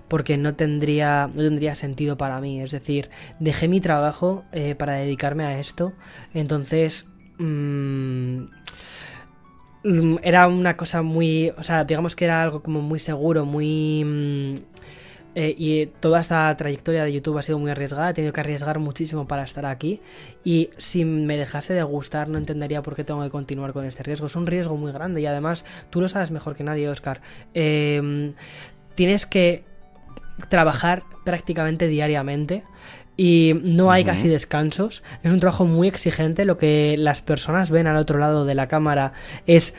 porque 0.08 0.38
no 0.38 0.56
tendría, 0.56 1.30
no 1.34 1.44
tendría 1.44 1.76
sentido 1.76 2.18
para 2.18 2.40
mí. 2.40 2.62
Es 2.62 2.72
decir, 2.72 3.10
dejé 3.40 3.68
mi 3.68 3.82
trabajo 3.82 4.44
eh, 4.52 4.76
para 4.76 4.94
dedicarme 4.94 5.46
a 5.46 5.60
esto, 5.60 5.94
entonces... 6.34 7.08
mm, 7.40 8.46
mm, 9.84 10.18
era 10.24 10.48
una 10.48 10.78
cosa 10.78 11.02
muy, 11.02 11.52
o 11.58 11.64
sea, 11.64 11.84
digamos 11.84 12.16
que 12.16 12.26
era 12.26 12.42
algo 12.44 12.62
como 12.62 12.82
muy 12.82 13.00
seguro, 13.00 13.46
muy... 13.46 14.64
eh, 15.36 15.54
y 15.58 15.88
toda 15.88 16.22
esta 16.22 16.56
trayectoria 16.58 17.04
de 17.04 17.14
YouTube 17.14 17.38
ha 17.38 17.44
sido 17.44 17.60
muy 17.60 17.70
arriesgada, 17.70 18.10
he 18.10 18.14
tenido 18.14 18.34
que 18.34 18.40
arriesgar 18.40 18.80
muchísimo 18.80 19.28
para 19.28 19.44
estar 19.44 19.66
aquí 19.66 20.00
y 20.44 20.70
si 20.78 21.06
me 21.06 21.38
dejase 21.38 21.74
de 21.74 21.84
gustar 21.84 22.30
no 22.30 22.38
entendería 22.38 22.82
por 22.82 22.96
qué 22.96 23.04
tengo 23.04 23.22
que 23.22 23.30
continuar 23.30 23.74
con 23.74 23.86
este 23.86 24.04
riesgo. 24.04 24.28
Es 24.28 24.36
un 24.36 24.48
riesgo 24.48 24.78
muy 24.78 24.92
grande 24.92 25.22
y 25.22 25.26
además 25.26 25.66
tú 25.90 26.02
lo 26.02 26.10
sabes 26.10 26.32
mejor 26.32 26.56
que 26.56 26.64
nadie, 26.64 26.90
Oscar. 26.90 27.22
Eh, 27.54 28.34
tienes 28.96 29.26
que 29.26 29.64
trabajar 30.50 31.04
prácticamente 31.24 31.88
diariamente 31.88 32.64
y 33.18 33.54
no 33.70 33.92
hay 33.92 34.04
casi 34.04 34.28
descansos. 34.28 35.04
Es 35.24 35.32
un 35.32 35.40
trabajo 35.40 35.66
muy 35.66 35.88
exigente. 35.88 36.44
Lo 36.44 36.58
que 36.58 36.96
las 36.98 37.22
personas 37.22 37.72
ven 37.72 37.88
al 37.88 37.98
otro 37.98 38.20
lado 38.20 38.46
de 38.46 38.56
la 38.56 38.68
cámara 38.68 39.14
es 39.48 39.74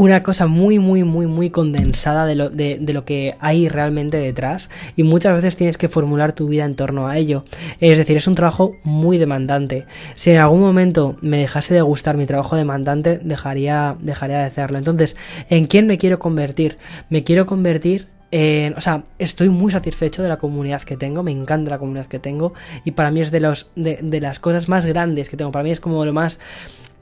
una 0.00 0.22
cosa 0.22 0.46
muy, 0.46 0.78
muy, 0.78 1.02
muy, 1.02 1.26
muy 1.26 1.50
condensada 1.50 2.24
de 2.24 2.36
lo, 2.36 2.50
de, 2.50 2.78
de 2.80 2.92
lo 2.92 3.04
que 3.04 3.34
hay 3.40 3.68
realmente 3.68 4.16
detrás 4.18 4.70
y 4.94 5.02
muchas 5.02 5.34
veces 5.34 5.56
tienes 5.56 5.76
que 5.76 5.88
formular 5.88 6.34
tu 6.34 6.46
vida 6.46 6.64
en 6.64 6.76
torno 6.76 7.08
a 7.08 7.16
ello. 7.18 7.42
Es 7.80 7.98
decir, 7.98 8.16
es 8.16 8.28
un 8.28 8.36
trabajo 8.36 8.76
muy 8.84 9.18
demandante. 9.18 9.86
Si 10.14 10.30
en 10.30 10.38
algún 10.38 10.60
momento 10.60 11.16
me 11.20 11.38
dejase 11.38 11.74
de 11.74 11.80
gustar 11.82 12.16
mi 12.16 12.26
trabajo 12.26 12.54
demandante, 12.54 13.18
dejaría, 13.20 13.96
dejaría 14.00 14.38
de 14.38 14.44
hacerlo. 14.44 14.78
Entonces, 14.78 15.16
¿en 15.50 15.66
quién 15.66 15.88
me 15.88 15.98
quiero 15.98 16.20
convertir? 16.20 16.78
Me 17.10 17.24
quiero 17.24 17.44
convertir 17.46 18.06
en- 18.30 18.74
o 18.74 18.80
sea, 18.80 19.02
estoy 19.18 19.48
muy 19.48 19.72
satisfecho 19.72 20.22
de 20.22 20.28
la 20.28 20.36
comunidad 20.36 20.82
que 20.82 20.96
tengo, 20.96 21.24
me 21.24 21.32
encanta 21.32 21.70
la 21.72 21.78
comunidad 21.78 22.06
que 22.06 22.20
tengo 22.20 22.52
y 22.84 22.92
para 22.92 23.10
mí 23.10 23.20
es 23.20 23.32
de 23.32 23.40
los 23.40 23.70
de, 23.74 23.98
de 24.00 24.20
las 24.20 24.38
cosas 24.38 24.68
más 24.68 24.86
grandes 24.86 25.28
que 25.28 25.36
tengo. 25.36 25.50
Para 25.50 25.64
mí 25.64 25.70
es 25.72 25.80
como 25.80 26.04
lo 26.04 26.12
más 26.12 26.38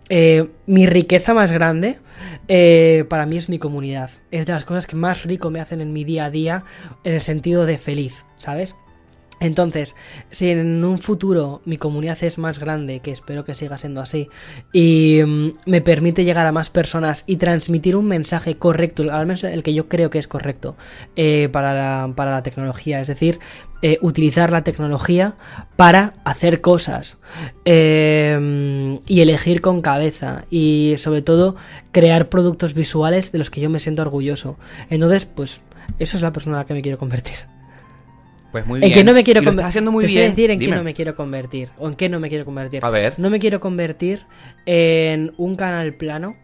eh, 0.09 0.49
mi 0.67 0.87
riqueza 0.87 1.35
más 1.35 1.51
grande 1.51 1.99
eh, 2.49 3.05
para 3.09 3.27
mí 3.27 3.37
es 3.37 3.49
mi 3.49 3.59
comunidad. 3.59 4.11
Es 4.31 4.47
de 4.47 4.53
las 4.53 4.65
cosas 4.65 4.87
que 4.87 4.97
más 4.97 5.25
rico 5.25 5.51
me 5.51 5.61
hacen 5.61 5.81
en 5.81 5.93
mi 5.93 6.05
día 6.05 6.27
a 6.27 6.31
día 6.31 6.65
en 7.05 7.15
el 7.15 7.21
sentido 7.21 7.67
de 7.67 7.79
feliz, 7.79 8.25
¿sabes? 8.39 8.77
Entonces, 9.39 9.97
si 10.29 10.51
en 10.51 10.85
un 10.85 10.99
futuro 10.99 11.61
mi 11.65 11.77
comunidad 11.77 12.23
es 12.23 12.39
más 12.39 12.59
grande, 12.59 13.01
que 13.01 13.11
espero 13.11 13.45
que 13.45 13.55
siga 13.55 13.77
siendo 13.77 14.01
así, 14.01 14.29
y 14.73 15.21
mm, 15.25 15.51
me 15.67 15.83
permite 15.83 16.25
llegar 16.25 16.47
a 16.47 16.53
más 16.53 16.71
personas 16.71 17.25
y 17.27 17.37
transmitir 17.37 17.97
un 17.97 18.07
mensaje 18.07 18.57
correcto, 18.57 19.03
al 19.13 19.27
menos 19.27 19.45
el 19.45 19.63
que 19.63 19.75
yo 19.75 19.89
creo 19.89 20.09
que 20.09 20.19
es 20.19 20.29
correcto 20.29 20.77
eh, 21.17 21.49
para, 21.53 21.75
la, 21.75 22.13
para 22.15 22.31
la 22.31 22.43
tecnología, 22.43 23.01
es 23.01 23.09
decir, 23.09 23.39
eh, 23.83 23.99
utilizar 24.01 24.53
la 24.53 24.65
tecnología 24.65 25.35
para 25.77 26.15
hacer 26.25 26.63
cosas 26.63 27.19
eh, 27.67 28.99
y 29.07 29.21
elegir 29.21 29.61
con 29.61 29.83
cabeza 29.83 30.47
y 30.51 30.95
sobre 30.97 31.21
todo 31.21 31.57
crear 31.93 32.31
productos 32.31 32.73
visuales 32.73 33.33
de 33.33 33.39
los 33.39 33.51
que 33.51 33.61
yo 33.61 33.69
me 33.69 33.81
siento 33.81 34.01
orgulloso. 34.01 34.57
Entonces, 34.89 35.27
pues 35.27 35.61
eso 35.99 36.17
es 36.17 36.23
la 36.23 36.33
persona 36.33 36.57
en 36.57 36.61
la 36.61 36.67
que 36.67 36.75
me 36.75 36.83
quiero 36.83 36.99
convertir. 36.99 37.56
Pues 38.53 38.67
muy 38.67 38.77
En 38.79 38.81
bien. 38.83 38.93
que 38.95 39.05
no 39.05 39.13
me 39.13 39.25
quiero 39.25 39.43
Y 39.43 39.45
lo 39.45 39.51
conver- 39.51 39.55
estás 39.61 39.69
haciendo 39.69 39.93
muy 39.93 40.05
te 40.05 40.11
sé 40.11 40.19
bien. 40.19 40.31
decir 40.31 40.51
en 40.51 40.59
Dime. 40.59 40.71
qué 40.73 40.77
no 40.79 40.85
me 40.85 40.95
quiero 40.95 41.15
convertir. 41.15 41.69
O 41.79 41.89
en 41.89 41.95
qué 41.95 42.09
no 42.09 42.21
me 42.21 42.29
quiero 42.29 42.45
convertir. 42.45 42.85
A 42.85 42.91
ver. 42.91 43.15
No 43.19 43.29
me 43.31 43.39
quiero 43.39 43.61
convertir 43.61 44.23
en 44.67 45.33
un 45.37 45.57
canal 45.57 45.95
plano 45.95 46.37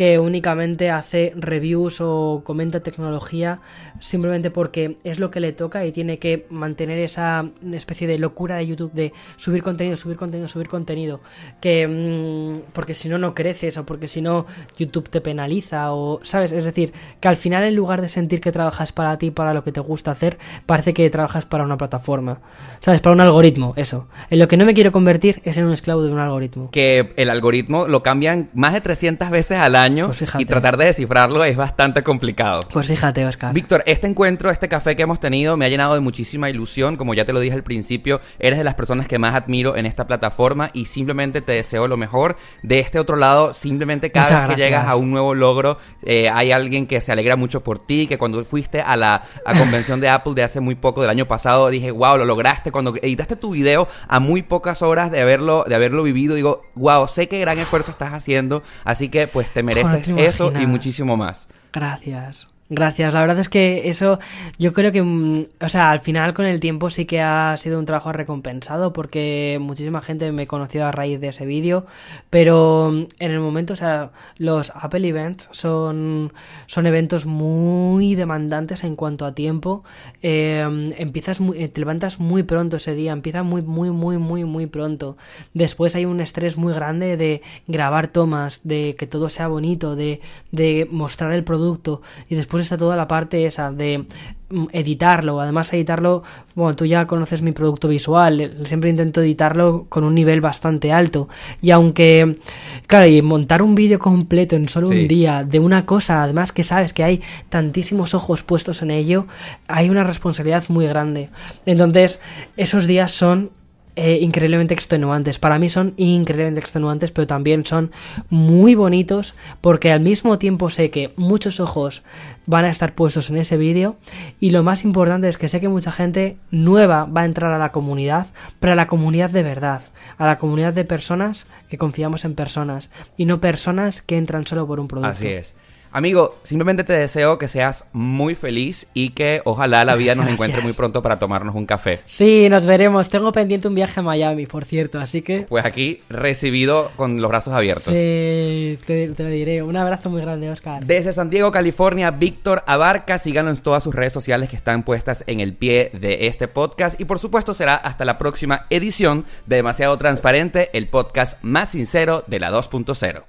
que 0.00 0.18
únicamente 0.18 0.88
hace 0.88 1.34
reviews 1.36 2.00
o 2.00 2.40
comenta 2.42 2.80
tecnología 2.80 3.60
simplemente 3.98 4.50
porque 4.50 4.96
es 5.04 5.18
lo 5.18 5.30
que 5.30 5.40
le 5.40 5.52
toca 5.52 5.84
y 5.84 5.92
tiene 5.92 6.18
que 6.18 6.46
mantener 6.48 6.98
esa 7.00 7.50
especie 7.74 8.06
de 8.06 8.16
locura 8.16 8.56
de 8.56 8.66
YouTube 8.66 8.94
de 8.94 9.12
subir 9.36 9.62
contenido, 9.62 9.98
subir 9.98 10.16
contenido, 10.16 10.48
subir 10.48 10.68
contenido. 10.68 11.20
Que 11.60 11.86
mm, 11.86 12.70
porque 12.72 12.94
si 12.94 13.10
no 13.10 13.18
no 13.18 13.34
creces 13.34 13.76
o 13.76 13.84
porque 13.84 14.08
si 14.08 14.22
no 14.22 14.46
YouTube 14.78 15.10
te 15.10 15.20
penaliza 15.20 15.92
o 15.92 16.20
sabes, 16.22 16.52
es 16.52 16.64
decir, 16.64 16.94
que 17.20 17.28
al 17.28 17.36
final 17.36 17.64
en 17.64 17.74
lugar 17.74 18.00
de 18.00 18.08
sentir 18.08 18.40
que 18.40 18.52
trabajas 18.52 18.92
para 18.92 19.18
ti, 19.18 19.30
para 19.30 19.52
lo 19.52 19.62
que 19.62 19.70
te 19.70 19.80
gusta 19.80 20.12
hacer, 20.12 20.38
parece 20.64 20.94
que 20.94 21.10
trabajas 21.10 21.44
para 21.44 21.62
una 21.62 21.76
plataforma. 21.76 22.40
¿Sabes? 22.80 23.02
Para 23.02 23.12
un 23.12 23.20
algoritmo, 23.20 23.74
eso. 23.76 24.08
En 24.30 24.38
lo 24.38 24.48
que 24.48 24.56
no 24.56 24.64
me 24.64 24.72
quiero 24.72 24.92
convertir 24.92 25.42
es 25.44 25.58
en 25.58 25.66
un 25.66 25.74
esclavo 25.74 26.02
de 26.02 26.10
un 26.10 26.18
algoritmo. 26.18 26.70
que 26.70 27.12
el 27.16 27.28
algoritmo 27.28 27.86
lo 27.86 28.02
cambian 28.02 28.48
más 28.54 28.72
de 28.72 28.80
300 28.80 29.28
veces 29.28 29.58
al 29.58 29.76
año 29.76 29.89
Pues 29.96 30.24
y 30.38 30.44
tratar 30.44 30.76
de 30.76 30.86
descifrarlo 30.86 31.44
es 31.44 31.56
bastante 31.56 32.02
complicado. 32.02 32.60
Pues 32.72 32.86
fíjate, 32.86 33.24
Oscar. 33.26 33.52
Víctor, 33.52 33.82
este 33.86 34.06
encuentro, 34.06 34.50
este 34.50 34.68
café 34.68 34.96
que 34.96 35.02
hemos 35.02 35.20
tenido 35.20 35.56
me 35.56 35.64
ha 35.64 35.68
llenado 35.68 35.94
de 35.94 36.00
muchísima 36.00 36.50
ilusión. 36.50 36.96
Como 36.96 37.14
ya 37.14 37.24
te 37.24 37.32
lo 37.32 37.40
dije 37.40 37.54
al 37.54 37.62
principio, 37.62 38.20
eres 38.38 38.58
de 38.58 38.64
las 38.64 38.74
personas 38.74 39.08
que 39.08 39.18
más 39.18 39.34
admiro 39.34 39.76
en 39.76 39.86
esta 39.86 40.06
plataforma 40.06 40.70
y 40.72 40.86
simplemente 40.86 41.40
te 41.42 41.52
deseo 41.52 41.88
lo 41.88 41.96
mejor. 41.96 42.36
De 42.62 42.78
este 42.78 42.98
otro 42.98 43.16
lado, 43.16 43.54
simplemente 43.54 44.10
cada 44.10 44.26
Muchas 44.26 44.38
vez 44.40 44.48
que 44.56 44.60
gracias. 44.62 44.80
llegas 44.80 44.92
a 44.92 44.96
un 44.96 45.10
nuevo 45.10 45.34
logro, 45.34 45.78
eh, 46.02 46.28
hay 46.30 46.52
alguien 46.52 46.86
que 46.86 47.00
se 47.00 47.12
alegra 47.12 47.36
mucho 47.36 47.62
por 47.62 47.78
ti, 47.78 48.06
que 48.06 48.18
cuando 48.18 48.44
fuiste 48.44 48.80
a 48.80 48.96
la 48.96 49.22
a 49.44 49.58
convención 49.58 50.00
de 50.00 50.08
Apple 50.08 50.34
de 50.34 50.42
hace 50.42 50.60
muy 50.60 50.74
poco, 50.74 51.00
del 51.00 51.10
año 51.10 51.26
pasado, 51.26 51.68
dije, 51.70 51.90
wow, 51.90 52.16
lo 52.16 52.24
lograste. 52.24 52.72
Cuando 52.72 52.94
editaste 52.96 53.36
tu 53.36 53.52
video 53.52 53.88
a 54.08 54.20
muy 54.20 54.42
pocas 54.42 54.82
horas 54.82 55.10
de 55.10 55.20
haberlo, 55.20 55.64
de 55.66 55.74
haberlo 55.74 56.02
vivido, 56.02 56.34
digo, 56.34 56.62
wow, 56.74 57.08
sé 57.08 57.28
qué 57.28 57.40
gran 57.40 57.58
esfuerzo 57.58 57.90
estás 57.90 58.12
haciendo, 58.12 58.62
así 58.84 59.08
que 59.08 59.26
pues 59.26 59.50
te 59.52 59.62
mereces 59.74 60.08
eso 60.16 60.52
y 60.60 60.66
muchísimo 60.66 61.16
más. 61.16 61.46
Gracias. 61.72 62.46
Gracias, 62.72 63.12
la 63.14 63.20
verdad 63.22 63.40
es 63.40 63.48
que 63.48 63.88
eso 63.88 64.20
yo 64.56 64.72
creo 64.72 64.92
que, 64.92 65.02
mm, 65.02 65.46
o 65.60 65.68
sea, 65.68 65.90
al 65.90 65.98
final 65.98 66.32
con 66.34 66.44
el 66.46 66.60
tiempo 66.60 66.88
sí 66.88 67.04
que 67.04 67.20
ha 67.20 67.56
sido 67.56 67.80
un 67.80 67.84
trabajo 67.84 68.12
recompensado 68.12 68.92
porque 68.92 69.58
muchísima 69.60 70.02
gente 70.02 70.30
me 70.30 70.46
conoció 70.46 70.86
a 70.86 70.92
raíz 70.92 71.20
de 71.20 71.28
ese 71.28 71.46
vídeo, 71.46 71.84
pero 72.30 72.92
mm, 72.92 73.06
en 73.18 73.30
el 73.32 73.40
momento, 73.40 73.72
o 73.72 73.76
sea, 73.76 74.12
los 74.38 74.70
Apple 74.76 75.04
Events 75.08 75.48
son, 75.50 76.32
son 76.66 76.86
eventos 76.86 77.26
muy 77.26 78.14
demandantes 78.14 78.84
en 78.84 78.94
cuanto 78.94 79.26
a 79.26 79.34
tiempo, 79.34 79.82
Eh, 80.22 80.92
empiezas 80.98 81.40
muy- 81.40 81.62
eh, 81.62 81.68
te 81.68 81.80
levantas 81.80 82.20
muy 82.20 82.42
pronto 82.42 82.76
ese 82.76 82.94
día, 82.94 83.12
empieza 83.12 83.42
muy, 83.42 83.62
muy, 83.62 83.90
muy, 83.90 84.18
muy, 84.18 84.44
muy 84.44 84.66
pronto, 84.66 85.16
después 85.54 85.94
hay 85.96 86.04
un 86.04 86.20
estrés 86.20 86.56
muy 86.56 86.72
grande 86.74 87.16
de 87.16 87.42
grabar 87.66 88.08
tomas, 88.08 88.60
de 88.64 88.94
que 88.98 89.06
todo 89.06 89.28
sea 89.28 89.48
bonito, 89.48 89.96
de, 89.96 90.20
de 90.52 90.86
mostrar 90.90 91.32
el 91.32 91.42
producto 91.44 92.02
y 92.28 92.34
después 92.34 92.59
está 92.62 92.76
toda 92.76 92.96
la 92.96 93.08
parte 93.08 93.46
esa 93.46 93.70
de 93.72 94.04
mm, 94.50 94.66
editarlo, 94.72 95.40
además 95.40 95.72
editarlo, 95.72 96.22
bueno, 96.54 96.76
tú 96.76 96.84
ya 96.84 97.06
conoces 97.06 97.42
mi 97.42 97.52
producto 97.52 97.88
visual, 97.88 98.40
eh, 98.40 98.50
siempre 98.64 98.90
intento 98.90 99.20
editarlo 99.20 99.86
con 99.88 100.04
un 100.04 100.14
nivel 100.14 100.40
bastante 100.40 100.92
alto 100.92 101.28
y 101.62 101.70
aunque, 101.70 102.38
claro, 102.86 103.06
y 103.06 103.22
montar 103.22 103.62
un 103.62 103.74
vídeo 103.74 103.98
completo 103.98 104.56
en 104.56 104.68
solo 104.68 104.90
Sí. 104.90 105.00
un 105.02 105.08
día 105.08 105.44
de 105.44 105.58
una 105.60 105.86
cosa, 105.86 106.22
además 106.22 106.52
que 106.52 106.64
sabes 106.64 106.92
que 106.92 107.04
hay 107.04 107.20
tantísimos 107.48 108.14
ojos 108.14 108.42
puestos 108.42 108.82
en 108.82 108.90
ello, 108.90 109.26
hay 109.68 109.90
una 109.90 110.04
responsabilidad 110.04 110.64
muy 110.68 110.86
grande. 110.86 111.30
Entonces, 111.66 112.20
esos 112.56 112.86
días 112.86 113.10
son 113.12 113.50
eh, 113.96 114.18
increíblemente 114.20 114.74
extenuantes. 114.74 115.38
Para 115.38 115.58
mí 115.58 115.68
son 115.68 115.94
increíblemente 115.96 116.60
extenuantes, 116.60 117.10
pero 117.10 117.26
también 117.26 117.64
son 117.64 117.90
muy 118.28 118.74
bonitos 118.74 119.34
porque 119.60 119.92
al 119.92 120.00
mismo 120.00 120.38
tiempo 120.38 120.70
sé 120.70 120.90
que 120.90 121.12
muchos 121.16 121.60
ojos 121.60 122.02
van 122.46 122.64
a 122.64 122.70
estar 122.70 122.94
puestos 122.94 123.30
en 123.30 123.36
ese 123.36 123.56
vídeo 123.56 123.96
y 124.38 124.50
lo 124.50 124.62
más 124.62 124.84
importante 124.84 125.28
es 125.28 125.38
que 125.38 125.48
sé 125.48 125.60
que 125.60 125.68
mucha 125.68 125.92
gente 125.92 126.36
nueva 126.50 127.04
va 127.04 127.22
a 127.22 127.24
entrar 127.24 127.52
a 127.52 127.58
la 127.58 127.72
comunidad, 127.72 128.26
pero 128.58 128.72
a 128.72 128.76
la 128.76 128.86
comunidad 128.86 129.30
de 129.30 129.42
verdad, 129.42 129.82
a 130.18 130.26
la 130.26 130.38
comunidad 130.38 130.72
de 130.72 130.84
personas 130.84 131.46
que 131.68 131.78
confiamos 131.78 132.24
en 132.24 132.34
personas 132.34 132.90
y 133.16 133.26
no 133.26 133.40
personas 133.40 134.02
que 134.02 134.16
entran 134.16 134.46
solo 134.46 134.66
por 134.66 134.80
un 134.80 134.88
producto. 134.88 135.10
Así 135.10 135.28
es. 135.28 135.54
Amigo, 135.92 136.36
simplemente 136.44 136.84
te 136.84 136.92
deseo 136.92 137.38
que 137.38 137.48
seas 137.48 137.86
muy 137.92 138.34
feliz 138.34 138.86
y 138.94 139.10
que 139.10 139.42
ojalá 139.44 139.84
la 139.84 139.96
vida 139.96 140.14
nos 140.14 140.28
encuentre 140.30 140.62
muy 140.62 140.72
pronto 140.72 141.02
para 141.02 141.18
tomarnos 141.18 141.54
un 141.54 141.66
café. 141.66 142.00
Sí, 142.04 142.48
nos 142.48 142.64
veremos. 142.66 143.08
Tengo 143.08 143.32
pendiente 143.32 143.66
un 143.68 143.74
viaje 143.74 143.98
a 144.00 144.02
Miami, 144.02 144.46
por 144.46 144.64
cierto, 144.64 144.98
así 145.00 145.22
que 145.22 145.46
Pues 145.48 145.64
aquí 145.64 146.00
recibido 146.08 146.90
con 146.96 147.20
los 147.20 147.28
brazos 147.28 147.52
abiertos. 147.54 147.92
sí, 147.92 148.78
te, 148.86 149.08
te 149.08 149.22
lo 149.22 149.28
diré. 149.28 149.62
Un 149.62 149.76
abrazo 149.76 150.10
muy 150.10 150.20
grande, 150.20 150.48
Oscar. 150.50 150.84
Desde 150.84 151.12
San 151.12 151.28
Diego, 151.30 151.50
California, 151.50 152.10
Víctor 152.10 152.62
Abarca. 152.66 153.18
Síganlo 153.18 153.50
en 153.50 153.56
todas 153.56 153.82
sus 153.82 153.94
redes 153.94 154.12
sociales 154.12 154.48
que 154.48 154.56
están 154.56 154.84
puestas 154.84 155.24
en 155.26 155.40
el 155.40 155.54
pie 155.54 155.90
de 156.00 156.26
este 156.28 156.46
podcast. 156.48 157.00
Y 157.00 157.04
por 157.04 157.18
supuesto 157.18 157.52
será 157.54 157.74
hasta 157.74 158.04
la 158.04 158.16
próxima 158.18 158.66
edición 158.70 159.24
de 159.46 159.56
Demasiado 159.56 159.98
Transparente, 159.98 160.70
el 160.72 160.88
podcast 160.88 161.42
más 161.42 161.70
sincero 161.70 162.24
de 162.26 162.40
la 162.40 162.50
2.0. 162.50 163.22